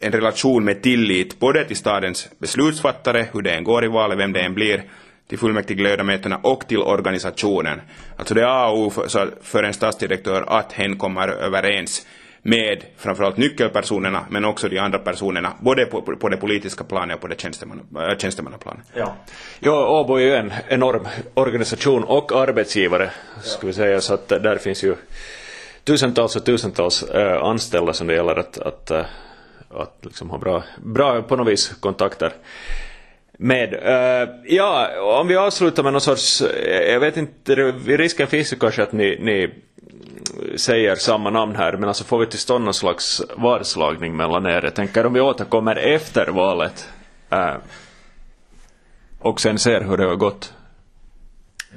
en 0.00 0.12
relation 0.12 0.64
med 0.64 0.82
tillit 0.82 1.38
både 1.38 1.64
till 1.64 1.76
stadens 1.76 2.28
beslutsfattare, 2.38 3.26
hur 3.32 3.42
det 3.42 3.50
än 3.50 3.64
går 3.64 3.84
i 3.84 3.88
valet, 3.88 4.18
vem 4.18 4.32
det 4.32 4.40
än 4.40 4.54
blir, 4.54 4.84
till 5.28 5.38
fullmäktigeledamöterna 5.38 6.36
och 6.36 6.68
till 6.68 6.78
organisationen. 6.78 7.80
Alltså 8.16 8.34
det 8.34 8.40
är 8.40 8.46
A 8.46 8.68
och 8.68 8.78
O 8.78 8.90
för, 8.90 9.34
för 9.42 9.62
en 9.62 9.74
stadsdirektör 9.74 10.44
att 10.48 10.72
hen 10.72 10.98
kommer 10.98 11.28
överens 11.28 12.06
med 12.42 12.84
framförallt 12.96 13.36
nyckelpersonerna 13.36 14.26
men 14.30 14.44
också 14.44 14.68
de 14.68 14.78
andra 14.78 14.98
personerna 14.98 15.52
både 15.60 15.86
på, 15.86 16.02
på 16.02 16.28
det 16.28 16.36
politiska 16.36 16.84
planet 16.84 17.14
och 17.14 17.20
på 17.20 17.26
det 17.26 17.40
tjänstemanna, 17.40 17.82
eh, 18.10 18.18
tjänstemannaplanet. 18.18 18.86
Ja. 18.94 19.14
ja, 19.60 20.00
Åbo 20.00 20.16
är 20.16 20.20
ju 20.20 20.34
en 20.34 20.52
enorm 20.68 21.08
organisation 21.34 22.04
och 22.04 22.32
arbetsgivare 22.32 23.10
skulle 23.42 23.70
vi 23.70 23.76
säga 23.76 24.00
så 24.00 24.14
att 24.14 24.32
eh, 24.32 24.38
där 24.38 24.56
finns 24.56 24.84
ju 24.84 24.94
tusentals 25.84 26.36
och 26.36 26.44
tusentals 26.44 27.02
äh, 27.02 27.42
anställda 27.42 27.92
som 27.92 28.06
det 28.06 28.14
gäller 28.14 28.38
att, 28.38 28.58
att, 28.58 28.90
äh, 28.90 29.04
att 29.70 29.98
liksom 30.00 30.30
ha 30.30 30.38
bra, 30.38 30.62
bra 30.84 31.22
på 31.22 31.36
något 31.36 31.48
vis 31.48 31.68
kontakter 31.80 32.32
med. 33.38 33.74
Uh, 33.74 34.28
ja, 34.44 34.88
om 35.20 35.28
vi 35.28 35.36
avslutar 35.36 35.82
med 35.82 35.92
någon 35.92 36.00
sorts, 36.00 36.42
jag 36.66 37.00
vet 37.00 37.16
inte, 37.16 37.54
risken 37.86 38.26
finns 38.26 38.52
ju 38.52 38.56
kanske 38.56 38.82
att 38.82 38.92
ni, 38.92 39.18
ni 39.20 39.50
säger 40.56 40.94
samma 40.94 41.30
namn 41.30 41.56
här, 41.56 41.72
men 41.72 41.88
alltså 41.88 42.04
får 42.04 42.18
vi 42.18 42.26
till 42.26 42.38
stånd 42.38 42.64
någon 42.64 42.74
slags 42.74 43.22
vadslagning 43.36 44.16
mellan 44.16 44.46
er? 44.46 44.62
Jag 44.62 44.74
tänker 44.74 45.06
om 45.06 45.12
vi 45.12 45.20
återkommer 45.20 45.76
efter 45.76 46.26
valet 46.26 46.88
äh, 47.30 47.54
och 49.18 49.40
sen 49.40 49.58
ser 49.58 49.80
hur 49.80 49.96
det 49.96 50.04
har 50.04 50.16
gått. 50.16 50.52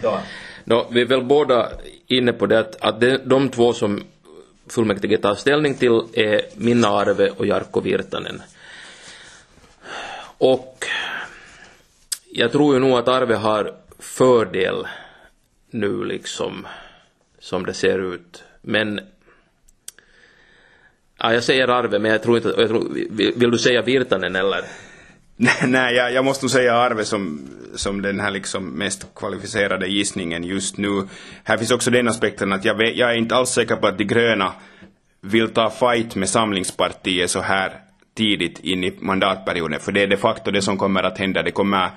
Ja. 0.02 0.20
No, 0.64 0.88
vi 0.92 1.02
är 1.02 1.06
väl 1.06 1.24
båda 1.24 1.70
inne 2.08 2.34
på 2.34 2.46
det 2.46 2.60
att, 2.60 2.82
att 2.82 3.02
de, 3.02 3.18
de 3.26 3.50
två 3.50 3.74
som 3.74 4.04
fullmäktige 4.70 5.18
tar 5.18 5.36
ställning 5.36 5.76
till 5.76 6.02
är 6.14 6.42
Minna 6.56 6.88
Arve 6.88 7.30
och 7.30 7.46
Jarkko 7.46 7.82
Virtanen. 7.82 8.42
Och 10.38 10.86
jag 12.32 12.52
tror 12.52 12.74
ju 12.74 12.80
nog 12.80 12.98
att 12.98 13.08
Arve 13.08 13.36
har 13.36 13.74
fördel 14.00 14.88
nu 15.70 16.04
liksom 16.04 16.68
som 17.46 17.66
det 17.66 17.74
ser 17.74 18.14
ut. 18.14 18.44
Men 18.62 19.00
ja, 21.20 21.34
jag 21.34 21.44
säger 21.44 21.68
Arve, 21.68 22.00
men 22.00 22.12
jag 22.12 22.24
tror 22.24 22.38
inte... 22.38 22.54
Jag 22.58 22.70
tror, 22.70 22.90
vill, 23.40 23.52
du 23.52 23.58
säga 23.58 23.82
Virtanen 23.82 24.36
eller? 24.36 24.62
Nej, 25.68 25.96
jag, 25.96 26.14
jag 26.14 26.26
måste 26.26 26.46
nog 26.46 26.52
säga 26.52 26.76
Arve 26.76 27.06
som, 27.06 27.50
som 27.76 28.02
den 28.02 28.20
här 28.20 28.32
liksom 28.32 28.70
mest 28.70 29.08
kvalificerade 29.16 29.88
gissningen 29.88 30.44
just 30.44 30.78
nu. 30.78 31.08
Här 31.44 31.58
finns 31.58 31.72
också 31.72 31.92
den 31.92 32.08
aspekten 32.08 32.54
att 32.54 32.66
jag, 32.66 32.76
vet, 32.76 32.96
jag 32.96 33.12
är 33.12 33.16
inte 33.16 33.36
alls 33.36 33.50
säker 33.50 33.76
på 33.76 33.88
att 33.88 33.98
de 33.98 34.04
gröna 34.04 34.54
vill 35.22 35.50
ta 35.50 35.70
fight 35.70 36.16
med 36.16 36.30
Samlingspartiet 36.30 37.32
så 37.32 37.42
här 37.42 37.80
tidigt 38.18 38.60
in 38.60 38.84
i 38.84 38.94
mandatperioden. 39.00 39.80
För 39.80 39.92
det 39.92 40.04
är 40.04 40.08
de 40.08 40.18
facto 40.18 40.52
det 40.52 40.62
som 40.62 40.78
kommer 40.78 41.04
att 41.04 41.18
hända. 41.18 41.44
Det 41.44 41.52
kommer 41.52 41.90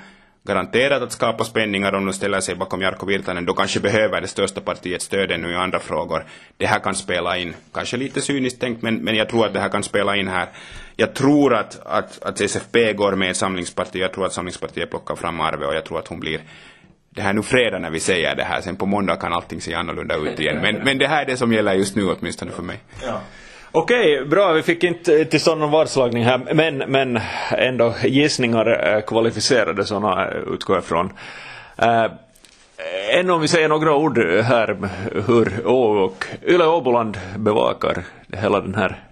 garanterat 0.49 1.03
att 1.03 1.13
skapa 1.13 1.45
spänningar 1.45 1.95
om 1.95 2.07
de 2.07 2.13
ställer 2.13 2.41
sig 2.41 2.55
bakom 2.55 2.83
Jarkko 2.83 3.07
Virtanen. 3.07 3.45
Då 3.47 3.55
kanske 3.55 3.81
behöver 3.81 4.21
det 4.21 4.29
största 4.29 4.61
partiet 4.61 5.03
stöd 5.03 5.31
ännu 5.31 5.51
i 5.53 5.55
andra 5.55 5.79
frågor. 5.79 6.25
Det 6.57 6.67
här 6.67 6.79
kan 6.79 6.95
spela 6.95 7.37
in. 7.37 7.55
Kanske 7.73 7.97
lite 7.97 8.21
cyniskt 8.21 8.61
tänkt, 8.61 8.83
men, 8.83 8.97
men 8.97 9.17
jag 9.17 9.29
tror 9.29 9.47
att 9.47 9.55
det 9.55 9.61
här 9.61 9.69
kan 9.69 9.83
spela 9.83 10.17
in 10.17 10.29
här. 10.29 10.49
Jag 10.97 11.15
tror 11.15 11.55
att, 11.55 11.87
att, 11.87 12.23
att 12.23 12.41
SFP 12.41 12.93
går 12.93 13.17
med 13.17 13.37
Samlingspartiet. 13.37 14.03
Jag 14.03 14.13
tror 14.13 14.27
att 14.27 14.33
Samlingspartiet 14.33 14.91
plockar 14.91 15.17
fram 15.17 15.41
Arve 15.41 15.67
och 15.67 15.75
jag 15.75 15.85
tror 15.85 15.99
att 15.99 16.09
hon 16.09 16.21
blir 16.21 16.41
det 17.11 17.23
här 17.23 17.31
är 17.31 17.35
nu 17.35 17.43
fredag 17.43 17.79
när 17.79 17.91
vi 17.91 18.01
säger 18.01 18.37
det 18.37 18.45
här. 18.45 18.61
Sen 18.61 18.77
på 18.77 18.87
måndag 18.87 19.17
kan 19.17 19.33
allting 19.33 19.61
se 19.61 19.75
annorlunda 19.75 20.17
ut 20.17 20.41
igen. 20.41 20.59
Men, 20.63 20.75
men 20.77 20.99
det 20.99 21.09
här 21.09 21.23
är 21.23 21.27
det 21.27 21.37
som 21.37 21.53
gäller 21.53 21.75
just 21.75 21.97
nu 21.97 22.11
åtminstone 22.11 22.51
för 22.51 22.63
mig. 22.63 22.81
Ja. 23.03 23.21
Okej, 23.73 24.25
bra. 24.25 24.53
Vi 24.53 24.63
fick 24.63 24.85
inte 24.85 25.25
till 25.25 25.41
stånd 25.41 25.61
någon 25.61 25.71
vadslagning 25.71 26.25
här, 26.25 26.55
men, 26.55 26.77
men 26.77 27.21
ändå 27.51 27.95
gissningar 28.03 28.95
eh, 28.95 29.01
kvalificerade 29.01 29.85
sådana 29.85 30.31
eh, 30.31 30.37
utgår 30.53 30.77
jag 30.77 30.83
ifrån. 30.83 31.13
Äh, 31.77 32.05
eh, 32.05 33.19
ännu 33.19 33.33
om 33.33 33.41
vi 33.41 33.49
säger 33.49 33.69
några 33.69 33.95
ord 33.95 34.19
här 34.43 34.77
hur 35.27 35.67
Å 35.67 36.05
och 36.05 36.27
Yle 36.47 36.67
Åboland 36.67 37.19
bevakar 37.37 38.05
hela 38.33 38.61
den 38.61 38.75
här 38.75 39.05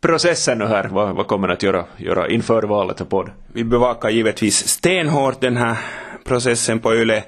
processen 0.00 0.58
nu 0.58 0.66
här. 0.66 0.84
Vad, 0.84 1.16
vad 1.16 1.26
kommer 1.26 1.48
ni 1.48 1.54
att 1.54 1.62
göra, 1.62 1.84
göra 1.96 2.28
inför 2.28 2.62
valet 2.62 3.00
och 3.00 3.08
på 3.08 3.22
det? 3.22 3.32
Vi 3.52 3.64
bevakar 3.64 4.10
givetvis 4.10 4.68
stenhårt 4.68 5.40
den 5.40 5.56
här 5.56 5.76
processen 6.24 6.80
på 6.80 6.94
Yle 6.94 7.22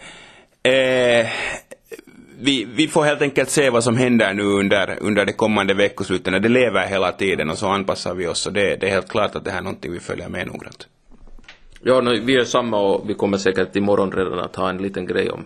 Eh, 0.66 1.26
vi, 2.38 2.64
vi 2.64 2.88
får 2.88 3.04
helt 3.04 3.22
enkelt 3.22 3.50
se 3.50 3.70
vad 3.70 3.84
som 3.84 3.96
händer 3.96 4.34
nu 4.34 4.42
under, 4.42 4.98
under 5.00 5.26
det 5.26 5.32
kommande 5.32 5.74
veckosluten. 5.74 6.42
Det 6.42 6.48
lever 6.48 6.86
hela 6.86 7.12
tiden 7.12 7.50
och 7.50 7.58
så 7.58 7.68
anpassar 7.68 8.14
vi 8.14 8.26
oss. 8.26 8.46
Och 8.46 8.52
det, 8.52 8.76
det 8.80 8.86
är 8.86 8.90
helt 8.90 9.08
klart 9.08 9.36
att 9.36 9.44
det 9.44 9.50
här 9.50 9.58
är 9.58 9.62
någonting 9.62 9.92
vi 9.92 10.00
följer 10.00 10.28
med 10.28 10.46
noggrant. 10.46 10.88
Ja, 11.82 12.00
no, 12.00 12.10
vi 12.24 12.36
är 12.36 12.44
samma 12.44 12.80
och 12.80 13.10
vi 13.10 13.14
kommer 13.14 13.38
säkert 13.38 13.76
imorgon 13.76 14.12
redan 14.12 14.38
att 14.38 14.56
ha 14.56 14.70
en 14.70 14.78
liten 14.78 15.06
grej 15.06 15.30
om 15.30 15.44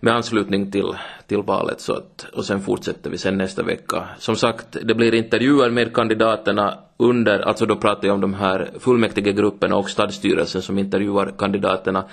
med 0.00 0.14
anslutning 0.14 0.70
till, 0.70 0.96
till 1.26 1.42
valet 1.42 1.80
så 1.80 1.92
att, 1.92 2.26
och 2.32 2.44
sen 2.44 2.60
fortsätter 2.60 3.10
vi 3.10 3.18
sen 3.18 3.38
nästa 3.38 3.62
vecka. 3.62 4.08
Som 4.18 4.36
sagt, 4.36 4.66
det 4.82 4.94
blir 4.94 5.14
intervjuer 5.14 5.70
med 5.70 5.94
kandidaterna 5.94 6.78
under, 6.96 7.38
alltså 7.38 7.66
då 7.66 7.76
pratar 7.76 8.08
jag 8.08 8.14
om 8.14 8.20
de 8.20 8.34
här 8.34 8.70
fullmäktigegrupperna 8.78 9.76
och 9.76 9.90
stadsstyrelsen 9.90 10.62
som 10.62 10.78
intervjuar 10.78 11.32
kandidaterna. 11.38 12.04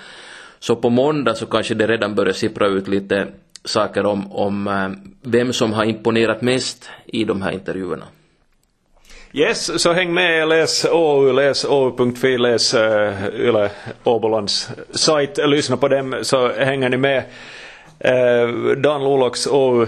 Så 0.58 0.76
på 0.76 0.90
måndag 0.90 1.34
så 1.34 1.46
kanske 1.46 1.74
det 1.74 1.86
redan 1.86 2.14
börjar 2.14 2.32
sippra 2.32 2.66
ut 2.66 2.88
lite 2.88 3.28
saker 3.64 4.06
om, 4.06 4.32
om 4.32 4.66
eh, 4.66 4.88
vem 5.22 5.52
som 5.52 5.72
har 5.72 5.84
imponerat 5.84 6.42
mest 6.42 6.88
i 7.06 7.24
de 7.24 7.42
här 7.42 7.52
intervjuerna. 7.52 8.04
Yes, 9.32 9.82
så 9.82 9.92
häng 9.92 10.14
med, 10.14 10.48
läs 10.48 10.84
OU, 10.84 11.32
läs 11.32 11.64
OU.fi, 11.64 12.38
läs 12.38 12.74
uh, 12.74 13.26
Yle 13.34 13.70
Åbolands 14.04 14.70
sajt, 14.90 15.38
lyssna 15.46 15.76
på 15.76 15.88
dem 15.88 16.18
så 16.22 16.52
hänger 16.52 16.88
ni 16.88 16.96
med. 16.96 17.24
Uh, 18.04 18.76
Dan 18.76 19.04
Lulox 19.04 19.46
åu, 19.46 19.86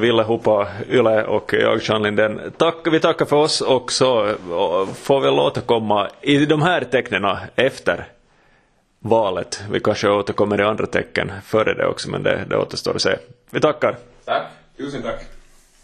Ville 0.00 0.22
Hoppa 0.22 0.68
Yle 0.90 1.24
och 1.24 1.54
jag 1.60 1.80
Jean 1.82 2.02
Linden. 2.02 2.40
Tack, 2.56 2.76
vi 2.92 3.00
tackar 3.00 3.24
för 3.24 3.36
oss 3.36 3.60
och 3.60 3.92
så 3.92 4.34
får 5.02 5.20
vi 5.20 5.28
återkomma 5.28 6.08
i 6.22 6.46
de 6.46 6.62
här 6.62 6.84
tecknena 6.84 7.40
efter 7.56 8.06
valet. 9.02 9.62
Vi 9.70 9.80
kanske 9.80 10.08
återkommer 10.08 10.60
i 10.60 10.64
andra 10.64 10.86
tecken 10.86 11.32
före 11.44 11.74
det 11.74 11.86
också 11.86 12.10
men 12.10 12.22
det, 12.22 12.44
det 12.50 12.56
återstår 12.56 12.94
att 12.94 13.02
se. 13.02 13.16
Vi 13.50 13.60
tackar. 13.60 13.98
Tack. 14.24 14.42
Tusen 14.76 15.02
tack. 15.02 15.24